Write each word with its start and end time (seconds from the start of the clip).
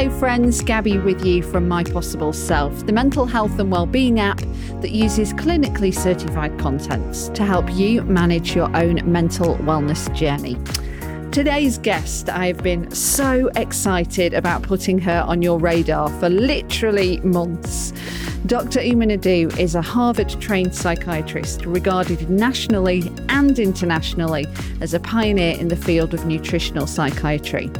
Hello, 0.00 0.18
friends. 0.18 0.62
Gabby 0.62 0.96
with 0.96 1.26
you 1.26 1.42
from 1.42 1.68
My 1.68 1.84
Possible 1.84 2.32
Self, 2.32 2.86
the 2.86 2.92
mental 2.92 3.26
health 3.26 3.58
and 3.58 3.70
well-being 3.70 4.18
app 4.18 4.40
that 4.80 4.92
uses 4.92 5.34
clinically 5.34 5.92
certified 5.92 6.58
contents 6.58 7.28
to 7.34 7.44
help 7.44 7.70
you 7.74 8.00
manage 8.04 8.56
your 8.56 8.74
own 8.74 9.00
mental 9.04 9.56
wellness 9.56 10.10
journey. 10.16 10.56
Today's 11.32 11.76
guest, 11.76 12.30
I've 12.30 12.62
been 12.62 12.90
so 12.92 13.50
excited 13.56 14.32
about 14.32 14.62
putting 14.62 14.98
her 15.00 15.22
on 15.28 15.42
your 15.42 15.58
radar 15.58 16.08
for 16.18 16.30
literally 16.30 17.20
months. 17.20 17.92
Dr. 18.46 18.80
Uma 18.80 19.04
Naidoo 19.04 19.56
is 19.58 19.74
a 19.74 19.82
Harvard 19.82 20.30
trained 20.40 20.74
psychiatrist 20.74 21.66
regarded 21.66 22.30
nationally 22.30 23.12
and 23.28 23.58
internationally 23.58 24.46
as 24.80 24.94
a 24.94 25.00
pioneer 25.00 25.58
in 25.58 25.68
the 25.68 25.76
field 25.76 26.14
of 26.14 26.24
nutritional 26.24 26.86
psychiatry. 26.86 27.70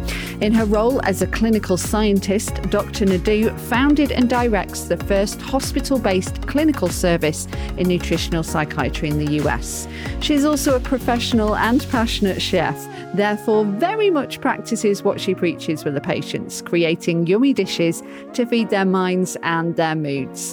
In 0.43 0.53
her 0.53 0.67
role 0.67 1.01
as 1.05 1.23
a 1.23 1.27
clinical 1.27 1.79
scientist, 1.79 2.55
Dr. 2.71 3.07
Naidoo 3.07 3.59
founded 3.59 4.13
and 4.13 4.29
directs 4.29 4.83
the 4.83 4.99
first 4.99 5.41
hospital 5.41 5.99
based 5.99 6.47
clinical 6.47 6.89
service 6.89 7.49
in 7.79 7.89
nutritional 7.89 8.43
psychiatry 8.43 9.09
in 9.09 9.19
the 9.19 9.33
US. 9.43 9.89
She 10.21 10.35
is 10.35 10.45
also 10.45 10.77
a 10.77 10.81
professional 10.81 11.57
and 11.57 11.87
passionate 11.91 12.41
chef, 12.41 12.77
therefore, 13.15 13.65
very 13.65 14.11
much 14.11 14.41
practices 14.41 15.03
what 15.03 15.21
she 15.21 15.35
preaches 15.35 15.85
with 15.85 15.95
the 15.95 16.01
patients, 16.01 16.61
creating 16.61 17.27
yummy 17.27 17.55
dishes 17.55 18.03
to 18.35 18.45
feed 18.45 18.69
their 18.69 18.85
minds 18.85 19.37
and 19.43 19.75
their 19.77 19.95
moods. 19.95 20.50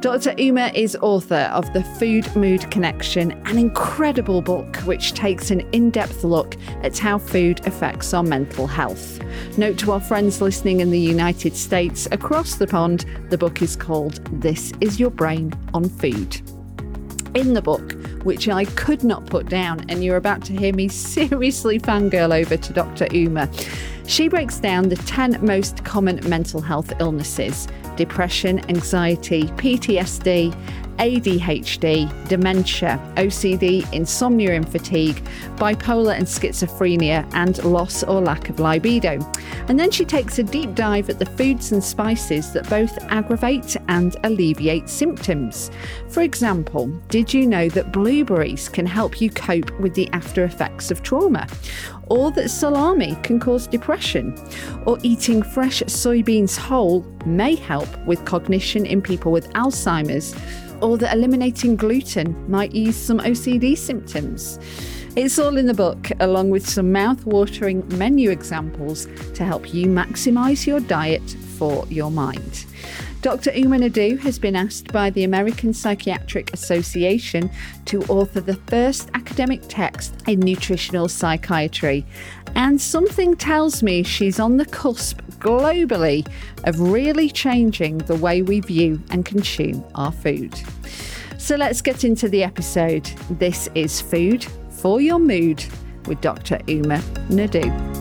Dr. 0.00 0.34
Uma 0.38 0.70
is 0.74 0.96
author 1.00 1.50
of 1.52 1.72
The 1.72 1.82
Food 1.82 2.34
Mood 2.36 2.70
Connection, 2.70 3.32
an 3.46 3.58
incredible 3.58 4.42
book 4.42 4.76
which 4.78 5.14
takes 5.14 5.50
an 5.50 5.60
in 5.72 5.90
depth 5.90 6.24
look 6.24 6.56
at 6.82 6.98
how 6.98 7.18
food 7.18 7.66
affects 7.66 8.12
our 8.12 8.22
mental 8.22 8.66
health. 8.66 9.20
Note 9.56 9.78
to 9.78 9.92
our 9.92 10.00
friends 10.00 10.40
listening 10.40 10.80
in 10.80 10.90
the 10.90 11.00
United 11.00 11.56
States 11.56 12.06
across 12.12 12.56
the 12.56 12.66
pond, 12.66 13.06
the 13.30 13.38
book 13.38 13.62
is 13.62 13.76
called 13.76 14.24
This 14.40 14.72
Is 14.80 15.00
Your 15.00 15.10
Brain 15.10 15.52
on 15.72 15.88
Food. 15.88 16.40
In 17.34 17.54
the 17.54 17.62
book, 17.62 17.94
which 18.24 18.48
I 18.48 18.64
could 18.64 19.04
not 19.04 19.26
put 19.26 19.48
down, 19.48 19.84
and 19.88 20.04
you're 20.04 20.16
about 20.16 20.44
to 20.46 20.52
hear 20.56 20.72
me 20.72 20.88
seriously 20.88 21.78
fangirl 21.78 22.34
over 22.34 22.56
to 22.56 22.72
Dr. 22.72 23.06
Uma. 23.12 23.48
She 24.06 24.28
breaks 24.28 24.58
down 24.58 24.88
the 24.88 24.96
10 24.96 25.44
most 25.44 25.84
common 25.84 26.20
mental 26.28 26.60
health 26.60 26.92
illnesses 27.00 27.68
depression, 27.96 28.58
anxiety, 28.68 29.44
PTSD, 29.44 30.54
ADHD, 30.98 32.28
dementia, 32.28 33.00
OCD, 33.16 33.90
insomnia 33.92 34.54
and 34.54 34.68
fatigue, 34.68 35.22
bipolar 35.56 36.16
and 36.16 36.26
schizophrenia, 36.26 37.28
and 37.34 37.62
loss 37.64 38.02
or 38.04 38.20
lack 38.20 38.48
of 38.48 38.60
libido. 38.60 39.18
And 39.68 39.78
then 39.78 39.90
she 39.90 40.04
takes 40.04 40.38
a 40.38 40.42
deep 40.42 40.74
dive 40.74 41.10
at 41.10 41.18
the 41.18 41.26
foods 41.26 41.72
and 41.72 41.82
spices 41.82 42.52
that 42.52 42.68
both 42.68 42.96
aggravate 43.04 43.76
and 43.88 44.16
alleviate 44.24 44.88
symptoms. 44.88 45.70
For 46.08 46.22
example, 46.22 46.86
did 47.08 47.32
you 47.32 47.46
know 47.46 47.68
that 47.70 47.92
blueberries 47.92 48.68
can 48.68 48.86
help 48.86 49.20
you 49.20 49.30
cope 49.30 49.70
with 49.80 49.94
the 49.94 50.08
after 50.10 50.44
effects 50.44 50.90
of 50.90 51.02
trauma? 51.02 51.46
Or 52.08 52.30
that 52.32 52.50
salami 52.50 53.16
can 53.22 53.40
cause 53.40 53.66
depression? 53.66 54.38
Or 54.86 54.98
eating 55.02 55.42
fresh 55.42 55.82
soybeans 55.82 56.56
whole 56.56 57.02
may 57.24 57.54
help 57.54 57.88
with 58.06 58.24
cognition 58.24 58.86
in 58.86 59.02
people 59.02 59.32
with 59.32 59.50
Alzheimer's? 59.52 60.34
or 60.84 60.98
that 60.98 61.14
eliminating 61.14 61.76
gluten 61.76 62.50
might 62.50 62.74
ease 62.74 62.96
some 62.96 63.18
OCD 63.20 63.76
symptoms. 63.76 64.58
It's 65.16 65.38
all 65.38 65.56
in 65.56 65.66
the 65.66 65.74
book, 65.74 66.10
along 66.20 66.50
with 66.50 66.68
some 66.68 66.92
mouth-watering 66.92 67.86
menu 67.96 68.30
examples 68.30 69.06
to 69.34 69.44
help 69.44 69.72
you 69.72 69.86
maximise 69.86 70.66
your 70.66 70.80
diet 70.80 71.22
for 71.56 71.86
your 71.88 72.10
mind. 72.10 72.66
Dr. 73.24 73.52
Uma 73.52 73.78
Naidoo 73.78 74.18
has 74.18 74.38
been 74.38 74.54
asked 74.54 74.92
by 74.92 75.08
the 75.08 75.24
American 75.24 75.72
Psychiatric 75.72 76.52
Association 76.52 77.50
to 77.86 78.02
author 78.02 78.42
the 78.42 78.56
first 78.66 79.08
academic 79.14 79.62
text 79.66 80.14
in 80.28 80.40
nutritional 80.40 81.08
psychiatry. 81.08 82.04
And 82.54 82.78
something 82.78 83.34
tells 83.34 83.82
me 83.82 84.02
she's 84.02 84.38
on 84.38 84.58
the 84.58 84.66
cusp 84.66 85.22
globally 85.38 86.30
of 86.64 86.78
really 86.78 87.30
changing 87.30 87.96
the 87.96 88.16
way 88.16 88.42
we 88.42 88.60
view 88.60 89.02
and 89.08 89.24
consume 89.24 89.82
our 89.94 90.12
food. 90.12 90.54
So 91.38 91.56
let's 91.56 91.80
get 91.80 92.04
into 92.04 92.28
the 92.28 92.44
episode. 92.44 93.06
This 93.30 93.70
is 93.74 94.02
Food 94.02 94.44
for 94.68 95.00
Your 95.00 95.18
Mood 95.18 95.64
with 96.06 96.20
Dr. 96.20 96.58
Uma 96.66 96.98
Naidoo. 97.30 97.93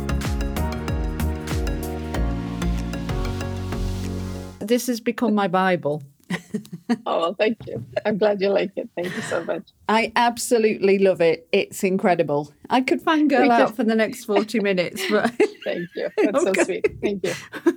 This 4.73 4.87
has 4.87 4.99
become 4.99 5.35
my 5.35 5.47
Bible. 5.47 6.01
oh, 7.05 7.35
thank 7.35 7.57
you. 7.67 7.85
I'm 8.07 8.17
glad 8.17 8.41
you 8.41 8.49
like 8.49 8.71
it. 8.75 8.89
Thank 8.95 9.15
you 9.15 9.21
so 9.21 9.43
much. 9.43 9.69
I 9.87 10.11
absolutely 10.15 10.97
love 10.97 11.21
it. 11.21 11.47
It's 11.51 11.83
incredible. 11.83 12.51
I 12.71 12.81
could 12.81 13.03
fangirl 13.03 13.51
out 13.51 13.75
for 13.75 13.83
the 13.83 13.93
next 13.93 14.25
40 14.25 14.61
minutes, 14.61 15.03
but 15.11 15.29
thank 15.63 15.89
you. 15.95 16.09
That's 16.17 16.45
okay. 16.45 16.53
so 16.53 16.63
sweet. 16.63 16.87
Thank 17.01 17.23
you. 17.23 17.33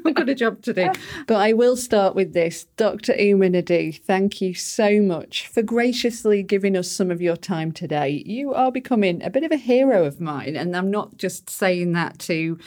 I've 0.07 0.15
got 0.15 0.29
a 0.31 0.34
job 0.34 0.62
to 0.62 0.73
do. 0.73 0.91
But 1.27 1.37
I 1.37 1.53
will 1.53 1.77
start 1.77 2.15
with 2.15 2.33
this. 2.33 2.65
Dr. 2.77 3.15
Uma 3.15 3.49
Naidoo, 3.49 4.01
thank 4.01 4.41
you 4.41 4.55
so 4.55 5.03
much 5.03 5.49
for 5.49 5.63
graciously 5.63 6.43
giving 6.43 6.77
us 6.77 6.91
some 6.91 7.11
of 7.11 7.21
your 7.21 7.37
time 7.37 7.73
today. 7.73 8.23
You 8.25 8.55
are 8.55 8.73
becoming 8.73 9.23
a 9.23 9.28
bit 9.28 9.45
of 9.45 9.53
a 9.53 9.57
hero 9.57 10.07
of 10.07 10.21
mine, 10.21 10.57
and 10.57 10.75
I'm 10.75 10.91
not 10.91 11.19
just 11.19 11.51
saying 11.51 11.93
that 11.93 12.19
to 12.21 12.59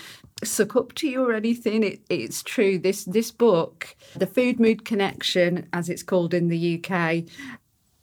suck 0.43 0.75
up 0.75 0.93
to 0.95 1.07
you 1.07 1.23
or 1.23 1.33
anything. 1.33 1.83
It, 1.83 2.01
it's 2.09 2.43
true. 2.43 2.79
This 2.79 3.05
this 3.05 3.31
book, 3.31 3.95
The 4.15 4.27
Food 4.27 4.59
Mood 4.59 4.85
Connection, 4.85 5.67
as 5.73 5.89
it's 5.89 6.03
called 6.03 6.33
in 6.33 6.47
the 6.47 6.83
UK, 6.83 7.23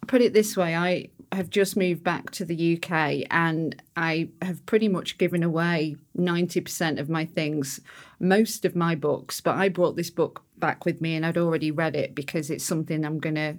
put 0.07 0.23
it 0.23 0.33
this 0.33 0.57
way, 0.57 0.77
I 0.77 1.09
have 1.33 1.51
just 1.51 1.77
moved 1.77 2.05
back 2.05 2.31
to 2.31 2.45
the 2.45 2.77
UK 2.77 3.27
and 3.31 3.81
I 3.97 4.29
have 4.43 4.65
pretty 4.67 4.89
much 4.89 5.19
given 5.19 5.43
away 5.43 5.97
90% 6.17 7.01
of 7.01 7.09
my 7.09 7.25
things, 7.25 7.81
most 8.21 8.65
of 8.65 8.77
my 8.77 8.95
books, 8.95 9.41
but 9.41 9.57
I 9.57 9.69
brought 9.69 9.97
this 9.97 10.11
book 10.11 10.43
back 10.57 10.85
with 10.85 11.01
me 11.01 11.15
and 11.15 11.27
I'd 11.27 11.37
already 11.37 11.71
read 11.71 11.97
it 11.97 12.15
because 12.15 12.49
it's 12.49 12.65
something 12.65 13.05
I'm 13.05 13.19
going 13.19 13.35
to 13.35 13.59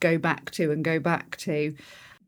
go 0.00 0.18
back 0.18 0.50
to 0.52 0.72
and 0.72 0.84
go 0.84 0.98
back 0.98 1.36
to. 1.38 1.74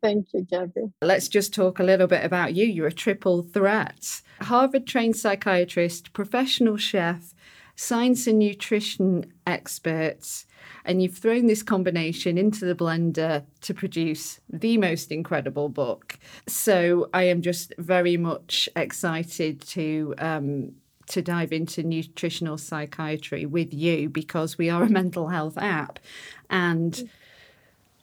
Thank 0.04 0.34
you, 0.34 0.42
Gabby. 0.42 0.92
Let's 1.00 1.28
just 1.28 1.54
talk 1.54 1.78
a 1.78 1.82
little 1.82 2.06
bit 2.06 2.24
about 2.24 2.54
you. 2.54 2.66
You're 2.66 2.88
a 2.88 2.92
triple 2.92 3.42
threat 3.42 4.20
Harvard 4.42 4.86
trained 4.86 5.16
psychiatrist, 5.16 6.12
professional 6.12 6.76
chef, 6.76 7.34
science 7.76 8.26
and 8.26 8.38
nutrition 8.38 9.32
experts, 9.46 10.46
and 10.84 11.02
you've 11.02 11.16
thrown 11.16 11.46
this 11.46 11.62
combination 11.62 12.36
into 12.36 12.64
the 12.64 12.74
blender 12.74 13.44
to 13.62 13.74
produce 13.74 14.40
the 14.50 14.76
most 14.76 15.10
incredible 15.10 15.68
book. 15.68 16.18
So 16.46 17.08
I 17.14 17.24
am 17.24 17.42
just 17.42 17.72
very 17.78 18.16
much 18.16 18.68
excited 18.76 19.60
to 19.68 20.14
um, 20.18 20.72
to 21.06 21.20
dive 21.20 21.52
into 21.52 21.82
nutritional 21.82 22.56
psychiatry 22.56 23.44
with 23.44 23.74
you 23.74 24.08
because 24.08 24.56
we 24.56 24.70
are 24.70 24.82
a 24.82 24.88
mental 24.88 25.28
health 25.28 25.56
app, 25.58 25.98
and 26.50 27.08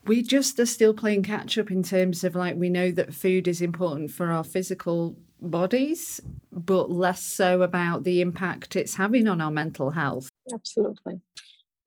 we 0.05 0.21
just 0.21 0.59
are 0.59 0.65
still 0.65 0.93
playing 0.93 1.23
catch 1.23 1.57
up 1.57 1.71
in 1.71 1.83
terms 1.83 2.23
of 2.23 2.35
like 2.35 2.55
we 2.55 2.69
know 2.69 2.91
that 2.91 3.13
food 3.13 3.47
is 3.47 3.61
important 3.61 4.11
for 4.11 4.31
our 4.31 4.43
physical 4.43 5.15
bodies, 5.41 6.19
but 6.51 6.91
less 6.91 7.23
so 7.23 7.61
about 7.61 8.03
the 8.03 8.21
impact 8.21 8.75
it's 8.75 8.95
having 8.95 9.27
on 9.27 9.41
our 9.41 9.51
mental 9.51 9.91
health. 9.91 10.29
Absolutely. 10.53 11.21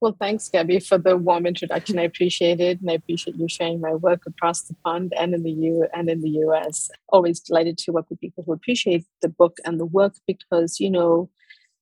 Well, 0.00 0.16
thanks, 0.20 0.48
Gabby, 0.50 0.80
for 0.80 0.98
the 0.98 1.16
warm 1.16 1.46
introduction. 1.46 1.98
I 1.98 2.02
appreciate 2.02 2.60
it, 2.60 2.80
and 2.80 2.90
I 2.90 2.94
appreciate 2.94 3.36
you 3.36 3.48
sharing 3.48 3.80
my 3.80 3.94
work 3.94 4.22
across 4.26 4.62
the 4.62 4.74
pond 4.84 5.14
and 5.16 5.32
in 5.32 5.42
the 5.42 5.50
U 5.50 5.86
and 5.94 6.10
in 6.10 6.20
the 6.20 6.28
US. 6.46 6.90
Always 7.08 7.40
delighted 7.40 7.78
to 7.78 7.92
work 7.92 8.10
with 8.10 8.20
people 8.20 8.44
who 8.44 8.52
appreciate 8.52 9.06
the 9.22 9.30
book 9.30 9.58
and 9.64 9.80
the 9.80 9.86
work 9.86 10.14
because 10.26 10.78
you 10.78 10.90
know 10.90 11.30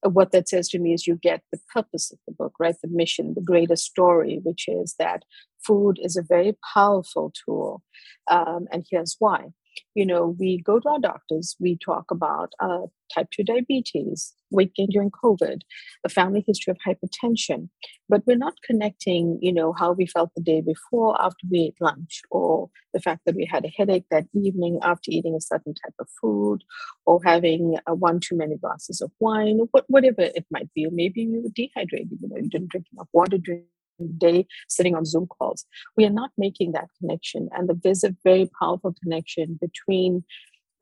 what 0.02 0.32
that 0.32 0.48
says 0.48 0.68
to 0.70 0.78
me 0.78 0.92
is 0.92 1.06
you 1.06 1.16
get 1.16 1.42
the 1.52 1.60
purpose 1.72 2.10
of 2.10 2.18
the 2.26 2.34
book, 2.34 2.54
right? 2.58 2.74
The 2.82 2.88
mission, 2.88 3.34
the 3.34 3.40
greater 3.40 3.76
story, 3.76 4.40
which 4.42 4.66
is 4.68 4.94
that 4.98 5.22
food 5.64 5.98
is 6.02 6.16
a 6.16 6.22
very 6.22 6.56
powerful 6.74 7.32
tool. 7.44 7.82
Um, 8.30 8.66
and 8.72 8.84
here's 8.90 9.16
why. 9.18 9.52
You 9.94 10.06
know, 10.06 10.36
we 10.38 10.62
go 10.62 10.80
to 10.80 10.88
our 10.88 10.98
doctors, 10.98 11.56
we 11.60 11.76
talk 11.76 12.10
about 12.10 12.52
uh, 12.60 12.86
type 13.14 13.28
2 13.30 13.44
diabetes, 13.44 14.34
weight 14.50 14.74
gain 14.74 14.88
during 14.90 15.10
COVID, 15.10 15.60
a 16.04 16.08
family 16.08 16.44
history 16.46 16.70
of 16.70 16.78
hypertension, 16.86 17.68
but 18.08 18.22
we're 18.26 18.36
not 18.36 18.54
connecting, 18.64 19.38
you 19.40 19.52
know, 19.52 19.72
how 19.72 19.92
we 19.92 20.06
felt 20.06 20.30
the 20.36 20.42
day 20.42 20.60
before 20.60 21.20
after 21.20 21.46
we 21.50 21.60
ate 21.60 21.80
lunch, 21.80 22.22
or 22.30 22.70
the 22.92 23.00
fact 23.00 23.22
that 23.26 23.34
we 23.34 23.46
had 23.50 23.64
a 23.64 23.72
headache 23.76 24.06
that 24.10 24.26
evening 24.34 24.78
after 24.82 25.10
eating 25.10 25.34
a 25.34 25.40
certain 25.40 25.74
type 25.74 25.94
of 25.98 26.08
food, 26.20 26.62
or 27.06 27.20
having 27.24 27.78
uh, 27.86 27.94
one 27.94 28.20
too 28.20 28.36
many 28.36 28.56
glasses 28.56 29.00
of 29.00 29.10
wine, 29.20 29.60
or 29.60 29.82
whatever 29.88 30.22
it 30.22 30.46
might 30.50 30.72
be. 30.74 30.86
Or 30.86 30.90
maybe 30.92 31.22
you 31.22 31.42
were 31.42 31.50
dehydrated, 31.54 32.18
you 32.20 32.28
know, 32.28 32.36
you 32.36 32.48
didn't 32.48 32.70
drink 32.70 32.86
enough 32.92 33.08
water 33.12 33.38
during 33.38 33.64
day 34.08 34.46
sitting 34.68 34.94
on 34.94 35.04
Zoom 35.04 35.26
calls. 35.26 35.64
We 35.96 36.04
are 36.04 36.10
not 36.10 36.30
making 36.38 36.72
that 36.72 36.88
connection. 36.98 37.48
And 37.52 37.70
there's 37.82 38.04
a 38.04 38.16
very 38.24 38.50
powerful 38.60 38.94
connection 39.02 39.58
between 39.60 40.24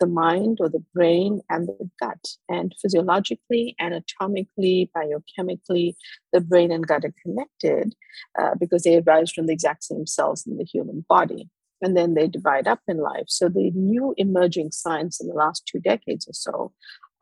the 0.01 0.07
mind 0.07 0.59
or 0.61 0.69
the 0.69 0.83
brain 0.95 1.41
and 1.49 1.69
the 1.69 1.91
gut. 2.01 2.27
And 2.49 2.75
physiologically, 2.81 3.77
anatomically, 3.79 4.91
biochemically, 4.97 5.95
the 6.33 6.41
brain 6.41 6.73
and 6.73 6.87
gut 6.87 7.05
are 7.05 7.15
connected 7.23 7.95
uh, 8.39 8.55
because 8.59 8.83
they 8.83 8.99
arise 8.99 9.31
from 9.31 9.47
the 9.47 9.53
exact 9.53 9.85
same 9.85 10.07
cells 10.07 10.47
in 10.47 10.57
the 10.57 10.65
human 10.65 11.05
body. 11.09 11.49
And 11.83 11.97
then 11.97 12.15
they 12.15 12.27
divide 12.27 12.67
up 12.67 12.81
in 12.89 12.99
life. 12.99 13.27
So 13.29 13.49
the 13.49 13.71
new 13.71 14.15
emerging 14.17 14.73
science 14.73 15.21
in 15.21 15.29
the 15.29 15.35
last 15.35 15.67
two 15.67 15.81
decades 15.81 16.27
or 16.27 16.35
so 16.35 16.73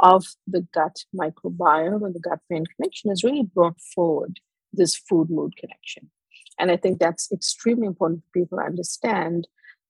of 0.00 0.24
the 0.46 0.66
gut 0.72 1.04
microbiome 1.14 2.04
and 2.04 2.14
the 2.14 2.20
gut 2.20 2.40
brain 2.48 2.64
connection 2.76 3.10
has 3.10 3.24
really 3.24 3.42
brought 3.42 3.80
forward 3.80 4.40
this 4.72 4.96
food 4.96 5.30
mood 5.30 5.56
connection. 5.56 6.10
And 6.58 6.70
I 6.70 6.76
think 6.76 6.98
that's 6.98 7.30
extremely 7.32 7.86
important 7.86 8.22
for 8.24 8.40
people 8.40 8.58
to 8.58 8.64
understand 8.64 9.46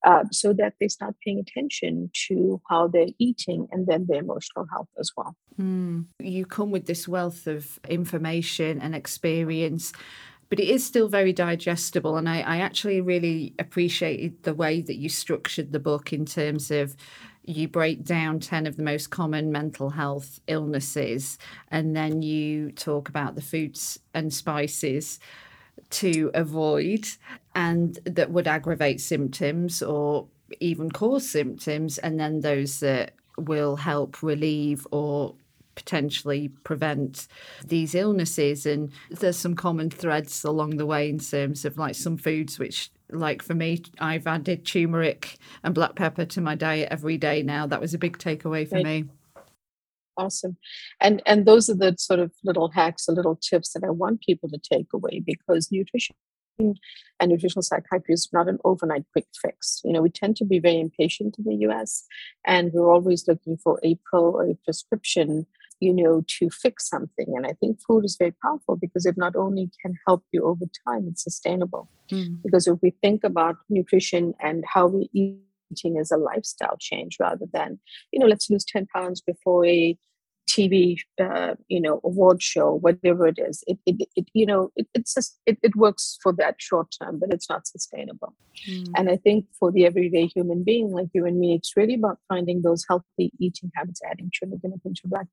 uh, 0.06 0.24
so 0.30 0.52
that 0.52 0.74
they 0.80 0.88
start 0.88 1.16
paying 1.24 1.40
attention 1.40 2.10
to 2.28 2.60
how 2.68 2.86
they're 2.86 3.08
eating 3.18 3.66
and 3.72 3.86
then 3.86 4.06
their 4.08 4.20
emotional 4.20 4.66
health 4.70 4.88
as 4.98 5.10
well. 5.16 5.34
Mm. 5.60 6.06
You 6.20 6.46
come 6.46 6.70
with 6.70 6.86
this 6.86 7.08
wealth 7.08 7.46
of 7.46 7.80
information 7.88 8.80
and 8.80 8.94
experience. 8.94 9.92
But 10.50 10.60
it 10.60 10.68
is 10.68 10.82
still 10.86 11.08
very 11.08 11.34
digestible, 11.34 12.16
and 12.16 12.26
I, 12.26 12.40
I 12.40 12.56
actually 12.60 13.02
really 13.02 13.54
appreciated 13.58 14.44
the 14.44 14.54
way 14.54 14.80
that 14.80 14.96
you 14.96 15.10
structured 15.10 15.72
the 15.72 15.78
book 15.78 16.10
in 16.10 16.24
terms 16.24 16.70
of 16.70 16.96
you 17.48 17.68
break 17.68 18.04
down 18.04 18.40
10 18.40 18.66
of 18.66 18.76
the 18.76 18.82
most 18.82 19.10
common 19.10 19.50
mental 19.50 19.90
health 19.90 20.40
illnesses 20.46 21.38
and 21.70 21.96
then 21.96 22.22
you 22.22 22.70
talk 22.72 23.08
about 23.08 23.34
the 23.34 23.42
foods 23.42 23.98
and 24.14 24.32
spices 24.32 25.18
to 25.90 26.30
avoid 26.34 27.08
and 27.54 27.98
that 28.04 28.30
would 28.30 28.46
aggravate 28.46 29.00
symptoms 29.00 29.82
or 29.82 30.26
even 30.60 30.90
cause 30.90 31.28
symptoms, 31.28 31.98
and 31.98 32.18
then 32.18 32.40
those 32.40 32.80
that 32.80 33.12
will 33.36 33.76
help 33.76 34.22
relieve 34.22 34.86
or 34.90 35.34
potentially 35.78 36.48
prevent 36.64 37.28
these 37.64 37.94
illnesses. 37.94 38.66
And 38.66 38.90
there's 39.10 39.36
some 39.36 39.54
common 39.54 39.90
threads 39.90 40.42
along 40.44 40.76
the 40.76 40.86
way 40.86 41.08
in 41.08 41.20
terms 41.20 41.64
of 41.64 41.78
like 41.78 41.94
some 41.94 42.18
foods 42.18 42.58
which 42.58 42.90
like 43.10 43.42
for 43.42 43.54
me, 43.54 43.82
I've 44.00 44.26
added 44.26 44.66
turmeric 44.66 45.38
and 45.62 45.74
black 45.74 45.94
pepper 45.94 46.26
to 46.26 46.40
my 46.40 46.56
diet 46.56 46.88
every 46.90 47.16
day 47.16 47.42
now. 47.42 47.66
That 47.66 47.80
was 47.80 47.94
a 47.94 47.98
big 47.98 48.18
takeaway 48.18 48.68
for 48.68 48.76
right. 48.76 48.84
me 48.84 49.04
awesome 50.16 50.56
and 51.00 51.22
and 51.26 51.46
those 51.46 51.70
are 51.70 51.76
the 51.76 51.94
sort 51.96 52.18
of 52.18 52.32
little 52.42 52.72
hacks 52.72 53.06
the 53.06 53.12
little 53.12 53.36
tips 53.36 53.72
that 53.72 53.84
i 53.84 53.88
want 53.88 54.20
people 54.20 54.48
to 54.48 54.58
take 54.58 54.88
away 54.92 55.22
because 55.24 55.70
nutrition 55.70 56.16
and 56.58 56.76
nutritional 57.30 57.62
psychiatry 57.62 58.14
is 58.14 58.28
not 58.32 58.48
an 58.48 58.58
overnight 58.64 59.04
quick 59.12 59.26
fix. 59.40 59.80
You 59.84 59.92
know, 59.92 60.02
we 60.02 60.10
tend 60.10 60.36
to 60.36 60.44
be 60.44 60.58
very 60.58 60.80
impatient 60.80 61.36
in 61.38 61.44
the 61.44 61.66
US 61.68 62.04
and 62.46 62.72
we're 62.72 62.92
always 62.92 63.26
looking 63.28 63.56
for 63.56 63.80
a 63.84 63.98
pill 64.10 64.36
or 64.36 64.44
a 64.44 64.54
prescription, 64.64 65.46
you 65.80 65.92
know, 65.94 66.24
to 66.26 66.50
fix 66.50 66.88
something. 66.88 67.26
And 67.36 67.46
I 67.46 67.52
think 67.60 67.78
food 67.86 68.04
is 68.04 68.16
very 68.18 68.34
powerful 68.42 68.76
because 68.76 69.06
it 69.06 69.16
not 69.16 69.36
only 69.36 69.70
can 69.80 69.94
help 70.06 70.24
you 70.32 70.44
over 70.44 70.64
time, 70.86 71.06
it's 71.08 71.22
sustainable. 71.22 71.88
Mm. 72.10 72.42
Because 72.42 72.66
if 72.66 72.78
we 72.82 72.94
think 73.02 73.24
about 73.24 73.56
nutrition 73.68 74.34
and 74.40 74.64
how 74.66 74.86
we 74.86 75.10
eat 75.12 75.38
eating 75.70 75.98
as 75.98 76.10
a 76.10 76.16
lifestyle 76.16 76.76
change 76.78 77.16
rather 77.20 77.46
than, 77.52 77.78
you 78.12 78.18
know, 78.18 78.26
let's 78.26 78.50
lose 78.50 78.64
10 78.64 78.86
pounds 78.86 79.20
before 79.20 79.66
a 79.66 79.96
TV, 80.48 80.96
uh, 81.20 81.54
you 81.68 81.80
know, 81.80 82.00
award 82.04 82.42
show, 82.42 82.72
whatever 82.72 83.26
it 83.26 83.38
is. 83.38 83.62
It, 83.66 83.78
it, 83.84 84.08
it 84.16 84.28
you 84.32 84.46
know, 84.46 84.70
it, 84.76 84.86
it's 84.94 85.14
just, 85.14 85.38
it, 85.44 85.58
it 85.62 85.76
works 85.76 86.18
for 86.22 86.32
that 86.38 86.54
short 86.58 86.88
term, 87.00 87.18
but 87.18 87.32
it's 87.32 87.50
not 87.50 87.66
sustainable. 87.66 88.34
Mm. 88.68 88.86
And 88.96 89.10
I 89.10 89.16
think 89.16 89.44
for 89.58 89.70
the 89.70 89.84
everyday 89.84 90.26
human 90.26 90.64
being 90.64 90.90
like 90.90 91.08
you 91.12 91.26
and 91.26 91.38
me, 91.38 91.54
it's 91.54 91.76
really 91.76 91.94
about 91.94 92.18
finding 92.28 92.62
those 92.62 92.84
healthy 92.88 93.30
eating 93.38 93.70
habits, 93.74 94.00
adding 94.10 94.30
sugar, 94.32 94.56
a 94.56 94.78
pinch 94.78 95.04
of 95.04 95.10
black 95.10 95.26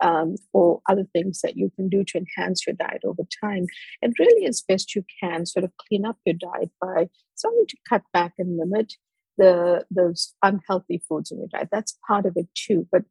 um, 0.00 0.36
or 0.52 0.80
other 0.88 1.06
things 1.12 1.40
that 1.42 1.56
you 1.56 1.70
can 1.76 1.88
do 1.88 2.04
to 2.04 2.18
enhance 2.18 2.66
your 2.66 2.76
diet 2.76 3.02
over 3.04 3.22
time. 3.42 3.66
And 4.02 4.14
really, 4.18 4.46
as 4.46 4.62
best 4.62 4.94
you 4.94 5.04
can, 5.22 5.46
sort 5.46 5.64
of 5.64 5.72
clean 5.88 6.04
up 6.04 6.18
your 6.24 6.34
diet 6.34 6.70
by 6.80 7.08
starting 7.34 7.66
to 7.68 7.76
cut 7.88 8.02
back 8.12 8.34
and 8.38 8.58
limit 8.58 8.94
the 9.36 9.84
those 9.90 10.34
unhealthy 10.42 11.02
foods 11.08 11.30
in 11.30 11.38
your 11.38 11.48
diet. 11.48 11.68
That's 11.70 11.98
part 12.06 12.26
of 12.26 12.34
it 12.36 12.48
too. 12.54 12.86
But 12.90 13.04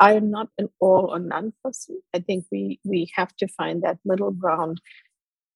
I 0.00 0.14
am 0.14 0.30
not 0.30 0.48
an 0.58 0.68
all 0.80 1.10
or 1.12 1.18
none 1.18 1.52
person. 1.62 2.00
I 2.14 2.18
think 2.20 2.46
we 2.50 2.80
we 2.84 3.10
have 3.14 3.36
to 3.36 3.48
find 3.48 3.82
that 3.82 3.98
middle 4.04 4.32
ground 4.32 4.80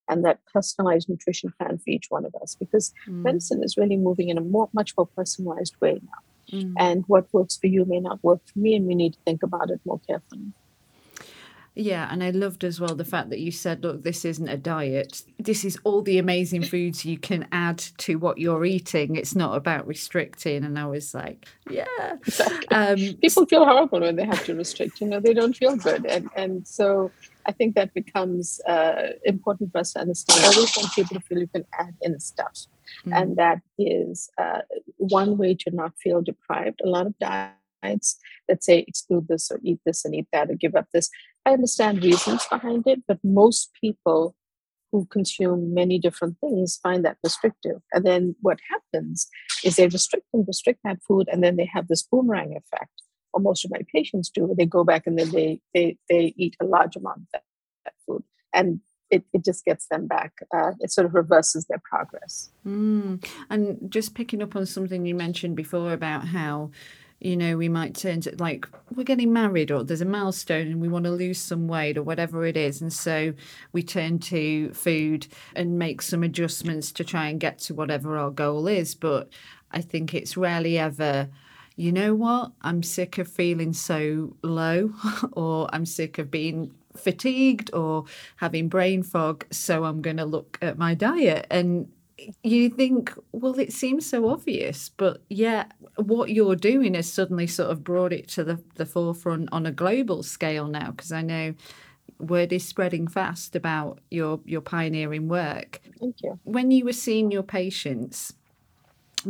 and 0.08 0.24
that 0.24 0.40
personalized 0.52 1.08
nutrition 1.08 1.52
plan 1.58 1.78
for 1.78 1.88
each 1.88 2.06
one 2.08 2.24
of 2.24 2.34
us 2.40 2.56
because 2.58 2.92
mm. 3.08 3.22
medicine 3.22 3.62
is 3.62 3.76
really 3.76 3.96
moving 3.96 4.28
in 4.28 4.38
a 4.38 4.42
more 4.42 4.68
much 4.72 4.92
more 4.96 5.06
personalized 5.06 5.76
way 5.80 6.00
now. 6.02 6.27
Mm. 6.52 6.74
And 6.78 7.04
what 7.06 7.32
works 7.32 7.56
for 7.56 7.66
you 7.66 7.84
may 7.84 8.00
not 8.00 8.22
work 8.22 8.40
for 8.46 8.58
me, 8.58 8.74
and 8.74 8.86
we 8.86 8.94
need 8.94 9.14
to 9.14 9.18
think 9.24 9.42
about 9.42 9.70
it 9.70 9.80
more 9.84 10.00
carefully. 10.06 10.52
Yeah, 11.80 12.08
and 12.10 12.24
I 12.24 12.30
loved 12.30 12.64
as 12.64 12.80
well 12.80 12.96
the 12.96 13.04
fact 13.04 13.30
that 13.30 13.38
you 13.38 13.52
said, 13.52 13.84
look, 13.84 14.02
this 14.02 14.24
isn't 14.24 14.48
a 14.48 14.56
diet. 14.56 15.22
This 15.38 15.64
is 15.64 15.78
all 15.84 16.02
the 16.02 16.18
amazing 16.18 16.64
foods 16.64 17.04
you 17.04 17.16
can 17.16 17.46
add 17.52 17.78
to 17.98 18.18
what 18.18 18.38
you're 18.38 18.64
eating. 18.64 19.14
It's 19.14 19.36
not 19.36 19.56
about 19.56 19.86
restricting. 19.86 20.64
And 20.64 20.76
I 20.76 20.86
was 20.86 21.14
like, 21.14 21.46
yeah. 21.70 21.84
Exactly. 22.26 22.68
Um, 22.76 22.96
People 23.22 23.46
feel 23.46 23.64
horrible 23.64 24.00
when 24.00 24.16
they 24.16 24.24
have 24.24 24.44
to 24.46 24.56
restrict, 24.56 25.00
you 25.00 25.06
know, 25.06 25.20
they 25.20 25.32
don't 25.32 25.56
feel 25.56 25.76
good. 25.76 26.04
And, 26.04 26.28
and 26.34 26.66
so 26.66 27.12
I 27.46 27.52
think 27.52 27.76
that 27.76 27.94
becomes 27.94 28.60
uh, 28.66 29.10
important 29.24 29.70
for 29.70 29.78
us 29.78 29.92
to 29.92 30.00
understand. 30.00 30.44
I 30.44 30.48
always 30.48 30.76
want 30.76 30.92
people 30.94 31.14
to 31.14 31.20
feel 31.20 31.38
you 31.38 31.46
can 31.46 31.64
add 31.78 31.94
in 32.02 32.18
stuff. 32.18 32.66
Mm-hmm. 33.00 33.12
And 33.12 33.36
that 33.36 33.60
is 33.78 34.30
uh, 34.38 34.60
one 34.96 35.38
way 35.38 35.54
to 35.60 35.70
not 35.70 35.92
feel 36.02 36.22
deprived. 36.22 36.80
A 36.84 36.88
lot 36.88 37.06
of 37.06 37.18
diets 37.18 38.18
that 38.48 38.64
say 38.64 38.84
exclude 38.86 39.28
this 39.28 39.50
or 39.50 39.60
eat 39.62 39.80
this 39.86 40.04
and 40.04 40.14
eat 40.14 40.28
that 40.32 40.50
or 40.50 40.54
give 40.54 40.74
up 40.74 40.86
this 40.92 41.10
I 41.48 41.52
understand 41.52 42.04
reasons 42.04 42.44
behind 42.50 42.86
it, 42.86 43.04
but 43.08 43.18
most 43.24 43.70
people 43.80 44.34
who 44.92 45.06
consume 45.06 45.72
many 45.72 45.98
different 45.98 46.36
things 46.40 46.78
find 46.82 47.06
that 47.06 47.16
restrictive. 47.24 47.80
And 47.92 48.04
then 48.04 48.36
what 48.42 48.58
happens 48.70 49.28
is 49.64 49.76
they 49.76 49.86
restrict 49.86 50.26
and 50.34 50.46
restrict 50.46 50.80
that 50.84 50.98
food, 51.06 51.26
and 51.32 51.42
then 51.42 51.56
they 51.56 51.64
have 51.72 51.88
this 51.88 52.02
boomerang 52.02 52.50
effect. 52.50 52.92
Or 53.32 53.40
most 53.40 53.64
of 53.64 53.70
my 53.70 53.80
patients 53.94 54.28
do. 54.28 54.54
They 54.56 54.66
go 54.66 54.84
back 54.84 55.06
and 55.06 55.18
then 55.18 55.30
they 55.30 55.60
they 55.72 55.96
they 56.10 56.34
eat 56.36 56.54
a 56.60 56.66
large 56.66 56.96
amount 56.96 57.20
of 57.20 57.26
that, 57.32 57.42
that 57.86 57.94
food, 58.06 58.24
and 58.52 58.80
it, 59.10 59.24
it 59.32 59.44
just 59.44 59.64
gets 59.64 59.86
them 59.86 60.06
back. 60.06 60.32
Uh, 60.54 60.72
it 60.80 60.90
sort 60.90 61.06
of 61.06 61.14
reverses 61.14 61.66
their 61.66 61.80
progress. 61.84 62.50
Mm. 62.66 63.24
And 63.50 63.90
just 63.90 64.14
picking 64.14 64.42
up 64.42 64.56
on 64.56 64.66
something 64.66 65.06
you 65.06 65.14
mentioned 65.14 65.56
before 65.56 65.92
about 65.92 66.28
how 66.28 66.70
you 67.20 67.36
know, 67.36 67.56
we 67.56 67.68
might 67.68 67.96
turn 67.96 68.20
to 68.20 68.34
like 68.38 68.68
we're 68.94 69.02
getting 69.02 69.32
married 69.32 69.70
or 69.70 69.82
there's 69.82 70.00
a 70.00 70.06
milestone 70.06 70.68
and 70.68 70.80
we 70.80 70.88
want 70.88 71.04
to 71.04 71.10
lose 71.10 71.38
some 71.38 71.66
weight 71.66 71.98
or 71.98 72.02
whatever 72.02 72.46
it 72.46 72.56
is. 72.56 72.80
And 72.80 72.92
so 72.92 73.34
we 73.72 73.82
turn 73.82 74.20
to 74.20 74.72
food 74.72 75.26
and 75.56 75.78
make 75.78 76.00
some 76.00 76.22
adjustments 76.22 76.92
to 76.92 77.04
try 77.04 77.28
and 77.28 77.40
get 77.40 77.58
to 77.60 77.74
whatever 77.74 78.16
our 78.16 78.30
goal 78.30 78.68
is. 78.68 78.94
But 78.94 79.30
I 79.72 79.80
think 79.80 80.14
it's 80.14 80.36
rarely 80.36 80.78
ever, 80.78 81.28
you 81.74 81.90
know 81.90 82.14
what, 82.14 82.52
I'm 82.62 82.84
sick 82.84 83.18
of 83.18 83.26
feeling 83.26 83.72
so 83.72 84.36
low 84.42 84.92
or 85.32 85.68
I'm 85.72 85.86
sick 85.86 86.18
of 86.18 86.30
being 86.30 86.72
fatigued 86.96 87.72
or 87.74 88.04
having 88.36 88.68
brain 88.68 89.02
fog. 89.02 89.44
So 89.50 89.84
I'm 89.84 90.02
going 90.02 90.16
to 90.16 90.24
look 90.24 90.58
at 90.62 90.78
my 90.78 90.94
diet. 90.94 91.46
And 91.50 91.90
you 92.42 92.68
think, 92.68 93.12
well, 93.32 93.58
it 93.58 93.72
seems 93.72 94.04
so 94.04 94.28
obvious, 94.28 94.88
but 94.88 95.22
yeah, 95.28 95.66
what 95.96 96.30
you're 96.30 96.56
doing 96.56 96.94
has 96.94 97.12
suddenly 97.12 97.46
sort 97.46 97.70
of 97.70 97.84
brought 97.84 98.12
it 98.12 98.28
to 98.28 98.44
the, 98.44 98.62
the 98.74 98.86
forefront 98.86 99.48
on 99.52 99.66
a 99.66 99.72
global 99.72 100.22
scale 100.22 100.66
now. 100.66 100.90
Because 100.90 101.12
I 101.12 101.22
know 101.22 101.54
word 102.18 102.52
is 102.52 102.66
spreading 102.66 103.06
fast 103.06 103.54
about 103.54 104.00
your 104.10 104.40
your 104.44 104.60
pioneering 104.60 105.28
work. 105.28 105.80
Thank 106.00 106.16
you. 106.22 106.38
When 106.44 106.70
you 106.70 106.84
were 106.84 106.92
seeing 106.92 107.30
your 107.30 107.42
patients, 107.44 108.34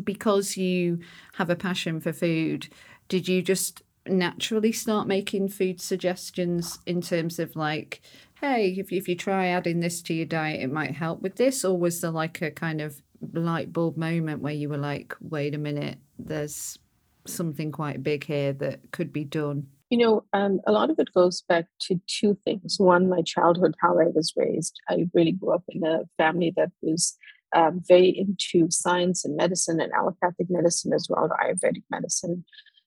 because 0.02 0.56
you 0.56 1.00
have 1.34 1.50
a 1.50 1.56
passion 1.56 2.00
for 2.00 2.12
food, 2.12 2.68
did 3.08 3.28
you 3.28 3.42
just 3.42 3.82
naturally 4.10 4.72
start 4.72 5.06
making 5.06 5.48
food 5.48 5.80
suggestions 5.80 6.78
in 6.86 7.00
terms 7.00 7.38
of 7.38 7.56
like 7.56 8.00
hey, 8.40 8.74
if 8.78 8.92
you, 8.92 8.98
if 8.98 9.08
you 9.08 9.16
try 9.16 9.48
adding 9.48 9.80
this 9.80 10.02
to 10.02 10.14
your 10.14 10.26
diet, 10.26 10.62
it 10.62 10.72
might 10.72 10.94
help 10.94 11.20
with 11.22 11.36
this? 11.36 11.64
Or 11.64 11.78
was 11.78 12.00
there 12.00 12.10
like 12.10 12.40
a 12.42 12.50
kind 12.50 12.80
of 12.80 13.00
light 13.32 13.72
bulb 13.72 13.96
moment 13.96 14.42
where 14.42 14.52
you 14.52 14.68
were 14.68 14.78
like, 14.78 15.14
wait 15.20 15.54
a 15.54 15.58
minute, 15.58 15.98
there's 16.18 16.78
something 17.26 17.72
quite 17.72 18.02
big 18.02 18.24
here 18.24 18.52
that 18.54 18.80
could 18.92 19.12
be 19.12 19.24
done? 19.24 19.66
You 19.90 19.98
know, 19.98 20.24
um, 20.32 20.60
a 20.66 20.72
lot 20.72 20.90
of 20.90 20.98
it 20.98 21.12
goes 21.14 21.42
back 21.48 21.66
to 21.82 22.00
two 22.06 22.38
things. 22.44 22.76
One, 22.78 23.08
my 23.08 23.22
childhood, 23.22 23.74
how 23.80 23.98
I 23.98 24.04
was 24.14 24.32
raised. 24.36 24.78
I 24.88 25.06
really 25.14 25.32
grew 25.32 25.54
up 25.54 25.64
in 25.68 25.84
a 25.84 26.02
family 26.18 26.52
that 26.56 26.70
was 26.82 27.16
um, 27.56 27.80
very 27.88 28.10
into 28.10 28.70
science 28.70 29.24
and 29.24 29.34
medicine 29.34 29.80
and 29.80 29.92
allopathic 29.92 30.48
medicine 30.50 30.92
as 30.92 31.06
well, 31.08 31.30
Ayurvedic 31.42 31.84
medicine. 31.90 32.44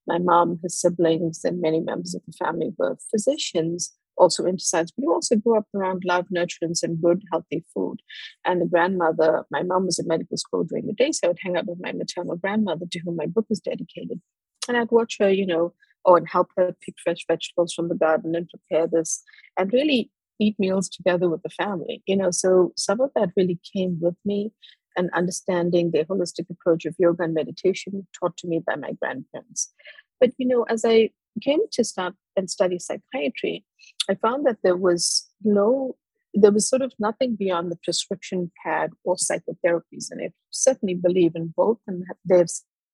My 0.08 0.18
mom, 0.18 0.60
her 0.62 0.70
siblings, 0.70 1.44
and 1.44 1.62
many 1.62 1.80
members 1.80 2.16
of 2.16 2.22
the 2.26 2.34
family 2.34 2.72
were 2.78 2.98
physicians 3.10 3.94
also 4.18 4.46
into 4.46 4.64
science, 4.64 4.92
but 4.96 5.08
also 5.08 5.36
grew 5.36 5.58
up 5.58 5.66
around 5.74 6.04
love, 6.06 6.28
nurturance, 6.36 6.84
and 6.84 7.02
good, 7.02 7.24
healthy 7.32 7.64
food. 7.74 8.02
And 8.46 8.62
the 8.62 8.66
grandmother, 8.66 9.46
my 9.52 9.64
mom 9.64 9.86
was 9.86 10.00
in 10.00 10.08
medical 10.08 10.38
school 10.38 10.64
during 10.64 10.88
the 10.88 10.94
day, 10.94 11.12
so 11.12 11.22
I 11.24 11.28
would 11.30 11.40
hang 11.42 11.58
out 11.58 11.66
with 11.66 11.80
my 11.82 11.92
maternal 11.92 12.36
grandmother, 12.36 12.86
to 12.92 13.00
whom 13.00 13.16
my 13.16 13.26
book 13.26 13.46
was 13.50 13.60
dedicated. 13.60 14.22
And 14.68 14.78
I'd 14.78 14.92
watch 14.92 15.18
her, 15.20 15.30
you 15.30 15.46
know, 15.46 15.74
or 16.06 16.18
and 16.18 16.28
help 16.30 16.50
her 16.58 16.76
pick 16.82 16.96
fresh 17.04 17.26
vegetables 17.28 17.74
from 17.74 17.90
the 17.90 17.96
garden 17.96 18.36
and 18.36 18.50
prepare 18.50 18.88
this 18.88 19.24
and 19.58 19.72
really 19.72 20.12
eat 20.40 20.56
meals 20.58 20.90
together 20.90 21.30
with 21.30 21.44
the 21.44 21.50
family. 21.50 22.02
You 22.06 22.18
know, 22.18 22.32
so 22.32 22.74
some 22.76 23.00
of 23.02 23.12
that 23.16 23.30
really 23.38 23.60
came 23.74 24.00
with 24.02 24.16
me 24.26 24.52
and 24.98 25.10
understanding 25.14 25.92
the 25.92 26.06
holistic 26.06 26.50
approach 26.50 26.86
of 26.86 26.96
yoga 27.00 27.24
and 27.24 27.34
meditation 27.34 28.08
taught 28.18 28.38
to 28.38 28.48
me 28.48 28.62
by 28.66 28.76
my 28.76 28.92
grandparents. 28.94 29.74
But 30.20 30.32
you 30.38 30.48
know, 30.48 30.64
as 30.64 30.84
I 30.86 31.12
came 31.42 31.62
to 31.72 31.84
start 31.84 32.14
and 32.36 32.50
study 32.50 32.80
psychiatry, 32.80 33.66
I 34.10 34.16
found 34.16 34.46
that 34.46 34.58
there 34.64 34.78
was 34.78 35.30
no 35.44 35.96
there 36.34 36.52
was 36.52 36.70
sort 36.70 36.82
of 36.82 36.94
nothing 36.98 37.36
beyond 37.36 37.72
the 37.72 37.80
prescription 37.84 38.52
pad 38.64 38.92
or 39.04 39.16
psychotherapies. 39.18 40.06
And 40.10 40.22
I 40.22 40.30
certainly 40.50 40.96
believe 40.96 41.34
in 41.36 41.54
both, 41.56 41.80
and 41.88 42.06
they've 42.24 42.48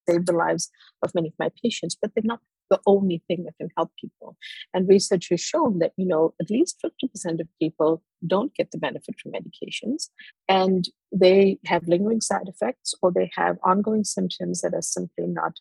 saved 0.09 0.25
the 0.25 0.33
lives 0.33 0.69
of 1.03 1.13
many 1.13 1.27
of 1.27 1.35
my 1.37 1.51
patients, 1.63 1.95
but 2.01 2.11
they're 2.15 2.23
not 2.25 2.39
the 2.69 2.79
only 2.85 3.23
thing 3.27 3.43
that 3.45 3.57
can 3.59 3.69
help 3.77 3.91
people. 3.99 4.37
And 4.73 4.87
research 4.87 5.27
has 5.29 5.41
shown 5.41 5.79
that, 5.79 5.93
you 5.97 6.05
know, 6.05 6.33
at 6.41 6.49
least 6.49 6.79
50% 6.83 7.39
of 7.39 7.47
people 7.59 8.03
don't 8.25 8.53
get 8.55 8.71
the 8.71 8.77
benefit 8.77 9.15
from 9.21 9.31
medications 9.31 10.09
and 10.49 10.89
they 11.11 11.59
have 11.65 11.87
lingering 11.87 12.21
side 12.21 12.47
effects 12.47 12.93
or 13.01 13.11
they 13.11 13.29
have 13.35 13.57
ongoing 13.63 14.03
symptoms 14.03 14.61
that 14.61 14.73
are 14.73 14.81
simply 14.81 15.27
not 15.27 15.59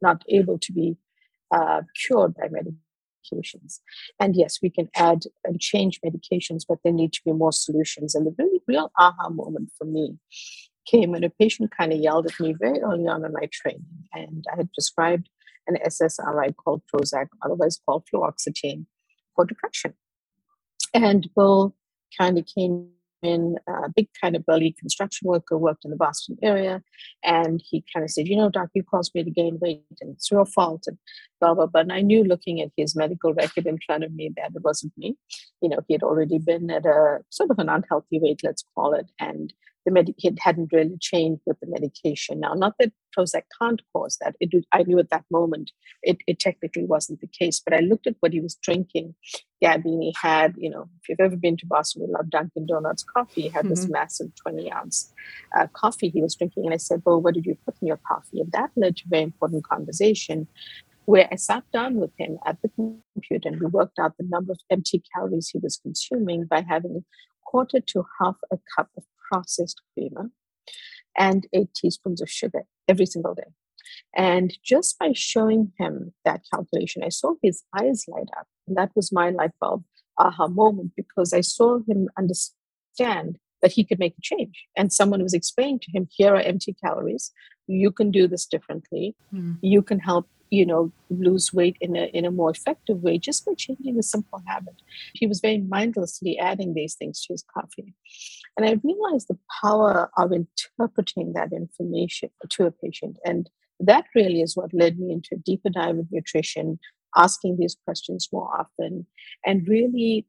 not 0.00 0.24
able 0.28 0.58
to 0.58 0.72
be 0.72 0.96
uh, 1.54 1.82
cured 2.04 2.34
by 2.34 2.48
medications. 2.48 3.80
And 4.18 4.34
yes, 4.34 4.58
we 4.62 4.70
can 4.70 4.88
add 4.96 5.24
and 5.44 5.60
change 5.60 6.00
medications, 6.04 6.62
but 6.68 6.78
there 6.82 6.92
need 6.92 7.12
to 7.12 7.20
be 7.24 7.32
more 7.32 7.52
solutions. 7.52 8.14
And 8.14 8.26
the 8.26 8.34
really 8.36 8.60
real 8.66 8.90
aha 8.98 9.28
moment 9.28 9.70
for 9.78 9.84
me 9.84 10.18
came 10.86 11.12
when 11.12 11.24
a 11.24 11.30
patient 11.30 11.72
kind 11.76 11.92
of 11.92 12.00
yelled 12.00 12.26
at 12.26 12.40
me 12.40 12.54
very 12.58 12.80
early 12.80 13.06
on 13.06 13.24
in 13.24 13.32
my 13.32 13.48
training. 13.52 14.08
And 14.12 14.44
I 14.52 14.56
had 14.56 14.72
prescribed 14.72 15.28
an 15.66 15.76
SSRI 15.86 16.54
called 16.56 16.82
Prozac, 16.92 17.28
otherwise 17.42 17.80
called 17.84 18.04
fluoxetine, 18.12 18.86
for 19.34 19.44
depression. 19.44 19.94
And 20.94 21.28
Bill 21.34 21.74
kind 22.18 22.38
of 22.38 22.46
came 22.46 22.90
in, 23.22 23.56
a 23.68 23.88
big 23.88 24.08
kind 24.20 24.34
of 24.34 24.44
burly 24.44 24.74
construction 24.78 25.28
worker, 25.28 25.56
worked 25.56 25.84
in 25.84 25.90
the 25.90 25.96
Boston 25.96 26.36
area, 26.42 26.82
and 27.22 27.62
he 27.64 27.84
kind 27.92 28.04
of 28.04 28.10
said, 28.10 28.26
you 28.26 28.36
know, 28.36 28.50
doc, 28.50 28.70
you 28.74 28.82
caused 28.82 29.14
me 29.14 29.22
to 29.22 29.30
gain 29.30 29.58
weight, 29.60 29.84
and 30.00 30.14
it's 30.14 30.30
your 30.30 30.44
fault, 30.44 30.84
and 30.86 30.98
blah 31.40 31.54
blah. 31.54 31.66
But 31.66 31.90
I 31.92 32.00
knew, 32.00 32.24
looking 32.24 32.60
at 32.60 32.72
his 32.76 32.96
medical 32.96 33.32
record 33.32 33.66
in 33.66 33.78
front 33.86 34.04
of 34.04 34.12
me, 34.12 34.32
that 34.36 34.52
it 34.54 34.62
wasn't 34.62 34.92
me. 34.96 35.16
You 35.60 35.68
know, 35.68 35.80
he 35.86 35.94
had 35.94 36.02
already 36.02 36.38
been 36.38 36.70
at 36.70 36.84
a 36.84 37.20
sort 37.30 37.50
of 37.50 37.58
an 37.58 37.68
unhealthy 37.68 38.18
weight, 38.18 38.40
let's 38.42 38.64
call 38.74 38.92
it, 38.94 39.10
and 39.18 39.54
the 39.86 39.92
med- 39.92 40.14
it 40.18 40.38
hadn't 40.40 40.72
really 40.72 40.96
changed 41.00 41.42
with 41.46 41.58
the 41.60 41.68
medication. 41.68 42.40
Now, 42.40 42.54
not 42.54 42.74
that 42.78 42.92
Prozac 43.16 43.42
can't 43.60 43.80
cause 43.92 44.18
that. 44.20 44.36
It, 44.40 44.64
I 44.72 44.82
knew 44.82 44.98
at 44.98 45.10
that 45.10 45.24
moment 45.30 45.72
it, 46.02 46.18
it 46.26 46.38
technically 46.38 46.84
wasn't 46.84 47.20
the 47.20 47.26
case, 47.26 47.60
but 47.60 47.74
I 47.74 47.80
looked 47.80 48.06
at 48.06 48.16
what 48.20 48.32
he 48.32 48.40
was 48.40 48.56
drinking. 48.56 49.14
Gabini 49.62 50.12
had, 50.20 50.54
you 50.56 50.70
know, 50.70 50.88
if 51.00 51.08
you've 51.08 51.20
ever 51.20 51.36
been 51.36 51.56
to 51.58 51.66
Boston, 51.66 52.02
we 52.06 52.12
love 52.12 52.30
Dunkin' 52.30 52.66
Donuts 52.66 53.04
coffee. 53.04 53.42
He 53.42 53.48
had 53.48 53.64
mm-hmm. 53.64 53.70
this 53.70 53.88
massive 53.88 54.34
20 54.42 54.72
ounce 54.72 55.12
uh, 55.56 55.66
coffee 55.72 56.08
he 56.08 56.22
was 56.22 56.34
drinking. 56.34 56.64
And 56.64 56.74
I 56.74 56.78
said, 56.78 57.02
Well, 57.04 57.20
what 57.20 57.34
did 57.34 57.46
you 57.46 57.56
put 57.64 57.76
in 57.80 57.88
your 57.88 58.00
coffee? 58.06 58.40
And 58.40 58.50
that 58.52 58.70
led 58.76 58.96
to 58.96 59.04
a 59.06 59.10
very 59.10 59.22
important 59.22 59.66
conversation 59.66 60.48
where 61.04 61.28
I 61.30 61.36
sat 61.36 61.64
down 61.72 61.96
with 61.96 62.12
him 62.16 62.38
at 62.46 62.58
the 62.62 62.70
computer 63.14 63.48
and 63.48 63.60
we 63.60 63.66
worked 63.66 63.98
out 63.98 64.16
the 64.18 64.26
number 64.28 64.52
of 64.52 64.60
empty 64.70 65.02
calories 65.14 65.48
he 65.48 65.58
was 65.58 65.78
consuming 65.82 66.44
by 66.46 66.64
having 66.68 66.96
a 66.96 67.04
quarter 67.44 67.80
to 67.80 68.06
half 68.20 68.36
a 68.52 68.58
cup 68.76 68.88
of 68.96 69.04
processed 69.30 69.80
creamer 69.92 70.30
and 71.16 71.46
eight 71.52 71.74
teaspoons 71.74 72.22
of 72.22 72.30
sugar 72.30 72.64
every 72.88 73.06
single 73.06 73.34
day. 73.34 73.50
And 74.16 74.56
just 74.62 74.98
by 74.98 75.12
showing 75.14 75.72
him 75.78 76.12
that 76.24 76.42
calculation, 76.52 77.02
I 77.02 77.08
saw 77.08 77.34
his 77.42 77.62
eyes 77.78 78.04
light 78.08 78.28
up. 78.38 78.46
And 78.66 78.76
that 78.76 78.90
was 78.94 79.12
my 79.12 79.30
light 79.30 79.52
bulb 79.60 79.84
aha 80.18 80.46
moment 80.46 80.92
because 80.96 81.32
I 81.32 81.40
saw 81.40 81.78
him 81.88 82.08
understand 82.18 83.38
that 83.62 83.72
he 83.72 83.84
could 83.84 83.98
make 83.98 84.14
a 84.18 84.22
change. 84.22 84.66
And 84.76 84.92
someone 84.92 85.22
was 85.22 85.34
explaining 85.34 85.78
to 85.80 85.90
him, 85.92 86.08
here 86.10 86.34
are 86.34 86.40
empty 86.40 86.74
calories. 86.84 87.32
You 87.66 87.90
can 87.90 88.10
do 88.10 88.26
this 88.26 88.44
differently. 88.44 89.14
Mm. 89.32 89.58
You 89.62 89.82
can 89.82 90.00
help 90.00 90.28
you 90.50 90.66
know 90.66 90.92
lose 91.08 91.52
weight 91.52 91.76
in 91.80 91.96
a 91.96 92.04
in 92.12 92.26
a 92.26 92.30
more 92.30 92.50
effective 92.50 93.02
way 93.02 93.16
just 93.16 93.46
by 93.46 93.54
changing 93.54 93.98
a 93.98 94.02
simple 94.02 94.42
habit 94.46 94.74
he 95.14 95.26
was 95.26 95.40
very 95.40 95.58
mindlessly 95.58 96.38
adding 96.38 96.74
these 96.74 96.94
things 96.94 97.24
to 97.24 97.32
his 97.32 97.42
coffee 97.54 97.94
and 98.56 98.66
i 98.66 98.76
realized 98.84 99.28
the 99.28 99.38
power 99.62 100.10
of 100.16 100.32
interpreting 100.32 101.32
that 101.32 101.52
information 101.52 102.30
to 102.50 102.66
a 102.66 102.70
patient. 102.70 103.18
And 103.24 103.48
that 103.80 104.04
really 104.14 104.42
is 104.42 104.56
what 104.56 104.72
led 104.72 104.98
me 104.98 105.12
into 105.12 105.30
a 105.32 105.38
deeper 105.38 105.70
dive 105.70 105.98
of 105.98 106.06
nutrition 106.10 106.78
asking 107.16 107.56
these 107.58 107.76
questions 107.84 108.28
more 108.32 108.48
often 108.58 109.06
and 109.44 109.68
really 109.68 110.26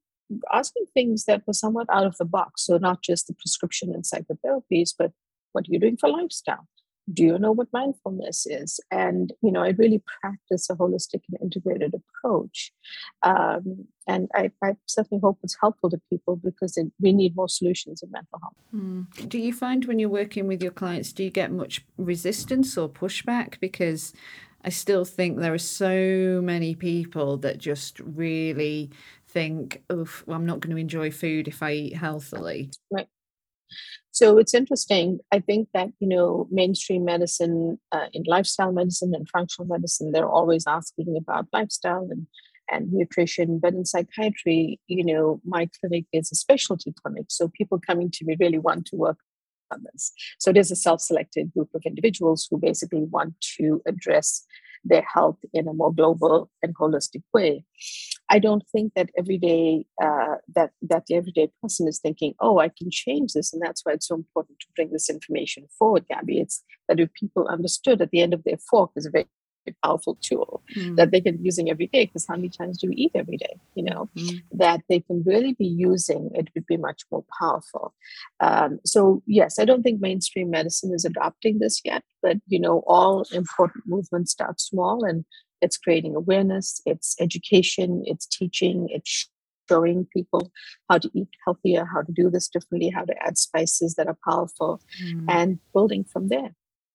asking 0.51 0.85
things 0.93 1.25
that 1.25 1.43
were 1.45 1.53
somewhat 1.53 1.87
out 1.91 2.05
of 2.05 2.17
the 2.17 2.25
box. 2.25 2.65
So 2.65 2.77
not 2.77 3.03
just 3.03 3.27
the 3.27 3.33
prescription 3.33 3.93
and 3.93 4.03
psychotherapies 4.03 4.91
but 4.97 5.11
what 5.51 5.65
are 5.67 5.71
you 5.71 5.79
doing 5.79 5.97
for 5.97 6.09
lifestyle 6.09 6.67
do 7.11 7.23
you 7.23 7.37
know 7.37 7.51
what 7.51 7.67
mindfulness 7.73 8.45
is? 8.45 8.79
And 8.91 9.33
you 9.41 9.51
know 9.51 9.61
i 9.61 9.69
really 9.77 10.01
practice 10.21 10.69
a 10.69 10.75
holistic 10.75 11.21
and 11.29 11.41
integrated 11.41 11.93
approach. 11.93 12.71
Um, 13.23 13.87
and 14.07 14.29
I, 14.35 14.51
I, 14.61 14.75
certainly 14.85 15.21
hope 15.21 15.39
it's 15.43 15.57
helpful 15.59 15.89
to 15.89 16.01
people 16.09 16.35
because 16.35 16.77
it, 16.77 16.91
we 16.99 17.13
need 17.13 17.35
more 17.35 17.47
solutions 17.47 18.03
in 18.03 18.11
mental 18.11 18.39
health. 18.41 18.53
Mm. 18.75 19.29
do 19.29 19.37
you 19.37 19.53
find 19.53 19.85
when 19.85 19.99
you're 19.99 20.09
working 20.09 20.47
with 20.47 20.61
your 20.61 20.71
clients 20.71 21.13
do 21.13 21.23
you 21.23 21.29
get 21.29 21.51
much 21.51 21.85
resistance 21.97 22.77
or 22.77 22.89
pushback? 22.89 23.59
Because 23.59 24.13
i 24.65 24.69
still 24.69 25.05
think 25.05 25.37
there 25.37 25.53
are 25.53 25.57
so 25.57 26.41
many 26.43 26.73
people 26.73 27.37
that 27.37 27.57
just 27.57 27.99
really 27.99 28.89
think 29.27 29.83
oh 29.89 30.07
well, 30.25 30.37
i'm 30.37 30.45
not 30.45 30.59
going 30.59 30.73
to 30.73 30.81
enjoy 30.81 31.11
food 31.11 31.47
if 31.47 31.61
i 31.61 31.71
eat 31.71 31.95
healthily. 31.95 32.71
Right 32.91 33.07
so 34.11 34.37
it's 34.37 34.53
interesting. 34.53 35.19
I 35.31 35.39
think 35.39 35.69
that, 35.73 35.89
you 35.99 36.07
know, 36.07 36.47
mainstream 36.51 37.03
medicine, 37.05 37.79
uh, 37.91 38.07
in 38.13 38.23
lifestyle 38.27 38.71
medicine 38.71 39.13
and 39.15 39.27
functional 39.27 39.67
medicine, 39.67 40.11
they're 40.11 40.29
always 40.29 40.65
asking 40.67 41.15
about 41.17 41.47
lifestyle 41.51 42.07
and, 42.11 42.27
and 42.71 42.93
nutrition. 42.93 43.59
But 43.59 43.73
in 43.73 43.85
psychiatry, 43.85 44.79
you 44.87 45.03
know, 45.03 45.41
my 45.43 45.67
clinic 45.79 46.05
is 46.13 46.31
a 46.31 46.35
specialty 46.35 46.93
clinic. 47.03 47.25
So 47.29 47.49
people 47.57 47.79
coming 47.79 48.11
to 48.11 48.25
me 48.25 48.37
really 48.39 48.59
want 48.59 48.85
to 48.87 48.95
work 48.95 49.17
on 49.71 49.83
this. 49.91 50.11
So 50.39 50.53
there's 50.53 50.71
a 50.71 50.75
self 50.75 51.01
selected 51.01 51.51
group 51.51 51.69
of 51.73 51.81
individuals 51.85 52.47
who 52.49 52.57
basically 52.57 53.03
want 53.03 53.33
to 53.57 53.81
address 53.87 54.45
their 54.83 55.05
health 55.13 55.37
in 55.53 55.67
a 55.67 55.73
more 55.73 55.93
global 55.93 56.49
and 56.61 56.75
holistic 56.75 57.23
way. 57.33 57.65
I 58.29 58.39
don't 58.39 58.63
think 58.71 58.93
that 58.95 59.09
every 59.17 59.37
day 59.37 59.85
uh, 60.01 60.35
that 60.55 60.71
that 60.81 61.05
the 61.07 61.15
everyday 61.15 61.49
person 61.61 61.87
is 61.87 61.99
thinking, 61.99 62.33
"Oh, 62.39 62.59
I 62.59 62.69
can 62.69 62.89
change 62.91 63.33
this," 63.33 63.53
and 63.53 63.61
that's 63.61 63.81
why 63.83 63.93
it's 63.93 64.07
so 64.07 64.15
important 64.15 64.59
to 64.59 64.67
bring 64.75 64.91
this 64.91 65.09
information 65.09 65.67
forward, 65.77 66.05
Gabby. 66.09 66.39
It's 66.39 66.63
that 66.87 66.99
if 66.99 67.13
people 67.13 67.47
understood 67.47 68.01
at 68.01 68.11
the 68.11 68.21
end 68.21 68.33
of 68.33 68.43
their 68.43 68.57
fork 68.57 68.91
is 68.95 69.05
a 69.05 69.11
very 69.11 69.27
powerful 69.83 70.17
tool 70.21 70.61
mm. 70.75 70.95
that 70.95 71.11
they 71.11 71.21
can 71.21 71.37
be 71.37 71.43
using 71.43 71.69
every 71.69 71.87
day 71.87 72.05
because 72.05 72.25
how 72.27 72.35
many 72.35 72.49
times 72.49 72.77
do 72.79 72.87
we 72.89 72.95
eat 72.95 73.11
every 73.15 73.37
day 73.37 73.59
you 73.75 73.83
know 73.83 74.09
mm. 74.15 74.41
that 74.51 74.81
they 74.89 74.99
can 74.99 75.23
really 75.25 75.53
be 75.53 75.65
using 75.65 76.29
it 76.33 76.49
would 76.53 76.65
be 76.65 76.77
much 76.77 77.03
more 77.11 77.23
powerful 77.39 77.93
um, 78.39 78.79
so 78.85 79.21
yes 79.25 79.59
i 79.59 79.65
don't 79.65 79.83
think 79.83 80.01
mainstream 80.01 80.49
medicine 80.49 80.93
is 80.93 81.05
adopting 81.05 81.59
this 81.59 81.81
yet 81.83 82.03
but 82.21 82.37
you 82.47 82.59
know 82.59 82.83
all 82.87 83.25
important 83.31 83.83
movements 83.85 84.31
start 84.31 84.59
small 84.59 85.03
and 85.03 85.25
it's 85.61 85.77
creating 85.77 86.15
awareness 86.15 86.81
it's 86.85 87.15
education 87.19 88.03
it's 88.05 88.25
teaching 88.25 88.87
it's 88.89 89.29
showing 89.69 90.05
people 90.13 90.51
how 90.89 90.97
to 90.97 91.09
eat 91.13 91.29
healthier 91.45 91.85
how 91.85 92.01
to 92.01 92.11
do 92.11 92.29
this 92.29 92.47
differently 92.47 92.89
how 92.89 93.05
to 93.05 93.15
add 93.25 93.37
spices 93.37 93.95
that 93.95 94.07
are 94.07 94.17
powerful 94.27 94.81
mm. 95.01 95.25
and 95.29 95.59
building 95.73 96.03
from 96.03 96.27
there 96.27 96.53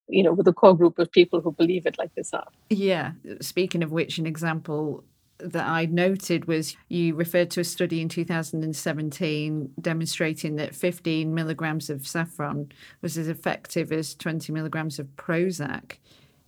you 0.08 0.22
know, 0.22 0.32
with 0.32 0.48
a 0.48 0.52
core 0.52 0.76
group 0.76 0.98
of 0.98 1.10
people 1.10 1.40
who 1.40 1.52
believe 1.52 1.86
it 1.86 1.98
like 1.98 2.14
this 2.14 2.32
are. 2.32 2.48
Yeah. 2.70 3.12
Speaking 3.40 3.82
of 3.82 3.92
which, 3.92 4.18
an 4.18 4.26
example 4.26 5.04
that 5.38 5.66
I 5.66 5.86
noted 5.86 6.46
was 6.46 6.76
you 6.88 7.14
referred 7.14 7.50
to 7.52 7.60
a 7.60 7.64
study 7.64 8.00
in 8.00 8.08
2017 8.08 9.72
demonstrating 9.80 10.56
that 10.56 10.74
15 10.74 11.32
milligrams 11.32 11.90
of 11.90 12.06
saffron 12.06 12.72
was 13.02 13.16
as 13.16 13.28
effective 13.28 13.92
as 13.92 14.14
20 14.14 14.52
milligrams 14.52 14.98
of 14.98 15.06
Prozac 15.16 15.98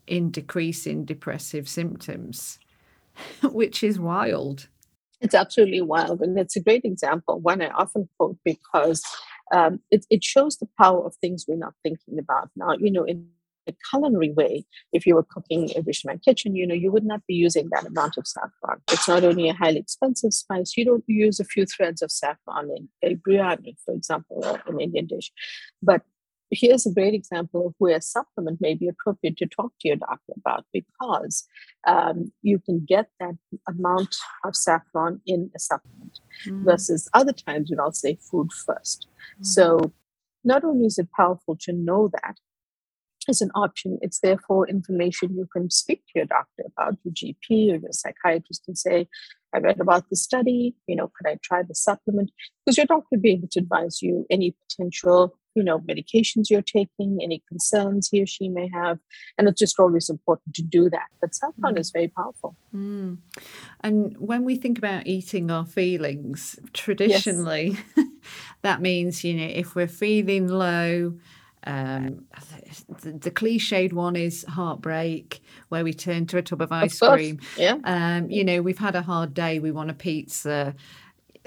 in 0.07 0.31
decreasing 0.31 1.05
depressive 1.05 1.69
symptoms, 1.69 2.59
which 3.43 3.85
is 3.85 3.99
wild. 3.99 4.69
It's 5.21 5.35
absolutely 5.35 5.83
wild. 5.83 6.21
And 6.23 6.39
it's 6.39 6.57
a 6.57 6.61
great 6.61 6.85
example, 6.85 7.39
one 7.39 7.63
I 7.63 7.69
often 7.69 8.09
quote 8.17 8.39
because 8.45 9.03
um, 9.53 9.81
it, 9.91 10.07
it 10.11 10.25
shows 10.25 10.57
the 10.57 10.69
power 10.79 11.05
of 11.05 11.15
things 11.17 11.45
we're 11.47 11.57
not 11.57 11.75
thinking 11.83 12.19
about. 12.19 12.51
Now, 12.57 12.75
you 12.79 12.91
know, 12.91 13.05
in 13.05 13.29
culinary 13.91 14.33
way, 14.33 14.65
if 14.93 15.07
you 15.07 15.15
were 15.15 15.23
cooking 15.23 15.71
a 15.77 15.83
dish 15.83 16.05
kitchen, 16.25 16.57
you 16.57 16.67
know, 16.67 16.75
you 16.75 16.91
would 16.91 17.05
not 17.05 17.27
be 17.27 17.35
using 17.35 17.69
that 17.71 17.87
amount 17.87 18.17
of 18.17 18.27
saffron. 18.27 18.81
It's 18.91 19.09
not 19.09 19.25
only 19.25 19.49
a 19.49 19.55
highly 19.55 19.79
expensive 19.79 20.33
spice, 20.33 20.77
you 20.77 20.85
don't 20.85 21.05
use 21.07 21.41
a 21.41 21.45
few 21.45 21.67
threads 21.67 22.03
of 22.03 22.11
saffron 22.11 22.71
in 22.77 22.89
a 23.03 23.17
biryani, 23.17 23.77
for 23.85 23.95
example, 23.95 24.43
or 24.45 24.63
an 24.67 24.81
Indian 24.81 25.07
dish. 25.07 25.33
But 25.83 26.03
here's 26.51 26.87
a 26.87 26.93
great 26.93 27.15
example 27.15 27.69
of 27.69 27.75
where 27.79 27.97
a 27.97 28.03
supplement 28.03 28.61
may 28.61 28.75
be 28.75 28.89
appropriate 28.89 29.37
to 29.39 29.47
talk 29.47 29.73
to 29.81 29.89
your 29.89 29.97
doctor 29.97 30.33
about 30.37 30.65
because 30.73 31.47
um, 31.87 32.33
you 32.43 32.59
can 32.59 32.85
get 32.87 33.09
that 33.21 33.37
amount 33.69 34.17
of 34.45 34.57
saffron 34.57 35.21
in 35.27 35.51
a 35.55 35.59
supplement 35.59 36.19
mm. 36.47 36.65
versus 36.65 37.09
other 37.15 37.33
times 37.33 37.71
when 37.71 37.81
I'll 37.81 37.93
say 37.93 38.19
food 38.31 38.51
1st 38.51 39.07
mm. 39.07 39.47
So 39.47 39.93
not 40.45 40.65
only 40.65 40.87
is 40.87 40.99
it 40.99 41.09
powerful 41.17 41.57
to 41.61 41.73
know 41.73 42.11
that 42.23 42.37
as 43.31 43.41
an 43.41 43.51
option, 43.55 43.99
it's 44.03 44.21
therefore 44.21 44.69
information 44.69 45.35
you 45.35 45.47
can 45.53 45.71
speak 45.71 46.05
to 46.07 46.13
your 46.17 46.27
doctor 46.27 46.65
about, 46.67 46.99
your 47.05 47.15
GP 47.15 47.73
or 47.73 47.77
your 47.77 47.93
psychiatrist, 47.93 48.65
and 48.69 48.77
say, 48.77 49.09
I 49.55 49.59
read 49.59 49.81
about 49.81 50.09
the 50.11 50.17
study, 50.17 50.75
you 50.87 50.95
know, 50.95 51.11
could 51.17 51.29
I 51.29 51.39
try 51.43 51.63
the 51.63 51.75
supplement? 51.75 52.31
Because 52.65 52.77
your 52.77 52.87
doctor 52.87 53.07
would 53.13 53.23
be 53.23 53.33
able 53.33 53.49
to 53.53 53.61
advise 53.61 54.03
you 54.03 54.27
any 54.31 54.55
potential 54.69 55.35
you 55.55 55.63
know 55.65 55.81
medications 55.81 56.49
you're 56.49 56.63
taking 56.63 57.19
any 57.23 57.43
concerns 57.49 58.09
he 58.11 58.23
or 58.23 58.27
she 58.27 58.49
may 58.49 58.71
have 58.73 58.99
and 59.37 59.49
it's 59.49 59.59
just 59.59 59.81
always 59.81 60.09
important 60.09 60.55
to 60.55 60.63
do 60.63 60.89
that 60.89 61.09
but 61.21 61.35
saffron 61.35 61.75
mm. 61.75 61.79
is 61.81 61.91
very 61.91 62.09
powerful 62.09 62.57
mm. 62.75 63.17
and 63.81 64.17
when 64.19 64.45
we 64.45 64.57
think 64.57 64.79
about 64.79 65.07
eating 65.07 65.51
our 65.51 65.67
feelings 65.67 66.59
traditionally 66.73 67.77
yes. 67.97 68.07
that 68.63 68.81
means 68.81 69.25
you 69.25 69.35
know 69.35 69.53
if 69.53 69.75
we're 69.75 69.89
feeling 69.89 70.47
low 70.47 71.15
um, 71.65 72.25
the, 73.03 73.13
the, 73.13 73.31
cliched 73.31 73.93
one 73.93 74.17
is 74.17 74.45
heartbreak, 74.45 75.43
where 75.69 75.85
we 75.85 75.93
turn 75.93 76.27
to 76.27 76.39
a 76.39 76.43
tub 76.43 76.63
of 76.63 76.73
ice 76.73 77.01
of 77.03 77.13
cream. 77.13 77.41
Yeah. 77.57 77.77
Um, 77.85 78.31
you 78.31 78.45
know, 78.45 78.63
we've 78.63 78.79
had 78.79 78.97
a 78.97 79.03
hard 79.03 79.35
day, 79.35 79.59
we 79.59 79.71
want 79.71 79.91
a 79.91 79.95
pizza 79.95 80.75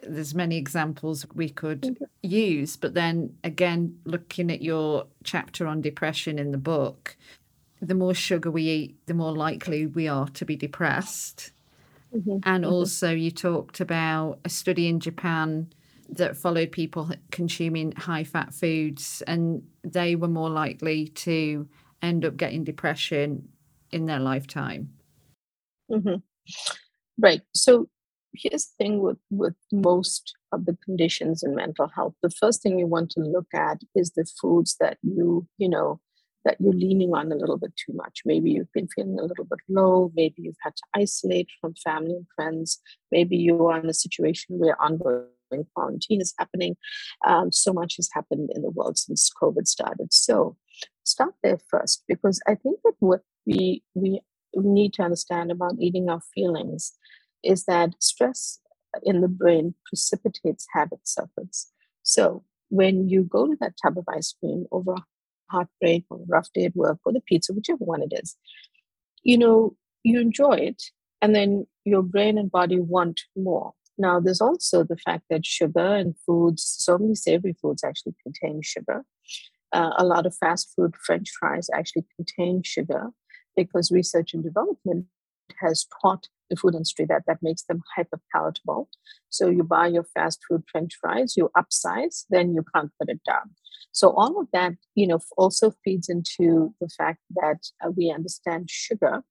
there's 0.07 0.35
many 0.35 0.57
examples 0.57 1.25
we 1.33 1.49
could 1.49 1.97
use 2.21 2.75
but 2.75 2.93
then 2.93 3.35
again 3.43 3.97
looking 4.05 4.51
at 4.51 4.61
your 4.61 5.05
chapter 5.23 5.67
on 5.67 5.81
depression 5.81 6.39
in 6.39 6.51
the 6.51 6.57
book 6.57 7.15
the 7.81 7.95
more 7.95 8.13
sugar 8.13 8.49
we 8.51 8.63
eat 8.63 8.97
the 9.05 9.13
more 9.13 9.33
likely 9.33 9.85
we 9.85 10.07
are 10.07 10.27
to 10.29 10.45
be 10.45 10.55
depressed 10.55 11.51
mm-hmm. 12.15 12.37
and 12.43 12.63
mm-hmm. 12.63 12.73
also 12.73 13.11
you 13.11 13.31
talked 13.31 13.79
about 13.79 14.39
a 14.45 14.49
study 14.49 14.87
in 14.87 14.99
japan 14.99 15.71
that 16.15 16.37
followed 16.37 16.71
people 16.71 17.09
consuming 17.31 17.91
high 17.93 18.23
fat 18.23 18.53
foods 18.53 19.23
and 19.27 19.63
they 19.83 20.15
were 20.15 20.27
more 20.27 20.49
likely 20.49 21.07
to 21.07 21.67
end 22.01 22.25
up 22.25 22.37
getting 22.37 22.63
depression 22.63 23.47
in 23.91 24.05
their 24.05 24.19
lifetime. 24.19 24.89
Mm-hmm. 25.91 26.15
right. 27.19 27.41
So 27.53 27.89
here's 28.33 28.65
the 28.65 28.83
thing 28.83 28.99
with 28.99 29.19
with 29.29 29.55
most 29.71 30.33
of 30.51 30.65
the 30.65 30.77
conditions 30.83 31.43
in 31.43 31.55
mental 31.55 31.87
health. 31.87 32.13
The 32.21 32.29
first 32.29 32.61
thing 32.61 32.79
you 32.79 32.87
want 32.87 33.11
to 33.11 33.21
look 33.21 33.47
at 33.53 33.81
is 33.95 34.11
the 34.11 34.25
foods 34.41 34.75
that 34.79 34.97
you 35.03 35.47
you 35.57 35.69
know 35.69 35.99
that 36.45 36.57
you're 36.59 36.73
leaning 36.73 37.13
on 37.13 37.31
a 37.31 37.35
little 37.35 37.57
bit 37.57 37.73
too 37.75 37.93
much. 37.93 38.21
Maybe 38.25 38.51
you've 38.51 38.71
been 38.73 38.87
feeling 38.87 39.17
a 39.17 39.23
little 39.23 39.45
bit 39.45 39.59
low. 39.69 40.11
Maybe 40.13 40.35
you've 40.39 40.55
had 40.61 40.75
to 40.75 40.83
isolate 40.93 41.47
from 41.61 41.73
family 41.75 42.15
and 42.15 42.27
friends. 42.35 42.81
Maybe 43.11 43.37
you 43.37 43.65
are 43.67 43.79
in 43.79 43.89
a 43.89 43.93
situation 43.93 44.59
where 44.59 44.81
ongoing 44.81 45.27
quarantine 45.75 46.21
is 46.21 46.33
happening 46.39 46.75
um, 47.27 47.51
so 47.51 47.73
much 47.73 47.95
has 47.97 48.09
happened 48.13 48.49
in 48.55 48.61
the 48.61 48.71
world 48.71 48.97
since 48.97 49.29
covid 49.41 49.67
started 49.67 50.11
so 50.11 50.55
start 51.03 51.33
there 51.43 51.59
first 51.69 52.03
because 52.07 52.39
i 52.47 52.55
think 52.55 52.79
that 52.83 52.95
what 52.99 53.21
we 53.45 53.83
we 53.93 54.21
need 54.55 54.93
to 54.93 55.03
understand 55.03 55.51
about 55.51 55.75
eating 55.79 56.09
our 56.09 56.21
feelings 56.33 56.93
is 57.43 57.65
that 57.65 57.91
stress 57.99 58.59
in 59.01 59.21
the 59.21 59.27
brain 59.27 59.73
precipitates 59.85 60.67
habit 60.73 60.99
circuits. 61.03 61.71
So 62.03 62.43
when 62.69 63.09
you 63.09 63.23
go 63.23 63.47
to 63.47 63.57
that 63.59 63.73
tub 63.81 63.97
of 63.97 64.05
ice 64.13 64.33
cream 64.39 64.65
over 64.71 64.93
a 64.93 65.03
heartbreak 65.49 66.05
or 66.09 66.17
a 66.17 66.25
rough 66.27 66.49
day 66.53 66.65
at 66.65 66.75
work 66.75 66.99
or 67.05 67.13
the 67.13 67.21
pizza, 67.21 67.53
whichever 67.53 67.83
one 67.83 68.03
it 68.03 68.13
is, 68.13 68.35
you 69.23 69.37
know, 69.37 69.75
you 70.03 70.19
enjoy 70.19 70.55
it 70.55 70.83
and 71.21 71.35
then 71.35 71.65
your 71.85 72.03
brain 72.03 72.37
and 72.37 72.51
body 72.51 72.79
want 72.79 73.21
more. 73.35 73.73
Now, 73.97 74.19
there's 74.19 74.41
also 74.41 74.83
the 74.83 74.97
fact 74.97 75.25
that 75.29 75.45
sugar 75.45 75.95
and 75.95 76.15
foods, 76.25 76.63
so 76.79 76.97
many 76.97 77.15
savory 77.15 77.55
foods 77.61 77.83
actually 77.83 78.15
contain 78.23 78.61
sugar. 78.63 79.05
Uh, 79.71 79.91
a 79.97 80.05
lot 80.05 80.25
of 80.25 80.35
fast 80.35 80.71
food, 80.75 80.95
French 80.95 81.31
fries 81.39 81.69
actually 81.73 82.05
contain 82.15 82.61
sugar 82.63 83.09
because 83.55 83.91
research 83.91 84.33
and 84.33 84.43
development 84.43 85.05
has 85.59 85.85
taught 86.01 86.27
the 86.49 86.55
food 86.55 86.75
industry 86.75 87.05
that 87.05 87.23
that 87.27 87.39
makes 87.41 87.63
them 87.63 87.81
hyper 87.95 88.19
palatable. 88.31 88.89
So 89.29 89.49
you 89.49 89.63
buy 89.63 89.87
your 89.87 90.03
fast 90.03 90.39
food 90.47 90.63
French 90.71 90.95
fries, 90.99 91.35
you 91.37 91.49
upsize, 91.57 92.25
then 92.29 92.53
you 92.53 92.63
can't 92.73 92.91
put 92.99 93.09
it 93.09 93.21
down. 93.25 93.51
So 93.91 94.11
all 94.11 94.39
of 94.39 94.47
that, 94.53 94.73
you 94.95 95.07
know, 95.07 95.19
also 95.37 95.73
feeds 95.83 96.09
into 96.09 96.73
the 96.79 96.89
fact 96.89 97.19
that 97.35 97.59
uh, 97.83 97.91
we 97.95 98.11
understand 98.11 98.69
sugar 98.69 99.23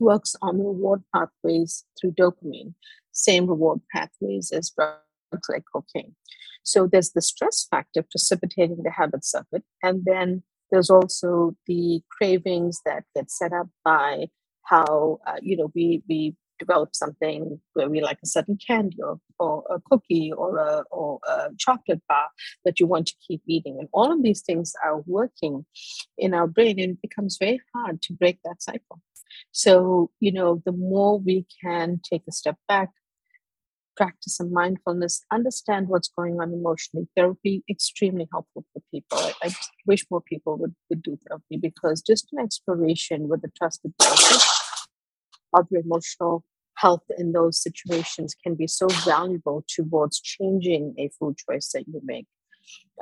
works 0.00 0.36
on 0.42 0.58
reward 0.58 1.02
pathways 1.14 1.84
through 1.98 2.12
dopamine, 2.12 2.74
same 3.12 3.46
reward 3.46 3.80
pathways 3.92 4.50
as 4.52 4.70
drugs 4.70 5.48
like 5.48 5.64
cocaine. 5.72 6.14
So 6.62 6.86
there's 6.86 7.10
the 7.10 7.22
stress 7.22 7.66
factor 7.70 8.02
precipitating 8.02 8.82
the 8.82 8.90
habit 8.90 9.24
circuit, 9.24 9.64
and 9.82 10.04
then 10.04 10.42
there's 10.70 10.90
also 10.90 11.54
the 11.66 12.02
cravings 12.10 12.80
that 12.86 13.04
get 13.14 13.30
set 13.30 13.52
up 13.52 13.68
by 13.84 14.28
how 14.62 15.18
uh, 15.26 15.36
you 15.42 15.56
know 15.56 15.70
we 15.74 16.02
we 16.08 16.36
develop 16.58 16.94
something 16.94 17.60
where 17.74 17.90
we 17.90 18.00
like 18.00 18.18
a 18.22 18.26
certain 18.26 18.56
candy 18.64 18.96
or, 19.02 19.18
or 19.38 19.64
a 19.70 19.80
cookie 19.90 20.32
or 20.32 20.56
a, 20.58 20.84
or 20.90 21.18
a 21.26 21.48
chocolate 21.58 22.00
bar 22.08 22.28
that 22.64 22.78
you 22.78 22.86
want 22.86 23.06
to 23.06 23.14
keep 23.26 23.42
eating 23.46 23.76
and 23.78 23.88
all 23.92 24.12
of 24.12 24.22
these 24.22 24.42
things 24.42 24.72
are 24.84 25.02
working 25.06 25.66
in 26.16 26.32
our 26.32 26.46
brain 26.46 26.78
and 26.78 26.92
it 26.92 27.02
becomes 27.02 27.36
very 27.40 27.60
hard 27.74 28.00
to 28.02 28.12
break 28.12 28.38
that 28.44 28.62
cycle 28.62 29.00
so 29.52 30.10
you 30.20 30.32
know 30.32 30.62
the 30.64 30.72
more 30.72 31.18
we 31.18 31.46
can 31.62 32.00
take 32.10 32.22
a 32.28 32.32
step 32.32 32.56
back 32.68 32.90
practice 33.96 34.36
some 34.36 34.52
mindfulness, 34.52 35.24
understand 35.32 35.88
what's 35.88 36.08
going 36.08 36.40
on 36.40 36.52
emotionally. 36.52 37.08
Therapy 37.16 37.62
extremely 37.68 38.28
helpful 38.32 38.64
for 38.72 38.82
people. 38.90 39.18
I, 39.18 39.32
I 39.42 39.54
wish 39.86 40.04
more 40.10 40.20
people 40.20 40.56
would, 40.58 40.74
would 40.90 41.02
do 41.02 41.18
therapy 41.28 41.58
because 41.60 42.02
just 42.02 42.28
an 42.32 42.40
exploration 42.40 43.28
with 43.28 43.44
a 43.44 43.50
trusted 43.56 43.92
therapist 44.00 44.50
of 45.54 45.66
your 45.70 45.82
emotional 45.82 46.44
health 46.76 47.04
in 47.18 47.32
those 47.32 47.62
situations 47.62 48.34
can 48.42 48.54
be 48.54 48.66
so 48.66 48.88
valuable 48.88 49.64
towards 49.68 50.20
changing 50.20 50.94
a 50.98 51.08
food 51.18 51.36
choice 51.48 51.70
that 51.72 51.84
you 51.86 52.00
make. 52.04 52.26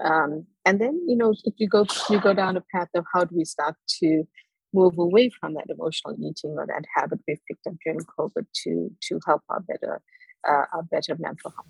Um, 0.02 0.46
and 0.64 0.80
then, 0.80 1.02
you 1.06 1.16
know, 1.16 1.34
if 1.44 1.54
you 1.56 1.68
go 1.68 1.86
you 2.10 2.20
go 2.20 2.34
down 2.34 2.56
a 2.56 2.64
path 2.74 2.88
of 2.94 3.04
how 3.12 3.24
do 3.24 3.36
we 3.36 3.44
start 3.44 3.76
to 4.00 4.24
move 4.72 4.98
away 4.98 5.30
from 5.30 5.54
that 5.54 5.66
emotional 5.68 6.14
eating 6.18 6.56
or 6.58 6.66
that 6.66 6.84
habit 6.94 7.20
we've 7.26 7.44
picked 7.46 7.66
up 7.66 7.74
during 7.84 8.00
COVID 8.00 8.46
to 8.64 8.90
to 9.08 9.20
help 9.26 9.42
our 9.48 9.60
better 9.60 10.00
uh, 10.48 10.64
a 10.78 10.82
better 10.82 11.16
mental 11.18 11.52
health. 11.52 11.66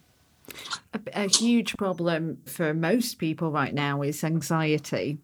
A, 0.95 1.25
a 1.25 1.29
huge 1.29 1.77
problem 1.77 2.39
for 2.47 2.75
most 2.75 3.19
people 3.19 3.51
right 3.51 3.75
now 3.75 4.03
is 4.03 4.25
anxiety. 4.25 5.19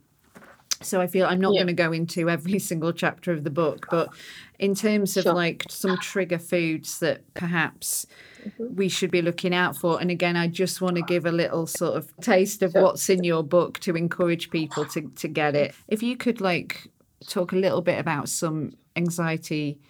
So 0.81 1.01
I 1.01 1.09
feel 1.09 1.27
I'm 1.27 1.41
not 1.41 1.55
yeah. 1.55 1.61
going 1.61 1.69
to 1.69 1.83
go 1.83 1.93
into 1.93 2.31
every 2.31 2.59
single 2.71 2.93
chapter 2.93 3.33
of 3.33 3.45
the 3.45 3.51
book, 3.51 3.87
but 3.91 4.11
in 4.59 4.75
terms 4.75 5.17
of 5.17 5.25
sure. 5.25 5.35
like 5.35 5.65
some 5.69 5.99
trigger 5.99 6.39
foods 6.39 7.01
that 7.01 7.23
perhaps 7.35 8.07
mm-hmm. 8.45 8.75
we 8.77 8.89
should 8.89 9.11
be 9.11 9.23
looking 9.23 9.55
out 9.55 9.77
for. 9.77 10.01
And 10.01 10.11
again, 10.11 10.37
I 10.37 10.47
just 10.47 10.81
want 10.81 10.97
to 10.97 11.03
give 11.03 11.27
a 11.27 11.33
little 11.33 11.67
sort 11.67 11.97
of 11.97 12.17
taste 12.21 12.63
of 12.63 12.73
sure. 12.73 12.83
what's 12.83 13.09
in 13.09 13.25
your 13.25 13.43
book 13.43 13.81
to 13.81 13.97
encourage 13.97 14.51
people 14.51 14.85
to 14.87 15.03
to 15.17 15.29
get 15.29 15.55
it. 15.57 15.75
If 15.89 16.03
you 16.03 16.17
could 16.17 16.41
like 16.41 16.89
talk 17.27 17.53
a 17.53 17.57
little 17.57 17.83
bit 17.83 17.99
about 17.99 18.29
some 18.29 18.73
anxiety 18.97 19.81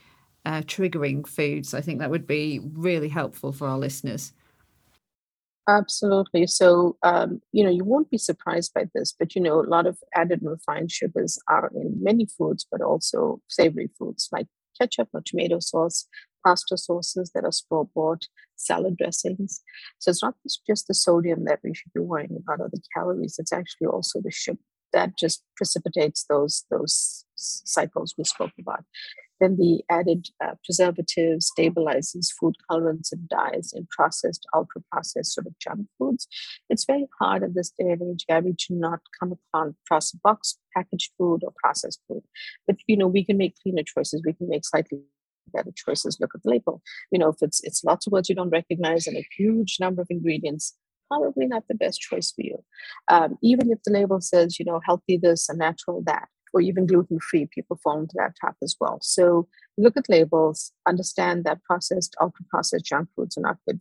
uh, 0.44 0.62
triggering 0.62 1.26
foods. 1.26 1.74
I 1.74 1.80
think 1.80 1.98
that 1.98 2.10
would 2.10 2.26
be 2.26 2.60
really 2.72 3.08
helpful 3.08 3.52
for 3.52 3.66
our 3.68 3.78
listeners. 3.78 4.32
Absolutely. 5.68 6.46
So, 6.46 6.96
um, 7.02 7.42
you 7.52 7.62
know, 7.62 7.70
you 7.70 7.84
won't 7.84 8.10
be 8.10 8.16
surprised 8.16 8.72
by 8.72 8.86
this, 8.94 9.12
but 9.12 9.34
you 9.34 9.42
know, 9.42 9.60
a 9.60 9.68
lot 9.68 9.86
of 9.86 9.98
added 10.14 10.40
refined 10.42 10.90
sugars 10.90 11.38
are 11.46 11.70
in 11.74 12.02
many 12.02 12.26
foods, 12.26 12.66
but 12.70 12.80
also 12.80 13.42
savory 13.48 13.90
foods 13.98 14.30
like 14.32 14.46
ketchup 14.80 15.08
or 15.12 15.20
tomato 15.20 15.58
sauce, 15.60 16.06
pasta 16.46 16.78
sauces 16.78 17.32
that 17.34 17.44
are 17.44 17.52
store 17.52 17.86
bought, 17.94 18.28
salad 18.56 18.96
dressings. 18.96 19.60
So, 19.98 20.10
it's 20.10 20.22
not 20.22 20.36
just 20.66 20.88
the 20.88 20.94
sodium 20.94 21.44
that 21.44 21.60
we 21.62 21.74
should 21.74 21.92
be 21.92 22.00
worrying 22.00 22.38
about 22.38 22.60
or 22.60 22.70
the 22.72 22.80
calories, 22.96 23.36
it's 23.38 23.52
actually 23.52 23.88
also 23.88 24.22
the 24.22 24.30
sugar 24.30 24.58
that 24.92 25.16
just 25.16 25.44
precipitates 25.56 26.24
those 26.28 26.64
those 26.70 27.24
cycles 27.34 28.14
we 28.18 28.24
spoke 28.24 28.52
about. 28.58 28.84
Then 29.40 29.56
the 29.56 29.84
added 29.88 30.26
uh, 30.44 30.54
preservatives, 30.64 31.46
stabilizers, 31.46 32.32
food 32.40 32.56
colorants, 32.68 33.12
and 33.12 33.28
dyes 33.28 33.72
in 33.74 33.86
processed, 33.90 34.46
ultra 34.54 34.82
processed 34.90 35.32
sort 35.32 35.46
of 35.46 35.58
junk 35.60 35.86
foods. 35.98 36.26
It's 36.68 36.84
very 36.84 37.06
hard 37.20 37.44
at 37.44 37.54
this 37.54 37.70
day 37.70 37.90
and 37.90 38.02
age, 38.02 38.24
Gabby, 38.28 38.54
to 38.66 38.74
not 38.74 39.00
come 39.18 39.32
upon 39.32 39.76
processed 39.86 40.22
box 40.22 40.58
packaged 40.74 41.12
food 41.16 41.42
or 41.44 41.52
processed 41.62 42.00
food. 42.08 42.22
But 42.66 42.76
you 42.86 42.96
know, 42.96 43.06
we 43.06 43.24
can 43.24 43.36
make 43.36 43.54
cleaner 43.62 43.84
choices. 43.84 44.22
We 44.24 44.32
can 44.32 44.48
make 44.48 44.66
slightly 44.66 45.02
better 45.52 45.70
choices. 45.74 46.18
Look 46.20 46.32
at 46.34 46.42
the 46.42 46.50
label. 46.50 46.82
You 47.10 47.18
know, 47.18 47.28
if 47.28 47.36
it's 47.40 47.62
it's 47.62 47.84
lots 47.84 48.06
of 48.06 48.12
words 48.12 48.28
you 48.28 48.34
don't 48.34 48.50
recognize 48.50 49.06
and 49.06 49.16
a 49.16 49.26
huge 49.36 49.76
number 49.80 50.02
of 50.02 50.08
ingredients, 50.10 50.74
probably 51.08 51.46
not 51.46 51.64
the 51.68 51.74
best 51.74 52.00
choice 52.00 52.32
for 52.32 52.42
you. 52.42 52.64
Um, 53.08 53.38
even 53.42 53.70
if 53.70 53.78
the 53.84 53.92
label 53.92 54.20
says, 54.20 54.58
you 54.58 54.64
know, 54.64 54.80
healthy 54.84 55.18
this 55.20 55.48
and 55.48 55.58
natural 55.58 56.02
that, 56.06 56.28
or 56.54 56.60
even 56.60 56.86
gluten 56.86 57.18
free, 57.20 57.48
people 57.54 57.78
fall 57.82 58.00
into 58.00 58.14
that 58.16 58.36
trap 58.36 58.56
as 58.62 58.76
well. 58.80 58.98
So 59.02 59.48
look 59.76 59.96
at 59.96 60.08
labels, 60.08 60.72
understand 60.86 61.44
that 61.44 61.62
processed, 61.64 62.16
ultra 62.20 62.44
processed 62.50 62.86
junk 62.86 63.08
foods 63.16 63.36
are 63.36 63.42
not 63.42 63.58
good 63.66 63.80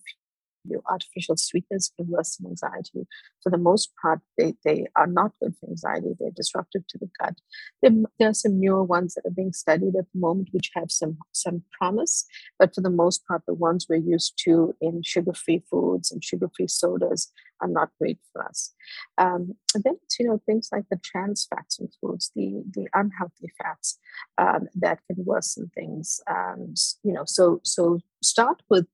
you. 0.69 0.81
Artificial 0.89 1.37
sweeteners 1.37 1.91
can 1.95 2.07
worsen 2.09 2.45
anxiety. 2.45 3.07
For 3.41 3.49
the 3.49 3.57
most 3.57 3.91
part, 4.01 4.19
they, 4.37 4.55
they 4.63 4.87
are 4.95 5.07
not 5.07 5.31
good 5.41 5.55
for 5.59 5.69
anxiety. 5.69 6.13
They're 6.19 6.31
disruptive 6.31 6.85
to 6.87 6.97
the 6.97 7.09
gut. 7.19 7.35
There, 7.81 7.91
there 8.19 8.29
are 8.29 8.33
some 8.33 8.59
newer 8.59 8.83
ones 8.83 9.15
that 9.15 9.25
are 9.25 9.31
being 9.31 9.53
studied 9.53 9.95
at 9.95 10.05
the 10.13 10.19
moment, 10.19 10.49
which 10.51 10.71
have 10.75 10.91
some, 10.91 11.17
some 11.31 11.63
promise. 11.71 12.25
But 12.59 12.73
for 12.75 12.81
the 12.81 12.89
most 12.89 13.25
part, 13.27 13.43
the 13.47 13.53
ones 13.53 13.87
we're 13.89 13.95
used 13.97 14.39
to 14.45 14.75
in 14.81 15.01
sugar 15.03 15.33
free 15.33 15.63
foods 15.69 16.11
and 16.11 16.23
sugar 16.23 16.49
free 16.55 16.67
sodas 16.67 17.31
are 17.61 17.67
not 17.67 17.89
great 17.99 18.19
for 18.31 18.45
us. 18.45 18.73
Um, 19.17 19.55
and 19.73 19.83
then 19.83 19.95
it's, 20.03 20.19
you 20.19 20.27
know, 20.27 20.41
things 20.45 20.69
like 20.71 20.85
the 20.89 20.99
trans 21.03 21.47
fats 21.49 21.79
in 21.79 21.89
foods, 21.99 22.31
the, 22.35 22.63
the 22.71 22.87
unhealthy 22.93 23.51
fats 23.57 23.99
um, 24.37 24.67
that 24.75 24.99
can 25.07 25.23
worsen 25.25 25.71
things. 25.73 26.19
Um, 26.29 26.73
you 27.03 27.13
know, 27.13 27.23
so, 27.25 27.61
so 27.63 27.99
start 28.21 28.61
with 28.69 28.87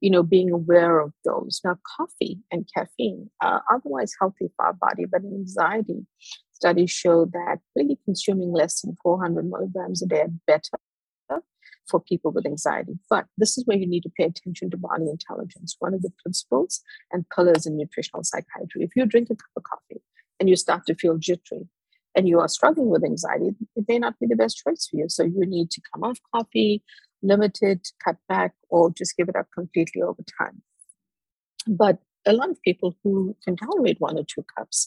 you 0.00 0.10
know, 0.10 0.22
being 0.22 0.50
aware 0.50 1.00
of 1.00 1.12
those. 1.24 1.60
Now, 1.64 1.76
coffee 1.96 2.40
and 2.50 2.68
caffeine 2.74 3.30
are 3.42 3.62
otherwise 3.70 4.14
healthy 4.18 4.50
for 4.56 4.66
our 4.66 4.72
body, 4.72 5.04
but 5.04 5.22
anxiety, 5.22 6.06
studies 6.52 6.90
show 6.90 7.26
that 7.26 7.58
really 7.76 7.98
consuming 8.04 8.52
less 8.52 8.80
than 8.80 8.96
400 9.02 9.48
milligrams 9.48 10.02
a 10.02 10.06
day 10.06 10.22
are 10.22 10.32
better 10.46 10.78
for 11.88 12.00
people 12.00 12.30
with 12.30 12.46
anxiety. 12.46 12.98
But 13.08 13.26
this 13.36 13.58
is 13.58 13.66
where 13.66 13.76
you 13.76 13.86
need 13.86 14.02
to 14.04 14.10
pay 14.10 14.24
attention 14.24 14.70
to 14.70 14.76
body 14.76 15.08
intelligence, 15.10 15.76
one 15.80 15.92
of 15.92 16.02
the 16.02 16.12
principles 16.22 16.82
and 17.12 17.28
pillars 17.34 17.66
in 17.66 17.76
nutritional 17.76 18.22
psychiatry. 18.22 18.82
If 18.82 18.90
you 18.94 19.04
drink 19.06 19.28
a 19.30 19.34
cup 19.34 19.50
of 19.56 19.64
coffee 19.64 20.02
and 20.38 20.48
you 20.48 20.56
start 20.56 20.86
to 20.86 20.94
feel 20.94 21.18
jittery, 21.18 21.68
and 22.14 22.28
you 22.28 22.40
are 22.40 22.48
struggling 22.48 22.88
with 22.88 23.04
anxiety, 23.04 23.50
it 23.76 23.84
may 23.88 23.98
not 23.98 24.18
be 24.18 24.26
the 24.26 24.36
best 24.36 24.60
choice 24.64 24.86
for 24.90 24.96
you. 24.96 25.08
So 25.08 25.22
you 25.22 25.46
need 25.46 25.70
to 25.70 25.80
come 25.92 26.02
off 26.02 26.18
coffee, 26.34 26.82
limit 27.22 27.58
it, 27.62 27.88
cut 28.02 28.16
back, 28.28 28.54
or 28.68 28.90
just 28.90 29.16
give 29.16 29.28
it 29.28 29.36
up 29.36 29.48
completely 29.54 30.02
over 30.02 30.22
time. 30.38 30.62
But 31.66 31.98
a 32.26 32.32
lot 32.32 32.50
of 32.50 32.60
people 32.62 32.94
who 33.02 33.36
can 33.44 33.56
tolerate 33.56 34.00
one 34.00 34.18
or 34.18 34.24
two 34.24 34.44
cups, 34.56 34.86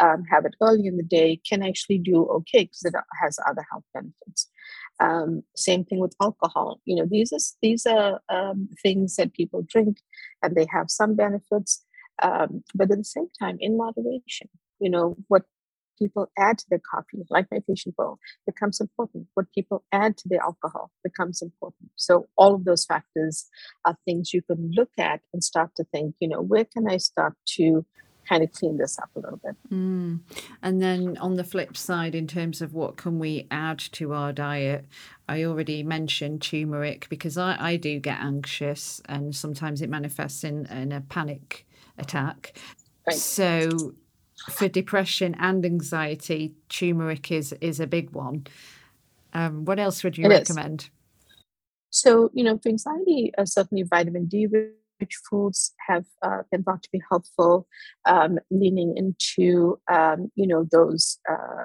um, 0.00 0.24
have 0.30 0.44
it 0.44 0.54
early 0.60 0.86
in 0.86 0.96
the 0.96 1.02
day, 1.02 1.40
can 1.48 1.62
actually 1.62 1.98
do 1.98 2.24
okay 2.26 2.64
because 2.64 2.84
it 2.84 2.94
has 3.22 3.38
other 3.48 3.64
health 3.70 3.84
benefits. 3.94 4.48
Um, 5.00 5.42
same 5.56 5.84
thing 5.84 5.98
with 5.98 6.14
alcohol. 6.20 6.80
You 6.84 6.96
know, 6.96 7.06
these 7.10 7.32
are 7.32 7.38
these 7.62 7.86
are 7.86 8.20
um, 8.28 8.68
things 8.82 9.16
that 9.16 9.32
people 9.32 9.62
drink, 9.62 9.98
and 10.42 10.54
they 10.54 10.66
have 10.70 10.90
some 10.90 11.14
benefits, 11.14 11.84
um, 12.22 12.62
but 12.74 12.90
at 12.90 12.98
the 12.98 13.04
same 13.04 13.28
time, 13.38 13.56
in 13.60 13.76
moderation. 13.76 14.48
You 14.80 14.90
know, 14.90 15.16
what 15.28 15.44
people 15.98 16.30
add 16.38 16.58
to 16.58 16.64
their 16.70 16.80
coffee, 16.90 17.24
like 17.30 17.46
my 17.50 17.60
patient 17.66 17.96
Bill, 17.96 18.18
becomes 18.46 18.80
important. 18.80 19.26
What 19.34 19.46
people 19.54 19.84
add 19.92 20.16
to 20.18 20.28
their 20.28 20.42
alcohol 20.42 20.90
becomes 21.02 21.42
important. 21.42 21.90
So 21.96 22.28
all 22.36 22.54
of 22.54 22.64
those 22.64 22.84
factors 22.84 23.46
are 23.84 23.96
things 24.04 24.32
you 24.32 24.42
can 24.42 24.72
look 24.74 24.90
at 24.98 25.20
and 25.32 25.42
start 25.42 25.70
to 25.76 25.84
think, 25.84 26.14
you 26.20 26.28
know, 26.28 26.40
where 26.40 26.64
can 26.64 26.88
I 26.88 26.98
start 26.98 27.34
to 27.56 27.84
kind 28.28 28.42
of 28.42 28.52
clean 28.52 28.78
this 28.78 28.98
up 28.98 29.10
a 29.16 29.20
little 29.20 29.40
bit. 29.42 29.54
Mm. 29.70 30.20
And 30.62 30.82
then 30.82 31.18
on 31.18 31.34
the 31.34 31.44
flip 31.44 31.76
side, 31.76 32.14
in 32.14 32.26
terms 32.26 32.62
of 32.62 32.74
what 32.74 32.96
can 32.96 33.18
we 33.18 33.46
add 33.50 33.78
to 33.92 34.12
our 34.12 34.32
diet, 34.32 34.86
I 35.28 35.44
already 35.44 35.82
mentioned 35.82 36.42
turmeric 36.42 37.08
because 37.08 37.36
I, 37.38 37.56
I 37.58 37.76
do 37.76 37.98
get 38.00 38.18
anxious 38.20 39.00
and 39.06 39.34
sometimes 39.34 39.82
it 39.82 39.90
manifests 39.90 40.44
in, 40.44 40.66
in 40.66 40.92
a 40.92 41.00
panic 41.02 41.66
attack. 41.98 42.54
Right. 43.06 43.16
So 43.16 43.94
for 44.50 44.68
depression 44.68 45.34
and 45.38 45.64
anxiety, 45.64 46.54
turmeric 46.68 47.30
is 47.30 47.52
is 47.60 47.80
a 47.80 47.86
big 47.86 48.10
one. 48.10 48.46
Um, 49.32 49.64
what 49.64 49.78
else 49.78 50.04
would 50.04 50.16
you 50.16 50.26
it 50.26 50.28
recommend? 50.28 50.82
Is. 50.82 50.90
So, 51.90 52.30
you 52.34 52.42
know, 52.42 52.58
for 52.58 52.68
anxiety, 52.68 53.32
uh, 53.38 53.44
certainly 53.44 53.84
vitamin 53.84 54.26
D 54.26 54.48
rich 55.00 55.16
foods 55.28 55.74
have 55.88 56.04
uh, 56.22 56.42
been 56.50 56.62
thought 56.62 56.82
to 56.82 56.88
be 56.92 57.00
helpful, 57.08 57.66
um, 58.04 58.38
leaning 58.50 58.96
into, 58.96 59.78
um, 59.90 60.30
you 60.34 60.46
know, 60.46 60.66
those 60.70 61.18
uh, 61.30 61.64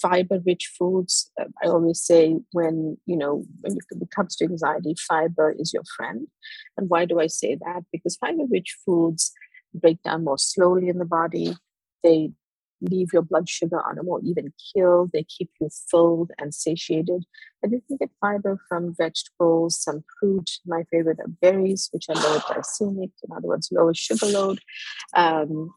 fiber 0.00 0.40
rich 0.46 0.72
foods. 0.78 1.30
Uh, 1.40 1.44
I 1.62 1.68
always 1.68 2.02
say 2.02 2.36
when, 2.52 2.98
you 3.06 3.16
know, 3.16 3.44
when 3.60 3.76
it 3.76 4.10
comes 4.14 4.36
to 4.36 4.44
anxiety, 4.44 4.94
fiber 5.08 5.54
is 5.58 5.72
your 5.72 5.84
friend. 5.96 6.28
And 6.76 6.88
why 6.88 7.04
do 7.04 7.20
I 7.20 7.26
say 7.26 7.56
that? 7.56 7.84
Because 7.92 8.16
fiber 8.16 8.44
rich 8.50 8.76
foods 8.84 9.32
break 9.74 10.02
down 10.02 10.24
more 10.24 10.38
slowly 10.38 10.88
in 10.88 10.98
the 10.98 11.04
body. 11.04 11.56
They 12.02 12.32
leave 12.80 13.12
your 13.12 13.22
blood 13.22 13.48
sugar 13.48 13.80
on 13.80 13.98
a 13.98 14.02
more 14.02 14.20
even 14.24 14.52
keel. 14.58 15.08
They 15.12 15.24
keep 15.24 15.50
you 15.60 15.68
filled 15.88 16.32
and 16.38 16.52
satiated. 16.52 17.24
And 17.62 17.72
you 17.72 17.82
can 17.86 17.96
get 17.96 18.10
fiber 18.20 18.58
from 18.68 18.94
vegetables, 18.94 19.80
some 19.80 20.02
fruit. 20.18 20.50
My 20.66 20.82
favorite 20.90 21.20
are 21.20 21.28
berries, 21.40 21.88
which 21.92 22.06
are 22.08 22.16
low 22.16 22.38
glycemic, 22.40 23.12
in 23.22 23.32
other 23.36 23.48
words, 23.48 23.68
lower 23.70 23.94
sugar 23.94 24.26
load. 24.26 24.58
Um, 25.16 25.72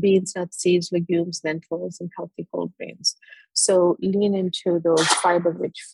beans, 0.00 0.32
nuts, 0.34 0.58
seeds, 0.58 0.90
legumes, 0.90 1.42
lentils, 1.44 2.00
and 2.00 2.10
healthy 2.16 2.48
whole 2.50 2.72
grains. 2.78 3.16
So 3.52 3.96
lean 4.00 4.34
into 4.34 4.80
those 4.82 5.06
fiber-rich 5.06 5.86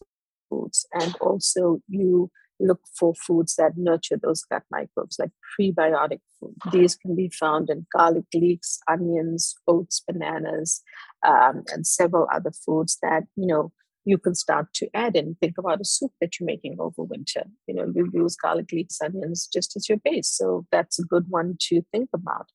foods, 0.49 0.87
and 0.93 1.17
also 1.21 1.81
you 1.89 2.31
look 2.61 2.81
for 2.99 3.15
foods 3.15 3.57
that 3.57 3.73
nurture 3.77 4.19
those 4.21 4.45
gut 4.45 4.63
microbes, 4.71 5.19
like 5.19 5.31
prebiotic 5.59 6.21
food. 6.39 6.55
These 6.73 6.97
can 6.97 7.15
be 7.17 7.29
found 7.29 7.71
in 7.71 7.87
garlic 7.97 8.25
leeks, 8.35 8.79
onions, 8.89 9.55
oats, 9.67 10.03
bananas, 10.07 10.83
um, 11.27 11.65
and 11.73 11.87
several 11.87 12.29
other 12.33 12.53
foods 12.65 12.99
that, 13.03 13.25
you 13.37 13.47
know, 13.47 13.73
you 14.05 14.19
can 14.19 14.35
start 14.35 14.73
to 14.75 14.89
add 14.95 15.15
in. 15.15 15.37
Think 15.41 15.59
about 15.59 15.81
a 15.81 15.85
soup 15.85 16.11
that 16.21 16.39
you're 16.39 16.47
making 16.47 16.77
over 16.81 17.05
winter. 17.05 17.45
You 17.69 17.75
know, 17.75 17.93
you 17.95 18.11
use 18.13 18.35
garlic 18.35 18.73
leeks, 18.73 19.01
onions 19.01 19.49
just 19.53 19.77
as 19.77 19.89
your 19.89 19.99
base. 20.03 20.29
So 20.29 20.67
that's 20.73 20.99
a 20.99 21.05
good 21.05 21.27
one 21.29 21.57
to 21.69 21.83
think 21.93 22.11
about 22.13 22.47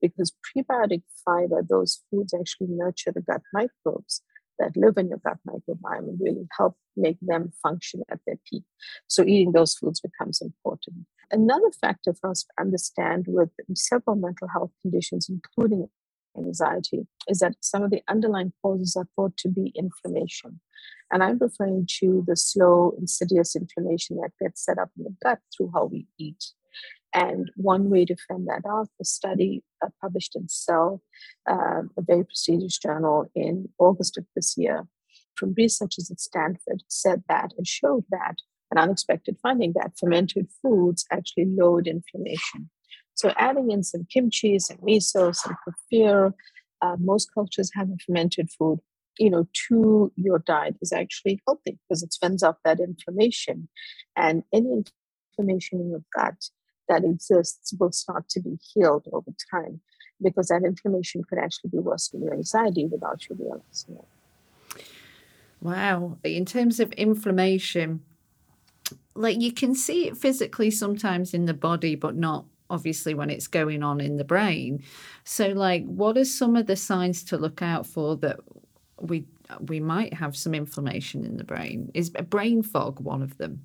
because 0.00 0.32
prebiotic 0.56 1.02
fiber, 1.24 1.62
those 1.68 2.02
foods 2.10 2.34
actually 2.34 2.68
nurture 2.70 3.12
the 3.12 3.20
gut 3.20 3.42
microbes 3.52 4.22
that 4.58 4.76
live 4.76 4.96
in 4.96 5.08
your 5.08 5.18
gut 5.18 5.38
microbiome 5.46 6.16
really 6.20 6.46
help 6.56 6.76
make 6.96 7.18
them 7.20 7.52
function 7.62 8.02
at 8.10 8.20
their 8.26 8.36
peak. 8.48 8.64
So 9.06 9.22
eating 9.22 9.52
those 9.52 9.74
foods 9.74 10.00
becomes 10.00 10.40
important. 10.40 11.06
Another 11.30 11.70
factor 11.80 12.14
for 12.14 12.30
us 12.30 12.44
to 12.44 12.62
understand 12.62 13.26
with 13.28 13.50
several 13.74 14.16
mental 14.16 14.48
health 14.48 14.70
conditions, 14.82 15.28
including 15.28 15.88
anxiety, 16.36 17.06
is 17.28 17.40
that 17.40 17.56
some 17.60 17.82
of 17.82 17.90
the 17.90 18.02
underlying 18.08 18.52
causes 18.62 18.96
are 18.96 19.08
thought 19.16 19.36
to 19.38 19.48
be 19.48 19.72
inflammation. 19.74 20.60
And 21.10 21.22
I'm 21.22 21.38
referring 21.38 21.86
to 22.00 22.24
the 22.26 22.36
slow, 22.36 22.94
insidious 22.98 23.56
inflammation 23.56 24.16
that 24.16 24.32
gets 24.40 24.64
set 24.64 24.78
up 24.78 24.90
in 24.96 25.04
the 25.04 25.14
gut 25.22 25.38
through 25.56 25.72
how 25.74 25.86
we 25.86 26.06
eat. 26.18 26.52
And 27.16 27.50
one 27.56 27.88
way 27.88 28.04
to 28.04 28.16
fend 28.28 28.46
that 28.48 28.68
off, 28.68 28.88
a 29.00 29.04
study 29.06 29.64
uh, 29.82 29.88
published 30.02 30.36
in 30.36 30.50
Cell, 30.50 31.02
uh, 31.50 31.82
a 31.96 32.02
very 32.02 32.24
prestigious 32.24 32.78
journal, 32.78 33.30
in 33.34 33.70
August 33.78 34.18
of 34.18 34.26
this 34.36 34.54
year, 34.58 34.86
from 35.34 35.54
researchers 35.56 36.10
at 36.10 36.20
Stanford, 36.20 36.82
said 36.88 37.24
that 37.30 37.52
and 37.56 37.66
showed 37.66 38.04
that 38.10 38.36
an 38.70 38.78
unexpected 38.78 39.38
finding 39.42 39.72
that 39.76 39.92
fermented 39.98 40.48
foods 40.62 41.06
actually 41.10 41.46
lowered 41.46 41.86
inflammation. 41.88 42.68
So, 43.14 43.32
adding 43.38 43.70
in 43.70 43.82
some 43.82 44.06
kimchi, 44.12 44.58
some 44.58 44.78
miso, 44.78 45.34
some 45.34 45.56
kefir, 45.66 46.34
uh, 46.82 46.96
most 47.00 47.32
cultures 47.32 47.70
have 47.74 47.88
a 47.88 47.96
fermented 48.06 48.50
food 48.50 48.80
you 49.18 49.30
know 49.30 49.46
to 49.68 50.12
your 50.16 50.40
diet 50.40 50.76
is 50.82 50.92
actually 50.92 51.40
healthy 51.46 51.78
because 51.88 52.02
it 52.02 52.14
fends 52.20 52.42
off 52.42 52.56
that 52.64 52.80
inflammation 52.80 53.68
and 54.14 54.42
any 54.52 54.82
inflammation 55.38 55.80
in 55.80 55.90
your 55.90 56.02
gut 56.14 56.50
that 56.88 57.04
exists 57.04 57.74
will 57.78 57.92
start 57.92 58.28
to 58.30 58.40
be 58.40 58.58
healed 58.74 59.06
over 59.12 59.30
time 59.50 59.80
because 60.22 60.48
that 60.48 60.62
inflammation 60.64 61.22
could 61.24 61.38
actually 61.38 61.70
be 61.70 61.78
worse 61.78 62.08
than 62.08 62.22
your 62.22 62.34
anxiety 62.34 62.86
without 62.86 63.28
you 63.28 63.36
realizing 63.38 63.96
it. 63.96 64.84
Wow. 65.60 66.18
In 66.24 66.44
terms 66.44 66.80
of 66.80 66.92
inflammation, 66.92 68.02
like 69.14 69.40
you 69.40 69.52
can 69.52 69.74
see 69.74 70.06
it 70.06 70.16
physically 70.16 70.70
sometimes 70.70 71.34
in 71.34 71.46
the 71.46 71.54
body, 71.54 71.94
but 71.94 72.16
not 72.16 72.44
obviously 72.68 73.14
when 73.14 73.30
it's 73.30 73.46
going 73.46 73.82
on 73.82 74.00
in 74.00 74.16
the 74.16 74.24
brain. 74.24 74.82
So, 75.24 75.48
like, 75.48 75.84
what 75.84 76.18
are 76.18 76.24
some 76.24 76.56
of 76.56 76.66
the 76.66 76.76
signs 76.76 77.24
to 77.24 77.36
look 77.36 77.62
out 77.62 77.86
for 77.86 78.16
that 78.16 78.40
we 79.00 79.24
we 79.60 79.80
might 79.80 80.14
have 80.14 80.36
some 80.36 80.54
inflammation 80.54 81.24
in 81.24 81.36
the 81.36 81.44
brain? 81.44 81.90
Is 81.94 82.10
brain 82.10 82.62
fog 82.62 83.00
one 83.00 83.22
of 83.22 83.38
them? 83.38 83.64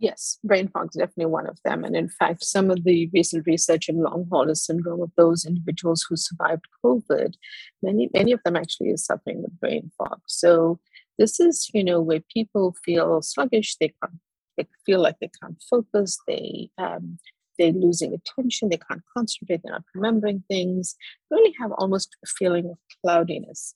Yes, 0.00 0.38
brain 0.44 0.68
fog 0.68 0.90
is 0.92 0.98
definitely 0.98 1.26
one 1.26 1.48
of 1.48 1.58
them. 1.64 1.84
And 1.84 1.96
in 1.96 2.08
fact, 2.08 2.44
some 2.44 2.70
of 2.70 2.84
the 2.84 3.10
recent 3.12 3.46
research 3.46 3.88
in 3.88 4.02
long 4.02 4.28
hauler 4.30 4.54
syndrome 4.54 5.02
of 5.02 5.10
those 5.16 5.44
individuals 5.44 6.06
who 6.08 6.16
survived 6.16 6.66
COVID, 6.84 7.34
many 7.82 8.08
many 8.14 8.32
of 8.32 8.40
them 8.44 8.54
actually 8.56 8.90
is 8.90 9.04
suffering 9.04 9.42
with 9.42 9.58
brain 9.58 9.90
fog. 9.98 10.20
So 10.26 10.78
this 11.18 11.40
is, 11.40 11.68
you 11.74 11.82
know, 11.82 12.00
where 12.00 12.20
people 12.32 12.76
feel 12.84 13.22
sluggish, 13.22 13.76
they 13.76 13.92
can't 14.00 14.20
they 14.56 14.66
feel 14.86 15.00
like 15.00 15.16
they 15.20 15.30
can't 15.42 15.60
focus, 15.68 16.18
they 16.28 16.70
um, 16.78 17.18
they're 17.58 17.72
losing 17.72 18.14
attention, 18.14 18.68
they 18.68 18.78
can't 18.78 19.02
concentrate, 19.16 19.62
they're 19.64 19.72
not 19.72 19.82
remembering 19.94 20.44
things, 20.48 20.94
really 21.28 21.52
have 21.60 21.72
almost 21.72 22.16
a 22.24 22.28
feeling 22.28 22.66
of 22.66 22.78
cloudiness. 23.02 23.74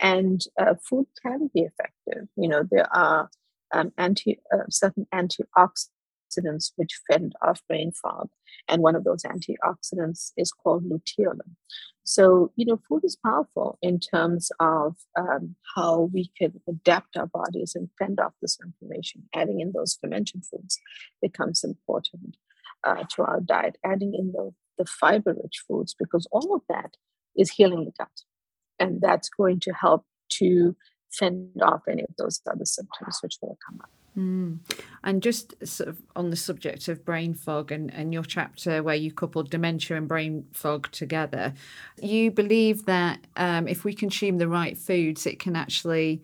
And 0.00 0.40
uh, 0.60 0.74
food 0.88 1.06
can 1.20 1.50
be 1.52 1.62
effective. 1.62 2.28
You 2.36 2.48
know, 2.48 2.62
there 2.70 2.88
are 2.94 3.28
um, 3.74 3.92
anti 3.98 4.38
uh, 4.52 4.64
certain 4.70 5.06
antioxidants 5.12 6.72
which 6.76 7.00
fend 7.10 7.34
off 7.42 7.60
brain 7.68 7.92
fog, 7.92 8.28
and 8.68 8.82
one 8.82 8.96
of 8.96 9.04
those 9.04 9.24
antioxidants 9.24 10.32
is 10.36 10.52
called 10.52 10.84
luteolin. 10.84 11.56
So, 12.04 12.52
you 12.54 12.66
know, 12.66 12.78
food 12.86 13.02
is 13.04 13.16
powerful 13.16 13.78
in 13.80 13.98
terms 13.98 14.52
of 14.60 14.96
um, 15.18 15.56
how 15.74 16.10
we 16.12 16.30
can 16.38 16.60
adapt 16.68 17.16
our 17.16 17.26
bodies 17.26 17.72
and 17.74 17.88
fend 17.98 18.20
off 18.20 18.34
this 18.42 18.58
inflammation. 18.62 19.22
Adding 19.34 19.60
in 19.60 19.72
those 19.72 19.96
fermented 19.98 20.44
foods 20.44 20.78
becomes 21.22 21.64
important 21.64 22.36
uh, 22.86 23.04
to 23.14 23.22
our 23.22 23.40
diet, 23.40 23.78
adding 23.82 24.14
in 24.14 24.32
the, 24.32 24.52
the 24.76 24.84
fiber 24.84 25.34
rich 25.42 25.64
foods, 25.66 25.94
because 25.98 26.28
all 26.30 26.54
of 26.54 26.60
that 26.68 26.96
is 27.36 27.52
healing 27.52 27.86
the 27.86 27.92
gut. 27.98 28.20
And 28.78 29.00
that's 29.00 29.30
going 29.30 29.60
to 29.60 29.72
help 29.72 30.04
to 30.32 30.76
fend 31.18 31.50
off 31.62 31.82
any 31.88 32.02
of 32.02 32.14
those 32.18 32.40
other 32.50 32.64
symptoms 32.64 33.18
which 33.22 33.36
will 33.40 33.58
come 33.66 33.80
up. 33.82 33.90
Mm. 34.16 34.58
And 35.02 35.22
just 35.22 35.54
sort 35.66 35.88
of 35.88 36.00
on 36.14 36.30
the 36.30 36.36
subject 36.36 36.86
of 36.88 37.04
brain 37.04 37.34
fog 37.34 37.72
and, 37.72 37.92
and 37.92 38.12
your 38.12 38.22
chapter 38.22 38.82
where 38.82 38.94
you 38.94 39.12
coupled 39.12 39.50
dementia 39.50 39.96
and 39.96 40.06
brain 40.06 40.46
fog 40.52 40.90
together, 40.92 41.52
you 42.00 42.30
believe 42.30 42.86
that 42.86 43.20
um, 43.36 43.66
if 43.66 43.84
we 43.84 43.92
consume 43.92 44.38
the 44.38 44.48
right 44.48 44.78
foods, 44.78 45.26
it 45.26 45.40
can 45.40 45.56
actually 45.56 46.22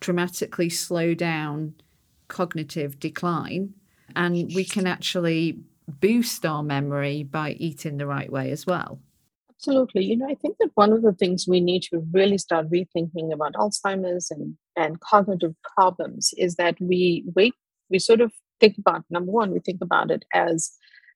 dramatically 0.00 0.68
slow 0.68 1.14
down 1.14 1.74
cognitive 2.26 2.98
decline 3.00 3.74
and 4.16 4.34
we 4.54 4.64
can 4.64 4.86
actually 4.86 5.58
boost 5.88 6.44
our 6.44 6.62
memory 6.62 7.22
by 7.22 7.52
eating 7.52 7.96
the 7.96 8.06
right 8.06 8.30
way 8.30 8.50
as 8.50 8.66
well. 8.66 8.98
Absolutely. 9.58 10.04
You 10.04 10.16
know, 10.16 10.28
I 10.28 10.36
think 10.36 10.56
that 10.60 10.70
one 10.74 10.92
of 10.92 11.02
the 11.02 11.12
things 11.12 11.46
we 11.48 11.60
need 11.60 11.82
to 11.84 12.06
really 12.12 12.38
start 12.38 12.70
rethinking 12.70 13.32
about 13.32 13.54
Alzheimer's 13.54 14.30
and, 14.30 14.56
and 14.76 15.00
cognitive 15.00 15.54
problems 15.76 16.30
is 16.36 16.54
that 16.56 16.76
we 16.80 17.24
wait, 17.34 17.54
we 17.90 17.98
sort 17.98 18.20
of 18.20 18.32
think 18.60 18.78
about 18.78 19.04
number 19.10 19.32
one, 19.32 19.50
we 19.50 19.58
think 19.58 19.80
about 19.82 20.12
it 20.12 20.24
as 20.32 20.70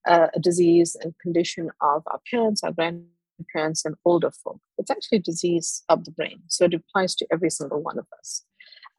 a, 0.05 0.27
a 0.35 0.39
disease 0.41 0.97
and 1.01 1.13
condition 1.21 1.69
of 1.81 2.03
our 2.07 2.19
parents, 2.29 2.63
our 2.65 2.73
grandparents, 2.73 3.85
and 3.85 3.95
older 4.03 4.31
folk. 4.43 4.59
It's 4.77 4.91
actually 4.91 5.19
a 5.19 5.21
disease 5.21 5.83
of 5.87 6.03
the 6.03 6.11
brain. 6.11 6.41
So 6.47 6.65
it 6.65 6.73
applies 6.73 7.15
to 7.15 7.27
every 7.31 7.49
single 7.49 7.81
one 7.81 7.97
of 7.97 8.07
us. 8.19 8.43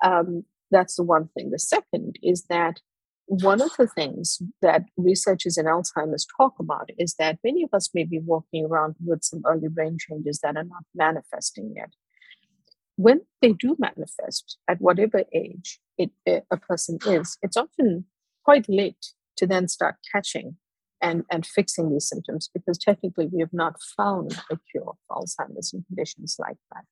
Um, 0.02 0.44
that's 0.70 0.96
the 0.96 1.02
one 1.02 1.28
thing. 1.36 1.50
The 1.50 1.58
second 1.58 2.18
is 2.22 2.44
that 2.48 2.80
one 3.26 3.62
of 3.62 3.70
the 3.78 3.86
things 3.86 4.38
that 4.60 4.84
researchers 4.96 5.56
in 5.56 5.66
Alzheimer's 5.66 6.26
talk 6.36 6.54
about 6.58 6.90
is 6.98 7.14
that 7.18 7.38
many 7.42 7.62
of 7.62 7.70
us 7.72 7.90
may 7.94 8.04
be 8.04 8.18
walking 8.18 8.66
around 8.66 8.96
with 9.04 9.24
some 9.24 9.42
early 9.46 9.68
brain 9.68 9.96
changes 9.98 10.40
that 10.42 10.56
are 10.56 10.64
not 10.64 10.84
manifesting 10.94 11.72
yet. 11.76 11.90
When 12.96 13.22
they 13.40 13.52
do 13.52 13.76
manifest, 13.78 14.58
at 14.68 14.80
whatever 14.80 15.24
age 15.34 15.80
it, 15.98 16.10
eh, 16.26 16.40
a 16.50 16.56
person 16.56 16.98
is, 17.06 17.38
it's 17.42 17.56
often 17.56 18.04
quite 18.44 18.66
late 18.68 19.12
to 19.36 19.46
then 19.46 19.68
start 19.68 19.96
catching 20.12 20.56
and, 21.00 21.24
and 21.30 21.44
fixing 21.44 21.90
these 21.90 22.08
symptoms 22.08 22.48
because 22.52 22.78
technically 22.78 23.28
we 23.32 23.40
have 23.40 23.52
not 23.52 23.76
found 23.96 24.38
a 24.50 24.58
cure 24.70 24.94
for 25.08 25.16
Alzheimer's 25.16 25.72
and 25.72 25.84
conditions 25.86 26.36
like 26.38 26.56
that. 26.72 26.84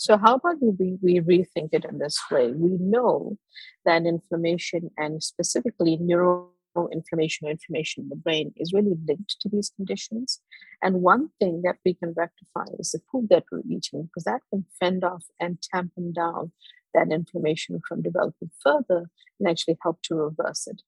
So, 0.00 0.16
how 0.16 0.36
about 0.36 0.62
we, 0.62 0.96
we 1.02 1.20
rethink 1.20 1.74
it 1.74 1.84
in 1.84 1.98
this 1.98 2.18
way? 2.30 2.52
We 2.52 2.78
know 2.80 3.36
that 3.84 4.06
inflammation 4.06 4.90
and 4.96 5.22
specifically 5.22 5.98
neuroinflammation 5.98 7.50
inflammation 7.50 8.04
in 8.04 8.08
the 8.08 8.16
brain 8.16 8.54
is 8.56 8.72
really 8.72 8.96
linked 9.06 9.36
to 9.42 9.50
these 9.50 9.68
conditions. 9.68 10.40
And 10.82 11.02
one 11.02 11.28
thing 11.38 11.60
that 11.64 11.76
we 11.84 11.92
can 11.92 12.14
rectify 12.16 12.64
is 12.78 12.92
the 12.92 13.02
food 13.12 13.28
that 13.28 13.44
we're 13.52 13.60
eating, 13.68 14.04
because 14.04 14.24
that 14.24 14.40
can 14.48 14.64
fend 14.80 15.04
off 15.04 15.26
and 15.38 15.60
tampen 15.60 16.14
down 16.14 16.52
that 16.94 17.12
inflammation 17.12 17.78
from 17.86 18.00
developing 18.00 18.50
further 18.58 19.10
and 19.38 19.50
actually 19.50 19.76
help 19.82 20.00
to 20.04 20.14
reverse 20.14 20.66
it. 20.66 20.80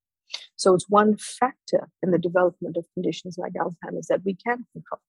So 0.57 0.73
it's 0.73 0.89
one 0.89 1.19
factor 1.19 1.91
in 2.03 2.13
the 2.13 2.19
development 2.19 2.79
of 2.79 2.87
conditions 2.95 3.37
like 3.37 3.53
Alzheimer's 3.53 4.07
that 4.07 4.25
we 4.25 4.33
can 4.35 4.65
control. 4.73 5.03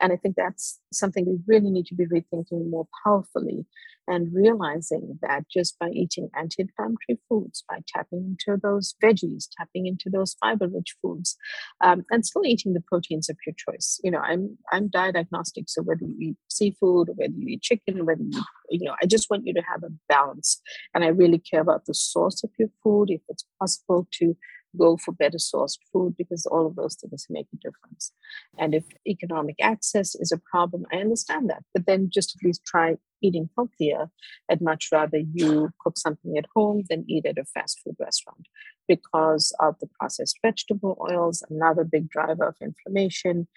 And 0.00 0.12
I 0.12 0.16
think 0.16 0.36
that's 0.36 0.80
something 0.92 1.26
we 1.26 1.38
really 1.46 1.70
need 1.70 1.86
to 1.86 1.94
be 1.94 2.06
rethinking 2.06 2.70
more 2.70 2.86
powerfully 3.04 3.66
and 4.08 4.34
realizing 4.34 5.18
that 5.22 5.44
just 5.48 5.78
by 5.78 5.88
eating 5.90 6.28
anti 6.36 6.62
inflammatory 6.62 7.20
foods, 7.28 7.62
by 7.68 7.78
tapping 7.86 8.36
into 8.36 8.58
those 8.60 8.94
veggies, 9.02 9.48
tapping 9.56 9.86
into 9.86 10.10
those 10.10 10.34
fiber 10.40 10.66
rich 10.66 10.96
foods, 11.00 11.36
um, 11.82 12.04
and 12.10 12.26
still 12.26 12.44
eating 12.44 12.72
the 12.72 12.82
proteins 12.88 13.28
of 13.28 13.36
your 13.46 13.54
choice. 13.56 14.00
You 14.02 14.10
know, 14.10 14.18
I'm, 14.18 14.58
I'm 14.72 14.88
diet 14.88 15.16
agnostic, 15.16 15.64
so 15.68 15.82
whether 15.82 16.04
you 16.04 16.16
eat 16.20 16.36
seafood 16.48 17.10
whether 17.16 17.32
you 17.36 17.48
eat 17.48 17.62
chicken, 17.62 18.06
whether 18.06 18.22
you, 18.22 18.42
you 18.70 18.86
know, 18.86 18.94
I 19.02 19.06
just 19.06 19.30
want 19.30 19.46
you 19.46 19.54
to 19.54 19.62
have 19.70 19.82
a 19.82 19.92
balance. 20.08 20.60
And 20.94 21.04
I 21.04 21.08
really 21.08 21.38
care 21.38 21.60
about 21.60 21.86
the 21.86 21.94
source 21.94 22.42
of 22.42 22.50
your 22.58 22.68
food, 22.82 23.10
if 23.10 23.20
it's 23.28 23.44
possible 23.58 24.08
to 24.14 24.36
go 24.78 24.96
for 24.96 25.12
better 25.12 25.38
sourced 25.38 25.78
food 25.92 26.16
because 26.16 26.46
all 26.46 26.66
of 26.66 26.76
those 26.76 26.96
things 26.96 27.26
make 27.30 27.46
a 27.52 27.56
difference. 27.56 28.12
And 28.58 28.74
if 28.74 28.84
economic 29.06 29.56
access 29.60 30.14
is 30.14 30.32
a 30.32 30.38
problem, 30.38 30.86
I 30.92 30.96
understand 30.96 31.50
that. 31.50 31.64
But 31.74 31.86
then 31.86 32.10
just 32.10 32.36
at 32.36 32.44
least 32.44 32.64
try 32.64 32.96
eating 33.22 33.50
healthier. 33.56 34.10
I'd 34.50 34.60
much 34.62 34.88
rather 34.92 35.18
you 35.18 35.70
cook 35.80 35.98
something 35.98 36.36
at 36.38 36.46
home 36.54 36.84
than 36.88 37.04
eat 37.08 37.26
at 37.26 37.38
a 37.38 37.44
fast 37.44 37.80
food 37.84 37.96
restaurant 37.98 38.46
because 38.88 39.54
of 39.60 39.76
the 39.80 39.88
processed 39.98 40.38
vegetable 40.44 40.96
oils, 41.10 41.42
another 41.50 41.84
big 41.84 42.08
driver 42.08 42.48
of 42.48 42.56
inflammation. 42.60 43.48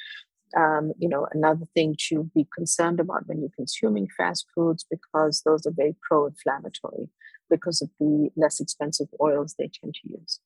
Um, 0.55 0.93
you 0.99 1.09
know, 1.09 1.27
another 1.31 1.65
thing 1.73 1.95
to 2.09 2.29
be 2.35 2.47
concerned 2.55 2.99
about 2.99 3.27
when 3.27 3.39
you're 3.39 3.49
consuming 3.55 4.07
fast 4.15 4.45
foods 4.53 4.85
because 4.87 5.41
those 5.43 5.65
are 5.65 5.71
very 5.71 5.95
pro 6.07 6.27
inflammatory 6.27 7.09
because 7.49 7.81
of 7.81 7.89
the 7.99 8.29
less 8.35 8.59
expensive 8.59 9.07
oils 9.19 9.55
they 9.57 9.69
tend 9.81 9.95
to 9.95 10.09
use. 10.09 10.39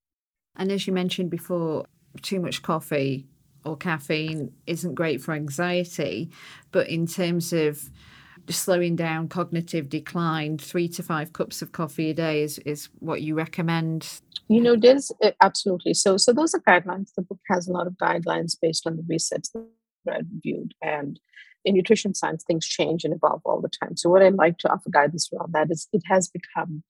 And 0.58 0.72
as 0.72 0.88
you 0.88 0.94
mentioned 0.94 1.30
before, 1.30 1.86
too 2.22 2.40
much 2.40 2.62
coffee 2.64 3.28
or 3.64 3.78
caffeine 3.78 4.52
isn't 4.66 4.96
great 4.96 5.22
for 5.22 5.34
anxiety, 5.34 6.32
but 6.72 6.90
in 6.90 7.06
terms 7.06 7.54
of 7.54 7.90
slowing 8.50 8.96
down 8.96 9.28
cognitive 9.28 9.90
decline, 9.90 10.58
three 10.58 10.88
to 10.88 11.04
five 11.04 11.34
cups 11.34 11.62
of 11.62 11.72
coffee 11.72 12.10
a 12.10 12.14
day 12.14 12.42
is, 12.42 12.60
is 12.60 12.90
what 13.00 13.22
you 13.22 13.36
recommend. 13.36 14.22
You 14.48 14.62
know, 14.62 14.76
there's 14.76 15.12
uh, 15.22 15.32
absolutely 15.42 15.94
so. 15.94 16.18
So 16.18 16.34
those 16.34 16.54
are 16.54 16.62
guidelines. 16.62 17.14
The 17.16 17.24
book 17.24 17.40
has 17.50 17.68
a 17.68 17.72
lot 17.72 17.88
of 17.88 17.94
guidelines 17.94 18.56
based 18.60 18.88
on 18.88 18.96
the 18.96 19.04
research 19.08 19.48
that 19.54 19.66
I've 20.10 20.26
reviewed, 20.34 20.74
and 20.82 21.20
in 21.66 21.76
nutrition 21.76 22.16
science, 22.16 22.46
things 22.46 22.66
change 22.66 23.04
and 23.04 23.14
evolve 23.14 23.42
all 23.44 23.60
the 23.60 23.70
time. 23.70 23.98
So 23.98 24.10
what 24.10 24.24
I 24.24 24.30
like 24.30 24.58
to 24.60 24.72
offer 24.72 24.90
guidance 24.90 25.30
around 25.34 25.54
that 25.54 25.70
is 25.70 25.90
it 25.92 26.04
has 26.06 26.30
become 26.30 26.84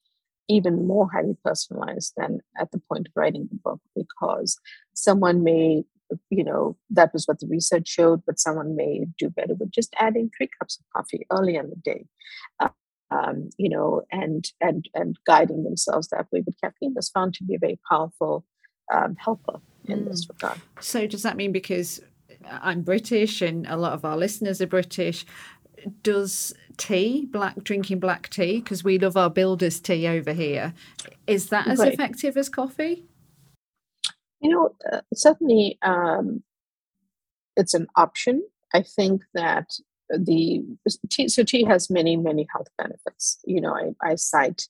even 0.49 0.88
more 0.88 1.10
highly 1.12 1.36
personalized 1.43 2.13
than 2.17 2.39
at 2.57 2.71
the 2.71 2.81
point 2.89 3.07
of 3.07 3.13
writing 3.15 3.47
the 3.49 3.60
book 3.63 3.81
because 3.95 4.57
someone 4.93 5.43
may 5.43 5.83
you 6.29 6.43
know 6.43 6.77
that 6.89 7.12
was 7.13 7.25
what 7.25 7.39
the 7.39 7.47
research 7.47 7.88
showed 7.88 8.21
but 8.25 8.39
someone 8.39 8.75
may 8.75 9.05
do 9.17 9.29
better 9.29 9.53
with 9.55 9.71
just 9.71 9.93
adding 9.99 10.29
three 10.36 10.49
cups 10.60 10.79
of 10.79 10.86
coffee 10.95 11.25
early 11.31 11.55
in 11.55 11.69
the 11.69 11.75
day 11.75 12.05
uh, 12.60 12.69
um, 13.12 13.49
you 13.57 13.69
know 13.69 14.01
and 14.12 14.51
and 14.62 14.89
and 14.93 15.17
guiding 15.25 15.63
themselves 15.63 16.07
that 16.10 16.27
way 16.31 16.41
but 16.41 16.53
caffeine 16.62 16.93
was 16.95 17.10
found 17.10 17.33
to 17.33 17.43
be 17.43 17.55
a 17.55 17.60
very 17.60 17.79
powerful 17.89 18.45
um, 18.93 19.15
helper 19.19 19.60
in 19.86 19.99
mm. 19.99 20.10
this 20.10 20.27
regard 20.29 20.60
so 20.79 21.07
does 21.07 21.23
that 21.23 21.36
mean 21.38 21.51
because 21.51 21.99
i'm 22.49 22.81
british 22.81 23.41
and 23.41 23.65
a 23.67 23.75
lot 23.75 23.93
of 23.93 24.05
our 24.05 24.17
listeners 24.17 24.62
are 24.62 24.67
british 24.67 25.25
does 26.01 26.53
tea, 26.77 27.27
black 27.31 27.63
drinking 27.63 27.99
black 27.99 28.29
tea, 28.29 28.59
because 28.59 28.83
we 28.83 28.99
love 28.99 29.17
our 29.17 29.29
builder's 29.29 29.79
tea 29.79 30.07
over 30.07 30.33
here, 30.33 30.73
is 31.25 31.49
that 31.49 31.67
as 31.67 31.79
right. 31.79 31.93
effective 31.93 32.37
as 32.37 32.49
coffee? 32.49 33.03
You 34.39 34.51
know, 34.51 34.75
uh, 34.91 35.01
certainly 35.13 35.79
um, 35.81 36.43
it's 37.55 37.73
an 37.73 37.87
option. 37.95 38.43
I 38.73 38.83
think 38.83 39.23
that 39.33 39.71
the 40.09 40.63
tea, 41.09 41.27
so 41.27 41.43
tea 41.43 41.63
has 41.63 41.89
many, 41.89 42.15
many 42.15 42.47
health 42.51 42.67
benefits. 42.77 43.39
You 43.45 43.61
know, 43.61 43.73
I, 43.73 44.11
I 44.11 44.15
cite 44.15 44.67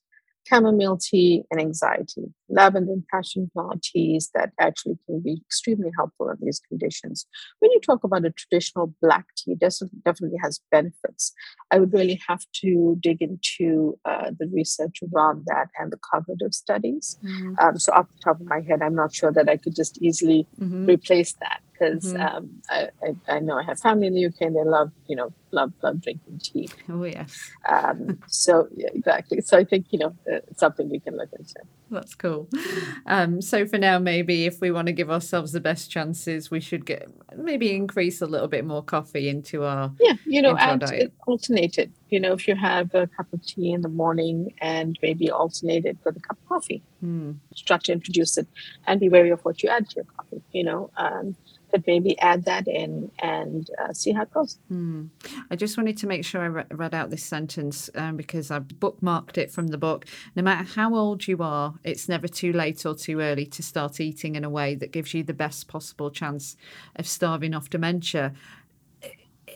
chamomile 0.48 0.98
tea 0.98 1.44
and 1.52 1.60
anxiety, 1.60 2.24
lavender 2.50 2.94
and 2.94 3.08
passion 3.08 3.50
flower 3.54 3.76
teas 3.82 4.30
that 4.34 4.52
actually 4.60 4.98
can 5.06 5.20
be 5.20 5.42
extremely 5.46 5.92
helpful 5.98 6.30
in 6.30 6.38
these 6.42 6.60
conditions. 6.68 7.26
When 7.60 7.72
you 7.72 7.80
talk 7.80 8.04
about 8.04 8.26
a 8.26 8.32
traditional 8.32 8.94
black 9.02 9.26
tea, 9.38 9.54
it 9.54 9.60
definitely 9.60 10.40
has 10.42 10.60
benefits. 10.72 11.34
I 11.72 11.80
would 11.80 11.94
really 11.94 12.22
have 12.28 12.44
to 12.62 12.98
dig 13.00 13.22
into 13.22 13.98
uh, 14.06 14.32
the 14.38 14.48
research 14.48 15.00
around 15.14 15.44
that 15.48 15.68
and 15.80 15.92
the 15.92 15.98
cognitive 15.98 16.54
studies. 16.54 17.18
Mm-hmm. 17.24 17.54
Um, 17.60 17.80
so, 17.80 17.94
off 17.94 18.08
the 18.12 18.20
top 18.24 18.40
of 18.40 18.48
my 18.48 18.62
head, 18.62 18.82
I'm 18.82 18.96
not 18.96 19.14
sure 19.14 19.32
that 19.32 19.50
I 19.50 19.58
could 19.58 19.76
just 19.76 20.02
easily 20.02 20.48
mm-hmm. 20.60 20.86
replace 20.86 21.34
that. 21.42 21.62
Because 21.78 22.14
mm-hmm. 22.14 22.22
um, 22.22 22.50
I, 22.70 22.90
I, 23.04 23.36
I, 23.36 23.40
know 23.40 23.58
I 23.58 23.64
have 23.64 23.80
family 23.80 24.08
in 24.08 24.14
the 24.14 24.26
UK 24.26 24.42
and 24.42 24.56
they 24.56 24.64
love, 24.64 24.92
you 25.08 25.16
know, 25.16 25.32
love, 25.52 25.74
love 25.82 26.02
drinking 26.02 26.40
tea. 26.44 26.70
Oh, 26.90 27.04
yes. 27.04 27.52
Um, 27.68 28.20
so, 28.28 28.68
yeah, 28.76 28.90
exactly. 28.94 29.42
So 29.42 29.58
I 29.58 29.64
think, 29.64 29.88
you 29.92 30.00
know, 30.00 30.16
it's 30.26 30.60
something 30.60 30.90
we 30.90 31.00
can 31.00 31.18
look 31.18 31.30
into. 31.38 31.56
That's 31.90 32.16
cool. 32.16 32.50
Um, 33.06 33.42
so 33.42 33.66
for 33.66 33.78
now, 33.78 34.00
maybe 34.00 34.46
if 34.46 34.60
we 34.60 34.72
want 34.72 34.88
to 34.88 34.92
give 34.92 35.10
ourselves 35.10 35.52
the 35.54 35.62
best 35.62 35.90
chances, 35.90 36.52
we 36.52 36.60
should 36.60 36.86
get 36.86 37.10
maybe 37.36 37.74
increase 37.74 38.22
a 38.22 38.26
little 38.26 38.48
bit 38.48 38.66
more 38.66 38.84
coffee 38.84 39.30
into 39.30 39.64
our 39.64 39.92
yeah, 40.00 40.14
you 40.26 40.42
know, 40.42 40.58
add 40.58 40.84
alternate 41.26 41.78
it. 41.78 41.92
You 42.10 42.20
know, 42.20 42.34
if 42.34 42.48
you 42.48 42.56
have 42.56 42.94
a 42.94 43.08
cup 43.08 43.32
of 43.32 43.46
tea 43.46 43.72
in 43.72 43.82
the 43.82 43.90
morning 43.90 44.54
and 44.62 44.98
maybe 45.02 45.30
alternate 45.32 45.86
it 45.86 45.98
with 46.04 46.18
a 46.18 46.20
cup 46.20 46.38
of 46.38 46.50
coffee, 46.50 46.84
mm. 47.04 47.36
start 47.56 47.86
to 47.86 47.94
introduce 47.94 48.38
it, 48.38 48.48
and 48.86 49.00
be 49.00 49.10
wary 49.10 49.30
of 49.30 49.42
what 49.42 49.64
you 49.64 49.70
add 49.70 49.90
to 49.90 49.96
your 49.98 50.06
coffee. 50.06 50.42
You 50.52 50.64
know, 50.66 50.90
um, 50.98 51.36
but 51.72 51.86
maybe 51.86 52.18
add 52.20 52.46
that 52.46 52.68
in 52.68 53.12
and 53.20 53.70
uh, 53.80 53.94
see 53.94 54.12
how 54.12 54.24
it 54.24 54.32
goes. 54.32 54.58
Hmm. 54.70 55.06
I 55.52 55.56
just 55.56 55.78
wanted 55.78 55.98
to 55.98 56.08
make 56.08 56.24
sure 56.24 56.42
I 56.42 56.46
re- 56.46 56.66
read 56.72 56.94
out 56.94 57.10
this 57.10 57.24
sentence 57.24 57.90
um, 57.96 58.16
because 58.16 58.52
I 58.52 58.60
bookmarked 58.60 59.38
it 59.38 59.52
from 59.52 59.68
the 59.68 59.78
book. 59.78 60.06
No 60.36 60.44
matter 60.44 60.64
how 60.64 60.96
old 60.96 61.28
you 61.28 61.38
are, 61.42 61.76
it's 61.84 62.08
never 62.08 62.28
too 62.28 62.54
late 62.54 62.86
or 62.86 62.96
too 62.96 63.20
early 63.20 63.46
to 63.48 63.64
start 63.64 64.00
eating 64.00 64.36
in 64.36 64.44
a 64.44 64.50
way 64.50 64.76
that 64.76 64.92
gives 64.92 65.14
you 65.14 65.24
the 65.24 65.34
best 65.34 65.68
possible 65.68 66.10
chance 66.10 66.56
of 66.96 67.08
starving 67.08 67.54
off 67.54 67.70
dementia. 67.70 68.34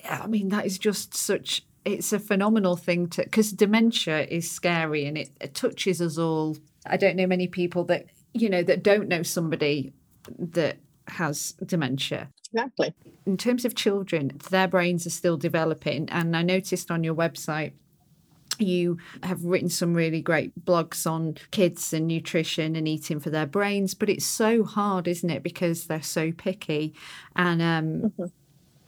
I 0.08 0.26
mean, 0.26 0.48
that 0.50 0.66
is 0.66 0.78
just 0.78 1.14
such. 1.14 1.64
It's 1.84 2.12
a 2.12 2.18
phenomenal 2.18 2.76
thing 2.76 3.08
to 3.08 3.22
because 3.22 3.52
dementia 3.52 4.26
is 4.26 4.50
scary 4.50 5.04
and 5.06 5.18
it, 5.18 5.30
it 5.40 5.54
touches 5.54 6.00
us 6.00 6.18
all. 6.18 6.56
I 6.86 6.96
don't 6.96 7.16
know 7.16 7.26
many 7.26 7.48
people 7.48 7.84
that 7.84 8.06
you 8.34 8.48
know 8.48 8.62
that 8.62 8.82
don't 8.82 9.08
know 9.08 9.22
somebody 9.22 9.92
that 10.38 10.78
has 11.08 11.52
dementia. 11.64 12.28
Exactly. 12.52 12.94
In 13.26 13.36
terms 13.36 13.64
of 13.64 13.74
children, 13.74 14.32
their 14.50 14.68
brains 14.68 15.06
are 15.06 15.10
still 15.10 15.36
developing. 15.36 16.08
And 16.10 16.36
I 16.36 16.42
noticed 16.42 16.90
on 16.90 17.02
your 17.02 17.14
website, 17.14 17.72
you 18.58 18.98
have 19.22 19.44
written 19.44 19.68
some 19.68 19.94
really 19.94 20.20
great 20.20 20.64
blogs 20.64 21.10
on 21.10 21.36
kids 21.50 21.92
and 21.92 22.06
nutrition 22.06 22.76
and 22.76 22.86
eating 22.86 23.18
for 23.18 23.30
their 23.30 23.46
brains, 23.46 23.94
but 23.94 24.10
it's 24.10 24.26
so 24.26 24.62
hard, 24.64 25.08
isn't 25.08 25.30
it? 25.30 25.42
Because 25.42 25.86
they're 25.86 26.02
so 26.02 26.32
picky 26.32 26.94
and 27.34 27.62
um, 27.62 28.10
mm-hmm. 28.10 28.24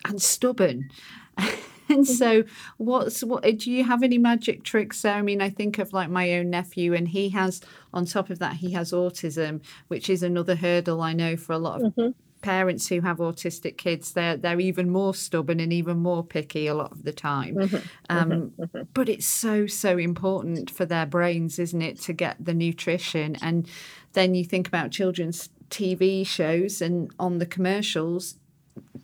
and 0.05 0.23
stubborn. 0.23 0.91
and 1.89 2.07
so 2.07 2.45
what's 2.77 3.23
what 3.23 3.43
do 3.59 3.71
you 3.71 3.85
have 3.85 4.03
any 4.03 4.19
magic 4.19 4.63
tricks 4.63 5.03
there 5.03 5.15
i 5.15 5.23
mean 5.23 5.41
i 5.41 5.51
think 5.51 5.79
of 5.79 5.93
like 5.93 6.09
my 6.09 6.33
own 6.35 6.51
nephew 6.51 6.95
and 6.95 7.09
he 7.09 7.29
has 7.29 7.61
on 7.93 8.05
top 8.05 8.31
of 8.31 8.39
that 8.39 8.55
he 8.57 8.73
has 8.73 8.93
autism 8.93 9.63
which 9.89 10.09
is 10.09 10.23
another 10.23 10.55
hurdle 10.55 11.01
i 11.01 11.13
know 11.13 11.37
for 11.37 11.53
a 11.53 11.59
lot 11.59 11.83
of 11.83 11.95
mm-hmm. 11.95 12.11
parents 12.43 12.89
who 12.89 13.01
have 13.01 13.19
autistic 13.19 13.77
kids 13.77 14.13
they're 14.13 14.37
they're 14.37 14.61
even 14.61 14.91
more 14.91 15.15
stubborn 15.15 15.61
and 15.61 15.73
even 15.73 15.99
more 15.99 16.25
picky 16.25 16.67
a 16.67 16.75
lot 16.75 16.93
of 16.93 17.05
the 17.05 17.13
time 17.13 17.55
mm-hmm. 17.55 17.77
Um, 18.09 18.31
mm-hmm. 18.31 18.63
mm-hmm. 18.63 18.83
but 18.95 19.09
it's 19.09 19.27
so 19.27 19.67
so 19.67 19.99
important 19.99 20.71
for 20.71 20.87
their 20.87 21.07
brains 21.07 21.59
isn't 21.59 21.83
it 21.83 22.01
to 22.03 22.13
get 22.13 22.37
the 22.43 22.55
nutrition 22.55 23.37
and 23.43 23.69
then 24.13 24.35
you 24.35 24.45
think 24.45 24.69
about 24.69 24.91
children's 24.91 25.51
tv 25.71 26.27
shows 26.27 26.81
and 26.81 27.11
on 27.19 27.39
the 27.39 27.47
commercials 27.47 28.37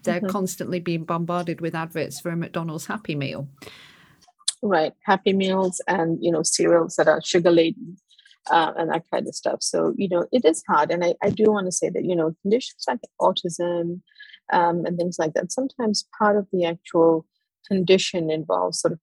they're 0.03 0.21
mm-hmm. 0.21 0.29
constantly 0.29 0.81
being 0.81 1.05
bombarded 1.05 1.61
with 1.61 1.75
adverts 1.75 2.21
for 2.21 2.31
a 2.31 2.37
McDonald's 2.37 2.87
Happy 2.87 3.15
Meal. 3.15 3.49
Right, 4.63 4.93
Happy 5.05 5.33
Meals 5.33 5.81
and 5.89 6.19
you 6.21 6.31
know 6.31 6.43
cereals 6.43 6.97
that 6.97 7.09
are 7.09 7.23
sugar 7.23 7.51
laden 7.51 7.97
uh, 8.51 8.73
and 8.77 8.91
that 8.91 9.05
kind 9.13 9.27
of 9.27 9.35
stuff. 9.35 9.63
So 9.63 9.95
you 9.97 10.09
know 10.09 10.27
it 10.33 10.45
is 10.45 10.63
hard, 10.69 10.91
and 10.91 11.05
I, 11.05 11.15
I 11.23 11.31
do 11.31 11.45
want 11.51 11.67
to 11.67 11.73
say 11.73 11.91
that 11.91 12.05
you 12.05 12.17
know 12.17 12.35
conditions 12.43 12.85
like 12.87 13.01
autism 13.21 14.01
um, 14.53 14.85
and 14.85 14.99
things 14.99 15.19
like 15.19 15.35
that. 15.35 15.53
Sometimes 15.53 16.09
part 16.19 16.37
of 16.37 16.47
the 16.53 16.65
actual 16.65 17.27
condition 17.67 18.31
involves 18.31 18.81
sort 18.81 18.93
of 18.93 19.01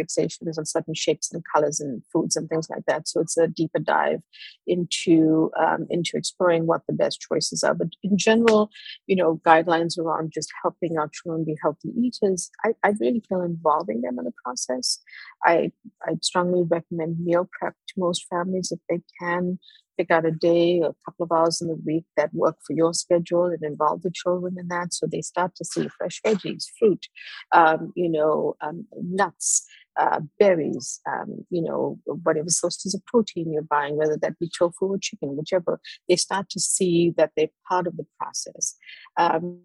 fixations 0.00 0.58
on 0.58 0.66
certain 0.66 0.94
shapes 0.94 1.32
and 1.32 1.42
colors 1.52 1.80
and 1.80 2.02
foods 2.12 2.36
and 2.36 2.48
things 2.48 2.68
like 2.70 2.84
that. 2.86 3.08
So 3.08 3.20
it's 3.20 3.36
a 3.36 3.48
deeper 3.48 3.78
dive 3.78 4.20
into 4.66 5.50
um, 5.58 5.86
into 5.90 6.16
exploring 6.16 6.66
what 6.66 6.82
the 6.86 6.94
best 6.94 7.20
choices 7.20 7.62
are. 7.62 7.74
But 7.74 7.88
in 8.02 8.16
general, 8.16 8.70
you 9.06 9.16
know, 9.16 9.40
guidelines 9.44 9.98
around 9.98 10.32
just 10.32 10.50
helping 10.62 10.98
our 10.98 11.08
children 11.08 11.44
be 11.44 11.56
healthy 11.60 11.90
eaters. 11.96 12.50
I, 12.64 12.74
I 12.82 12.92
really 13.00 13.22
feel 13.28 13.42
involving 13.42 14.02
them 14.02 14.18
in 14.18 14.24
the 14.24 14.34
process. 14.44 15.00
I 15.44 15.72
I 16.06 16.16
strongly 16.22 16.62
recommend 16.62 17.24
meal 17.24 17.48
prep 17.58 17.74
to 17.88 17.94
most 18.00 18.26
families 18.28 18.72
if 18.72 18.80
they 18.88 19.00
can 19.20 19.58
pick 19.98 20.10
out 20.10 20.24
a 20.24 20.30
day, 20.30 20.78
a 20.78 20.94
couple 21.04 21.24
of 21.24 21.32
hours 21.32 21.60
in 21.60 21.68
the 21.68 21.78
week 21.84 22.04
that 22.16 22.32
work 22.32 22.56
for 22.64 22.72
your 22.72 22.94
schedule 22.94 23.46
and 23.46 23.62
involve 23.62 24.02
the 24.02 24.12
children 24.14 24.56
in 24.58 24.68
that 24.68 24.94
so 24.94 25.06
they 25.06 25.20
start 25.20 25.54
to 25.56 25.64
see 25.64 25.88
fresh 25.88 26.22
veggies, 26.24 26.64
fruit, 26.78 27.06
um, 27.52 27.92
you 27.96 28.08
know, 28.08 28.54
um, 28.62 28.86
nuts, 28.94 29.66
uh, 29.98 30.20
berries, 30.38 31.00
um, 31.10 31.44
you 31.50 31.62
know, 31.62 31.98
whatever 32.22 32.48
sources 32.48 32.94
of 32.94 33.04
protein 33.06 33.52
you're 33.52 33.62
buying, 33.62 33.96
whether 33.96 34.16
that 34.16 34.38
be 34.38 34.50
tofu 34.56 34.86
or 34.86 34.98
chicken, 34.98 35.36
whichever, 35.36 35.80
they 36.08 36.16
start 36.16 36.48
to 36.50 36.60
see 36.60 37.12
that 37.16 37.32
they're 37.36 37.48
part 37.68 37.86
of 37.86 37.96
the 37.96 38.06
process. 38.18 38.76
Um, 39.18 39.60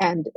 and 0.00 0.28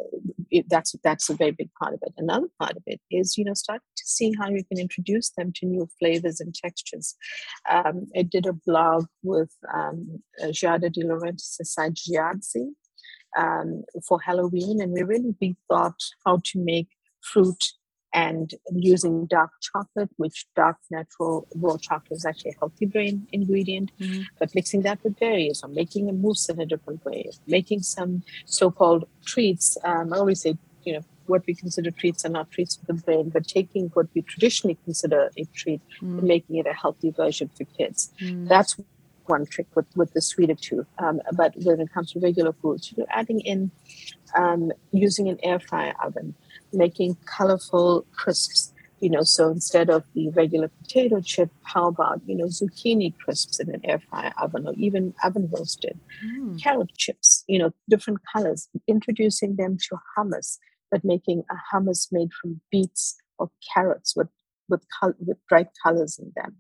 it, 0.50 0.66
that's 0.70 0.94
that's 1.04 1.30
a 1.30 1.34
very 1.34 1.52
big 1.52 1.70
part 1.82 1.94
of 1.94 2.00
it. 2.04 2.14
Another 2.18 2.48
part 2.60 2.76
of 2.76 2.84
it 2.86 3.00
is 3.10 3.38
you 3.38 3.46
know 3.46 3.54
starting 3.54 3.82
to 3.96 4.04
see 4.06 4.34
how 4.38 4.50
you 4.50 4.64
can 4.66 4.78
introduce 4.78 5.30
them 5.32 5.54
to 5.56 5.66
new 5.66 5.88
flavors 6.00 6.42
and 6.42 6.54
textures. 6.54 7.16
Um, 7.70 8.08
I 8.18 8.24
did 8.24 8.46
a 8.46 8.54
blog 8.54 9.06
with 9.24 9.52
um, 9.74 10.22
Giada 10.48 10.92
De 10.92 11.04
Laurentiis 11.04 11.62
Giadzy 11.94 12.72
um, 13.38 13.84
for 14.06 14.20
Halloween, 14.20 14.82
and 14.82 14.92
we 14.92 15.04
really 15.04 15.34
rethought 15.42 16.04
how 16.26 16.42
to 16.44 16.60
make 16.60 16.90
fruit 17.22 17.64
and 18.14 18.54
using 18.72 19.26
dark 19.26 19.52
chocolate, 19.62 20.10
which 20.18 20.46
dark 20.56 20.78
natural 20.90 21.48
raw 21.56 21.78
chocolate 21.78 22.18
is 22.18 22.26
actually 22.26 22.52
a 22.52 22.60
healthy 22.60 22.86
brain 22.86 23.28
ingredient, 23.32 23.92
mm-hmm. 24.00 24.24
but 24.40 24.54
mixing 24.54 24.82
that 24.82 25.02
with 25.04 25.20
berries 25.20 25.62
or 25.64 25.70
making 25.70 26.10
a 26.10 26.14
mousse 26.14 26.50
in 26.50 26.60
a 26.60 26.66
different 26.66 27.04
way, 27.06 27.30
making 27.48 27.82
some 27.82 28.24
so-called 28.46 29.06
treats. 29.26 29.78
Um, 29.84 30.14
I 30.14 30.18
always 30.18 30.42
say, 30.42 30.58
you 30.84 30.94
know, 30.94 31.02
what 31.28 31.46
we 31.48 31.54
consider 31.54 31.92
treats 31.92 32.26
are 32.26 32.30
not 32.30 32.52
treats 32.52 32.76
for 32.76 32.86
the 32.88 32.94
brain, 32.94 33.30
but 33.30 33.48
taking 33.48 33.88
what 33.94 34.08
we 34.14 34.22
traditionally 34.24 34.78
consider 34.84 35.30
a 35.38 35.46
treat 35.54 35.82
mm. 36.02 36.20
and 36.20 36.24
making 36.24 36.58
it 36.58 36.68
a 36.68 36.74
healthy 36.74 37.12
version 37.12 37.50
for 37.56 37.64
kids. 37.64 38.12
Mm. 38.22 38.50
That's 38.50 38.76
one 39.28 39.46
trick 39.46 39.68
with, 39.76 39.86
with 39.96 40.12
the 40.14 40.22
sweeter 40.22 40.56
tooth. 40.56 40.88
Um, 41.00 41.22
but 41.34 41.54
when 41.56 41.80
it 41.80 41.94
comes 41.94 42.12
to 42.12 42.20
regular 42.20 42.52
foods, 42.52 42.94
you're 42.96 43.08
adding 43.10 43.40
in 43.40 43.72
um, 44.36 44.72
using 44.92 45.30
an 45.30 45.40
air 45.42 45.60
fryer 45.60 45.94
oven 46.04 46.36
making 46.74 47.18
colorful 47.26 48.06
crisps. 48.14 48.74
You 49.00 49.10
know, 49.10 49.24
so 49.24 49.50
instead 49.50 49.90
of 49.90 50.04
the 50.14 50.30
regular 50.30 50.68
potato 50.68 51.22
chip, 51.22 51.50
how 51.64 51.88
about, 51.88 52.22
you 52.28 52.36
know, 52.36 52.46
zucchini 52.46 53.18
crisps 53.18 53.60
in 53.60 53.74
an 53.74 53.82
air 53.84 54.00
fryer 54.00 54.32
oven 54.40 54.68
or 54.68 54.74
even 54.78 55.16
oven 55.24 55.50
roasted? 55.52 56.00
Mm. 56.24 56.62
Carrot 56.62 56.96
chips, 56.96 57.44
you 57.48 57.58
know, 57.58 57.72
different 57.90 58.20
colors, 58.32 58.70
introducing 58.88 59.56
them 59.56 59.78
to 59.90 59.98
hummus, 60.16 60.60
but 60.92 61.04
making 61.04 61.44
a 61.50 61.76
hummus 61.76 62.10
made 62.12 62.30
from 62.40 62.62
beets 62.72 63.16
or 63.40 63.50
carrots 63.74 64.16
with 64.16 64.30
with, 64.72 64.86
with 65.20 65.38
bright 65.50 65.68
colors 65.84 66.18
in 66.18 66.32
them, 66.36 66.56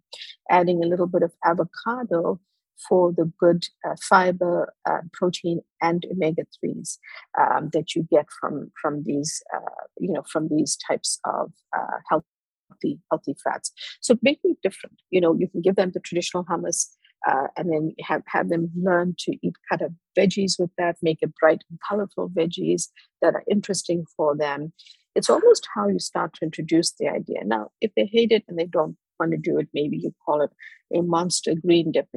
adding 0.49 0.83
a 0.83 0.87
little 0.87 1.07
bit 1.07 1.23
of 1.23 1.31
avocado 1.45 2.39
for 2.87 3.11
the 3.11 3.31
good 3.39 3.67
uh, 3.87 3.95
fiber, 4.01 4.73
uh, 4.89 5.01
protein, 5.13 5.61
and 5.81 6.05
omega 6.11 6.43
threes 6.59 6.99
um, 7.39 7.69
that 7.73 7.95
you 7.95 8.07
get 8.11 8.27
from 8.39 8.71
from 8.81 9.03
these 9.03 9.41
uh, 9.53 9.85
you 9.99 10.11
know 10.11 10.23
from 10.31 10.47
these 10.49 10.77
types 10.87 11.19
of 11.25 11.51
uh, 11.75 11.97
healthy 12.09 12.99
healthy 13.11 13.35
fats. 13.43 13.71
So 14.01 14.15
making 14.21 14.51
it 14.51 14.57
different. 14.63 14.97
You 15.09 15.21
know, 15.21 15.35
you 15.37 15.47
can 15.47 15.61
give 15.61 15.75
them 15.75 15.91
the 15.93 15.99
traditional 15.99 16.45
hummus. 16.45 16.87
Uh, 17.29 17.45
and 17.55 17.71
then 17.71 17.93
have, 18.01 18.23
have 18.25 18.49
them 18.49 18.71
learn 18.75 19.13
to 19.15 19.31
eat 19.43 19.53
cut 19.69 19.79
of 19.79 19.91
veggies 20.17 20.53
with 20.57 20.71
that, 20.79 20.95
make 21.03 21.19
it 21.21 21.31
bright 21.39 21.63
and 21.69 21.77
colorful 21.87 22.29
veggies 22.29 22.87
that 23.21 23.35
are 23.35 23.43
interesting 23.47 24.03
for 24.17 24.35
them. 24.35 24.73
It's 25.13 25.29
almost 25.29 25.67
how 25.75 25.87
you 25.87 25.99
start 25.99 26.33
to 26.33 26.45
introduce 26.45 26.93
the 26.93 27.09
idea. 27.09 27.43
Now, 27.43 27.69
if 27.79 27.91
they 27.95 28.05
hate 28.05 28.31
it 28.31 28.43
and 28.47 28.57
they 28.57 28.65
don't 28.65 28.97
want 29.19 29.33
to 29.33 29.37
do 29.37 29.59
it, 29.59 29.67
maybe 29.73 29.97
you 29.97 30.13
call 30.25 30.41
it 30.41 30.49
a 30.93 31.01
monster 31.01 31.53
green 31.55 31.91
dip 31.91 32.07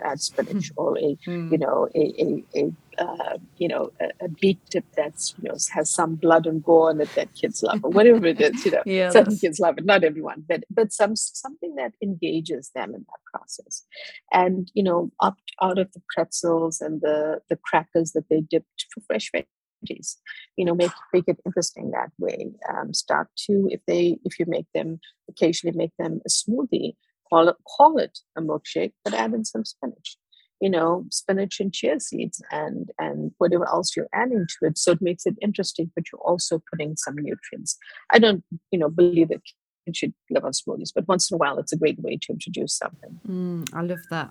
add 0.00 0.20
spinach 0.20 0.72
mm. 0.72 0.76
or 0.76 0.98
a 0.98 1.16
you 1.26 1.58
know 1.58 1.88
a 1.94 2.14
a, 2.18 2.44
a 2.54 2.72
uh, 3.02 3.38
you 3.56 3.68
know 3.68 3.90
a, 4.00 4.24
a, 4.24 4.28
beet 4.28 4.58
dip 4.70 4.84
that's 4.96 5.34
you 5.40 5.48
know 5.48 5.56
has 5.72 5.90
some 5.90 6.14
blood 6.14 6.46
and 6.46 6.62
gore 6.62 6.90
in 6.90 7.00
it 7.00 7.08
that 7.14 7.34
kids 7.34 7.62
love 7.62 7.80
or 7.82 7.90
whatever 7.90 8.26
it 8.26 8.40
is 8.40 8.64
you 8.64 8.70
know. 8.70 8.82
Yeah, 8.84 9.10
some 9.10 9.24
that's... 9.24 9.40
kids 9.40 9.58
love 9.58 9.78
it 9.78 9.84
not 9.84 10.04
everyone 10.04 10.44
but 10.48 10.64
but 10.70 10.92
some 10.92 11.16
something 11.16 11.74
that 11.76 11.92
engages 12.02 12.70
them 12.74 12.94
in 12.94 13.00
that 13.00 13.32
process. 13.32 13.84
And 14.32 14.70
you 14.74 14.82
know 14.82 15.10
up 15.20 15.36
out 15.60 15.78
of 15.78 15.92
the 15.92 16.02
pretzels 16.14 16.80
and 16.80 17.00
the 17.00 17.40
the 17.48 17.56
crackers 17.56 18.12
that 18.12 18.28
they 18.28 18.40
dipped 18.40 18.86
for 18.92 19.00
fresh 19.06 19.30
veggies 19.34 20.16
you 20.56 20.64
know 20.64 20.74
make 20.74 20.92
make 21.12 21.24
it 21.26 21.40
interesting 21.46 21.90
that 21.90 22.10
way 22.18 22.50
um, 22.68 22.92
start 22.94 23.28
to 23.36 23.68
if 23.70 23.80
they 23.86 24.18
if 24.24 24.38
you 24.38 24.46
make 24.48 24.66
them 24.74 25.00
occasionally 25.28 25.76
make 25.76 25.92
them 25.98 26.20
a 26.26 26.28
smoothie 26.28 26.94
call 27.32 27.48
it 27.48 27.56
call 27.76 27.98
it 27.98 28.18
a 28.36 28.42
milkshake, 28.42 28.92
but 29.04 29.14
add 29.14 29.32
in 29.34 29.44
some 29.44 29.64
spinach. 29.64 30.16
you 30.60 30.70
know, 30.70 31.04
spinach 31.10 31.58
and 31.58 31.72
chia 31.72 31.98
seeds 31.98 32.40
and 32.52 32.90
and 32.98 33.32
whatever 33.38 33.66
else 33.68 33.96
you're 33.96 34.08
adding 34.14 34.46
to 34.48 34.68
it. 34.68 34.78
So 34.78 34.92
it 34.92 35.02
makes 35.02 35.26
it 35.26 35.34
interesting, 35.42 35.90
but 35.94 36.04
you're 36.10 36.20
also 36.20 36.62
putting 36.70 36.96
some 36.96 37.16
nutrients. 37.16 37.76
I 38.12 38.18
don't, 38.20 38.44
you 38.70 38.78
know, 38.78 38.88
believe 38.88 39.30
that 39.30 39.40
kids 39.84 39.98
should 39.98 40.14
live 40.30 40.44
on 40.44 40.52
smoothies, 40.52 40.92
but 40.94 41.08
once 41.08 41.30
in 41.30 41.34
a 41.34 41.38
while, 41.38 41.58
it's 41.58 41.72
a 41.72 41.76
great 41.76 41.98
way 42.00 42.16
to 42.22 42.32
introduce 42.32 42.78
something. 42.78 43.18
Mm, 43.28 43.68
I 43.74 43.82
love 43.82 44.04
that. 44.10 44.30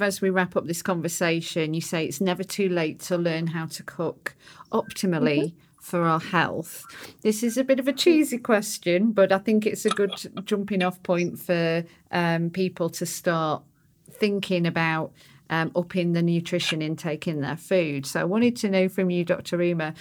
As 0.00 0.20
we 0.20 0.30
wrap 0.30 0.54
up 0.54 0.66
this 0.66 0.82
conversation, 0.82 1.74
you 1.74 1.80
say 1.80 2.04
it's 2.04 2.20
never 2.20 2.44
too 2.44 2.68
late 2.68 3.00
to 3.08 3.18
learn 3.18 3.48
how 3.48 3.66
to 3.66 3.82
cook 3.82 4.36
optimally. 4.70 5.42
Mm-hmm 5.46 5.71
for 5.82 6.04
our 6.04 6.20
health? 6.20 6.84
This 7.22 7.42
is 7.42 7.58
a 7.58 7.64
bit 7.64 7.78
of 7.80 7.88
a 7.88 7.92
cheesy 7.92 8.38
question, 8.38 9.12
but 9.12 9.32
I 9.32 9.38
think 9.38 9.66
it's 9.66 9.84
a 9.84 9.90
good 9.90 10.12
jumping 10.44 10.82
off 10.82 11.02
point 11.02 11.38
for 11.38 11.84
um, 12.10 12.50
people 12.50 12.88
to 12.90 13.04
start 13.04 13.62
thinking 14.10 14.66
about 14.66 15.12
um, 15.50 15.72
upping 15.76 16.12
the 16.12 16.22
nutrition 16.22 16.80
intake 16.80 17.26
in 17.26 17.40
their 17.40 17.56
food. 17.56 18.06
So 18.06 18.20
I 18.20 18.24
wanted 18.24 18.56
to 18.56 18.70
know 18.70 18.88
from 18.88 19.10
you, 19.10 19.24
Dr. 19.24 19.60
Uma, 19.62 19.94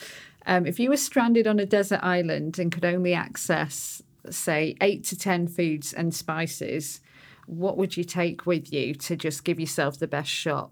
um, 0.45 0.65
if 0.65 0.79
you 0.79 0.89
were 0.89 0.97
stranded 0.97 1.47
on 1.47 1.59
a 1.59 1.65
desert 1.65 1.99
island 2.01 2.57
and 2.57 2.71
could 2.71 2.85
only 2.85 3.13
access 3.13 4.01
say, 4.29 4.75
eight 4.81 5.03
to 5.05 5.17
10 5.17 5.47
foods 5.47 5.93
and 5.93 6.13
spices, 6.13 7.01
what 7.47 7.77
would 7.77 7.97
you 7.97 8.03
take 8.03 8.45
with 8.45 8.71
you 8.71 8.93
to 8.93 9.15
just 9.15 9.43
give 9.43 9.59
yourself 9.59 9.97
the 9.97 10.07
best 10.07 10.29
shot? 10.29 10.69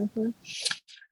Mm-hmm. 0.00 0.30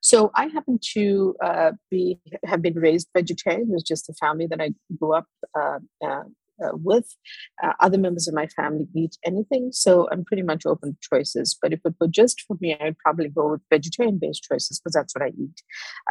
So 0.05 0.31
I 0.35 0.49
happen 0.49 0.79
to 0.93 1.35
uh, 1.43 1.73
be 1.91 2.21
have 2.45 2.61
been 2.61 2.75
raised 2.75 3.09
vegetarian. 3.17 3.71
It 3.71 3.73
was 3.73 3.83
just 3.83 4.11
a 4.11 4.13
family 4.13 4.47
that 4.49 4.61
I 4.61 4.73
grew 4.99 5.15
up 5.15 5.25
uh, 5.59 5.79
uh, 6.05 6.25
uh 6.63 6.73
with. 6.75 7.17
Uh, 7.63 7.73
other 7.81 7.97
members 7.97 8.29
of 8.29 8.35
my 8.35 8.47
family 8.49 8.87
eat 8.95 9.17
anything, 9.25 9.71
so 9.73 10.07
I'm 10.13 10.23
pretty 10.23 10.43
much 10.43 10.67
open 10.67 10.91
to 10.93 10.99
choices. 11.01 11.57
But 11.61 11.73
if 11.73 11.81
it 11.87 11.95
were 11.99 12.09
just 12.09 12.43
for 12.43 12.59
me, 12.61 12.77
I'd 12.79 12.99
probably 12.99 13.31
go 13.31 13.53
with 13.53 13.63
vegetarian-based 13.71 14.43
choices 14.43 14.79
because 14.79 14.93
that's 14.93 15.15
what 15.15 15.25
I 15.25 15.29
eat. 15.29 15.63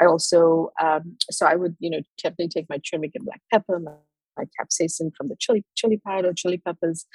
I 0.01 0.07
also, 0.07 0.71
um, 0.81 1.15
so 1.29 1.45
I 1.45 1.55
would, 1.55 1.75
you 1.79 1.91
know, 1.91 2.01
definitely 2.17 2.47
take 2.47 2.69
my 2.71 2.79
turmeric 2.79 3.11
and 3.13 3.25
black 3.25 3.41
pepper, 3.51 3.79
my 3.79 3.91
like 4.37 4.49
capsaicin 4.59 5.11
from 5.15 5.29
the 5.29 5.35
chili 5.39 5.63
chili 5.75 5.99
powder, 6.05 6.33
chili 6.33 6.57
peppers. 6.57 7.05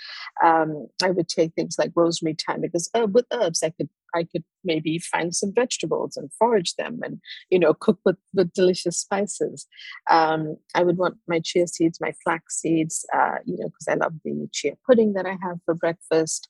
Um, 0.43 0.89
I 1.03 1.11
would 1.11 1.29
take 1.29 1.55
things 1.55 1.77
like 1.79 1.93
rosemary, 1.95 2.37
thyme 2.47 2.61
because 2.61 2.91
uh, 2.95 3.07
with 3.07 3.27
herbs 3.33 3.63
I 3.63 3.71
could 3.71 3.89
I 4.15 4.25
could 4.25 4.45
maybe 4.65 4.99
find 4.99 5.35
some 5.35 5.53
vegetables 5.55 6.17
and 6.17 6.33
forage 6.39 6.75
them 6.77 7.01
and 7.03 7.21
you 7.51 7.59
know 7.59 7.75
cook 7.75 7.99
with, 8.05 8.17
with 8.35 8.53
delicious 8.53 8.99
spices. 8.99 9.67
Um, 10.11 10.57
I 10.75 10.83
would 10.83 10.99
want 10.99 11.17
my 11.27 11.41
chia 11.41 11.67
seeds, 11.67 12.01
my 12.01 12.13
flax 12.25 12.61
seeds, 12.61 13.05
uh, 13.15 13.37
you 13.45 13.57
know, 13.59 13.69
because 13.69 13.89
I 13.89 13.95
love 13.95 14.15
the 14.25 14.49
chia 14.53 14.73
pudding 14.87 15.13
that 15.15 15.27
I 15.27 15.37
have 15.43 15.59
for 15.65 15.75
breakfast, 15.75 16.49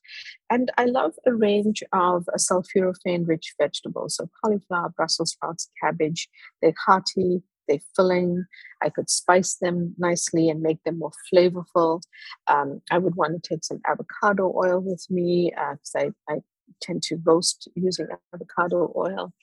and 0.49 0.71
I 0.77 0.85
love 0.85 1.13
a 1.25 1.33
range 1.33 1.83
of 1.93 2.27
uh, 2.33 2.37
sulforaphane 2.37 3.27
rich 3.27 3.53
vegetables. 3.59 4.15
So 4.15 4.29
cauliflower, 4.43 4.89
Brussels 4.95 5.31
sprouts, 5.31 5.69
cabbage. 5.81 6.29
They're 6.61 6.73
hearty 6.85 7.41
they 7.69 7.81
filling. 7.95 8.45
I 8.81 8.89
could 8.89 9.09
spice 9.09 9.55
them 9.61 9.95
nicely 9.97 10.49
and 10.49 10.61
make 10.61 10.83
them 10.83 10.99
more 10.99 11.11
flavorful. 11.31 12.01
Um, 12.47 12.81
I 12.91 12.97
would 12.97 13.15
want 13.15 13.41
to 13.41 13.49
take 13.49 13.63
some 13.63 13.79
avocado 13.87 14.51
oil 14.55 14.79
with 14.81 15.05
me 15.09 15.53
because 15.55 15.95
uh, 15.95 16.11
I, 16.29 16.33
I 16.33 16.39
tend 16.81 17.03
to 17.03 17.17
roast 17.23 17.69
using 17.75 18.07
avocado 18.33 18.91
oil. 18.97 19.33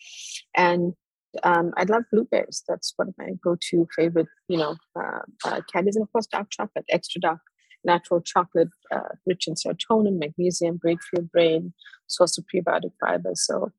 And 0.55 0.95
um, 1.43 1.73
I 1.77 1.85
love 1.85 2.05
blueberries. 2.13 2.63
That's 2.69 2.93
one 2.97 3.09
of 3.09 3.15
my 3.19 3.31
go-to 3.43 3.87
favorite, 3.95 4.29
you 4.49 4.59
know, 4.59 4.77
uh, 4.99 5.21
uh, 5.45 5.61
candies. 5.73 5.97
And 5.97 6.03
of 6.03 6.13
course, 6.13 6.27
dark 6.27 6.51
chocolate, 6.51 6.85
extra 6.89 7.21
dark 7.21 7.41
natural 7.85 8.21
chocolate, 8.21 8.71
uh, 8.93 9.15
rich 9.27 9.47
in 9.47 9.55
serotonin, 9.55 10.19
magnesium, 10.19 10.77
great 10.77 10.99
for 11.01 11.21
your 11.21 11.27
brain, 11.27 11.73
source 12.07 12.37
of 12.37 12.45
prebiotic 12.53 12.93
fiber. 13.01 13.31
So 13.35 13.71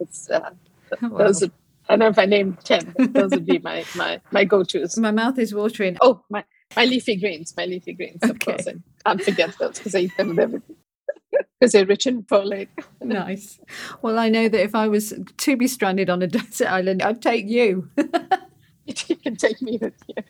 it's 0.00 0.28
uh, 0.30 0.50
wow. 1.02 1.18
those 1.18 1.42
are 1.42 1.50
I 1.88 1.92
don't 1.92 1.98
know 1.98 2.08
if 2.08 2.18
I 2.18 2.24
named 2.24 2.58
10. 2.64 2.94
Those 3.12 3.30
would 3.32 3.46
be 3.46 3.58
my, 3.58 3.84
my, 3.94 4.20
my 4.30 4.44
go 4.44 4.62
tos. 4.62 4.96
My 4.96 5.10
mouth 5.10 5.38
is 5.38 5.54
watering. 5.54 5.98
Oh, 6.00 6.22
my, 6.30 6.44
my 6.76 6.84
leafy 6.86 7.16
greens, 7.16 7.54
my 7.56 7.66
leafy 7.66 7.92
greens. 7.92 8.20
Of 8.22 8.30
okay. 8.30 8.52
course, 8.52 8.66
I 8.66 8.74
can't 9.06 9.22
forget 9.22 9.56
those 9.58 9.78
because 9.78 9.94
I 9.94 10.00
eat 10.00 10.16
them 10.16 10.28
with 10.28 10.38
everything. 10.38 10.76
Because 11.60 11.72
they're 11.72 11.86
rich 11.86 12.06
in 12.06 12.22
folate. 12.22 12.68
nice. 13.02 13.60
Well, 14.02 14.18
I 14.18 14.28
know 14.28 14.48
that 14.48 14.62
if 14.62 14.74
I 14.74 14.88
was 14.88 15.12
to 15.36 15.56
be 15.56 15.68
stranded 15.68 16.08
on 16.08 16.22
a 16.22 16.26
desert 16.28 16.68
island, 16.68 17.02
I'd 17.02 17.20
take 17.20 17.48
you. 17.48 17.90
you 18.86 19.16
can 19.16 19.36
take 19.36 19.60
me 19.60 19.78
with 19.80 19.94
you. 20.08 20.23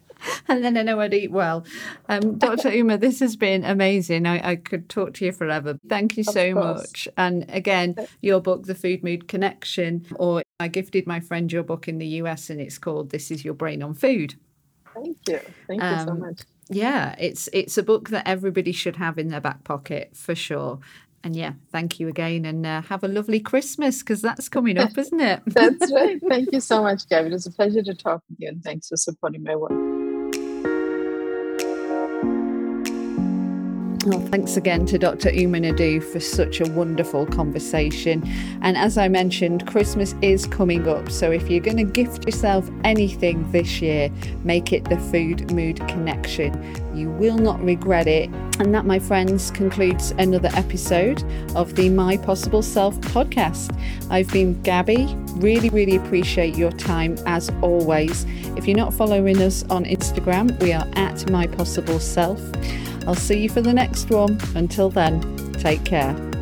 And 0.49 0.63
then 0.63 0.77
I 0.77 0.83
know 0.83 1.01
I'd 1.01 1.15
eat 1.15 1.31
well. 1.31 1.65
Um, 2.09 2.37
Dr. 2.37 2.71
Uma, 2.71 2.99
this 2.99 3.21
has 3.21 3.35
been 3.35 3.65
amazing. 3.65 4.27
I, 4.27 4.51
I, 4.51 4.57
could 4.57 4.91
talk 4.91 5.15
to 5.15 5.25
you 5.25 5.33
forever. 5.33 5.79
Thank 5.89 6.19
you 6.19 6.25
so 6.25 6.55
much. 6.55 7.09
And 7.17 7.47
again, 7.49 7.97
your 8.21 8.41
book, 8.41 8.67
The 8.67 8.75
Food 8.75 9.03
Mood 9.03 9.27
Connection, 9.27 10.07
or 10.17 10.43
I 10.61 10.69
gifted 10.69 11.07
my 11.07 11.21
friend 11.21 11.51
your 11.51 11.63
book 11.63 11.89
in 11.89 11.97
the 11.99 12.07
US 12.07 12.51
and 12.51 12.61
it's 12.61 12.77
called 12.77 13.11
This 13.11 13.31
Is 13.31 13.43
Your 13.45 13.55
Brain 13.55 13.83
on 13.83 13.95
Food. 13.95 14.35
Thank 14.95 15.17
you. 15.29 15.41
Thank 15.67 15.83
um, 15.83 15.99
you 15.99 16.05
so 16.05 16.11
um, 16.11 16.21
much. 16.21 16.41
Yeah, 16.69 17.15
it's 17.19 17.49
it's 17.53 17.77
a 17.77 17.83
book 17.83 18.09
that 18.11 18.27
everybody 18.27 18.73
should 18.73 18.97
have 18.97 19.19
in 19.19 19.29
their 19.29 19.41
back 19.41 19.65
pocket 19.65 20.17
for 20.17 20.35
sure. 20.35 20.79
And 21.23 21.35
yeah, 21.35 21.55
thank 21.73 21.99
you 21.99 22.09
again 22.09 22.45
and 22.45 22.67
uh, 22.67 22.83
have 22.83 23.03
a 23.03 23.09
lovely 23.09 23.41
Christmas 23.41 24.01
because 24.01 24.21
that's 24.21 24.51
coming 24.51 24.77
up, 24.77 24.97
isn't 24.99 25.21
it? 25.21 25.43
that's 25.47 25.91
right. 25.91 26.21
Thank 26.29 26.53
you 26.53 26.61
so 26.61 26.83
much, 26.83 27.09
Gabby. 27.09 27.29
It 27.29 27.33
was 27.33 27.47
a 27.47 27.51
pleasure 27.51 27.83
to 27.83 27.95
talk 27.95 28.23
with 28.29 28.41
you 28.41 28.49
and 28.49 28.63
thanks 28.63 28.89
for 28.89 28.97
supporting 28.99 29.43
my 29.43 29.57
work. 29.57 29.94
Well, 34.05 34.21
thanks 34.21 34.59
again 34.59 34.85
to 34.87 34.99
Dr. 34.99 35.31
Uma 35.31 35.61
Naidoo 35.61 36.03
for 36.03 36.21
such 36.21 36.61
a 36.61 36.71
wonderful 36.73 37.25
conversation. 37.25 38.23
And 38.61 38.77
as 38.77 38.99
I 38.99 39.09
mentioned, 39.09 39.67
Christmas 39.67 40.15
is 40.21 40.47
coming 40.47 40.87
up. 40.87 41.11
So 41.11 41.31
if 41.31 41.49
you're 41.49 41.63
going 41.63 41.79
to 41.79 41.85
gift 41.85 42.27
yourself 42.27 42.69
anything 42.85 43.51
this 43.51 43.81
year, 43.81 44.11
make 44.43 44.75
it 44.75 44.85
the 44.91 44.99
food 44.99 45.51
mood 45.53 45.79
connection. 45.89 46.53
You 46.95 47.09
will 47.13 47.39
not 47.39 47.65
regret 47.65 48.07
it. 48.07 48.29
And 48.59 48.75
that, 48.75 48.85
my 48.85 48.99
friends, 48.99 49.51
concludes 49.51 50.11
another 50.19 50.51
episode 50.53 51.25
of 51.57 51.75
the 51.75 51.89
My 51.89 52.19
Possible 52.19 52.61
Self 52.61 53.01
podcast. 53.01 53.75
I've 54.11 54.31
been 54.31 54.61
Gabby. 54.61 55.07
Really, 55.37 55.71
really 55.71 55.97
appreciate 55.97 56.57
your 56.57 56.73
time 56.73 57.17
as 57.25 57.51
always. 57.63 58.27
If 58.55 58.69
you're 58.69 58.77
not 58.77 58.93
following 58.93 59.41
us 59.41 59.65
on 59.71 59.87
Instagram, 59.87 60.63
we 60.63 60.75
are 60.75 60.87
at 60.93 61.31
My 61.31 61.47
Possible 61.47 61.99
Self. 61.99 62.39
I'll 63.07 63.15
see 63.15 63.43
you 63.43 63.49
for 63.49 63.61
the 63.61 63.73
next 63.73 64.11
one. 64.11 64.39
Until 64.55 64.91
then, 64.91 65.21
take 65.55 65.85
care. 65.85 66.34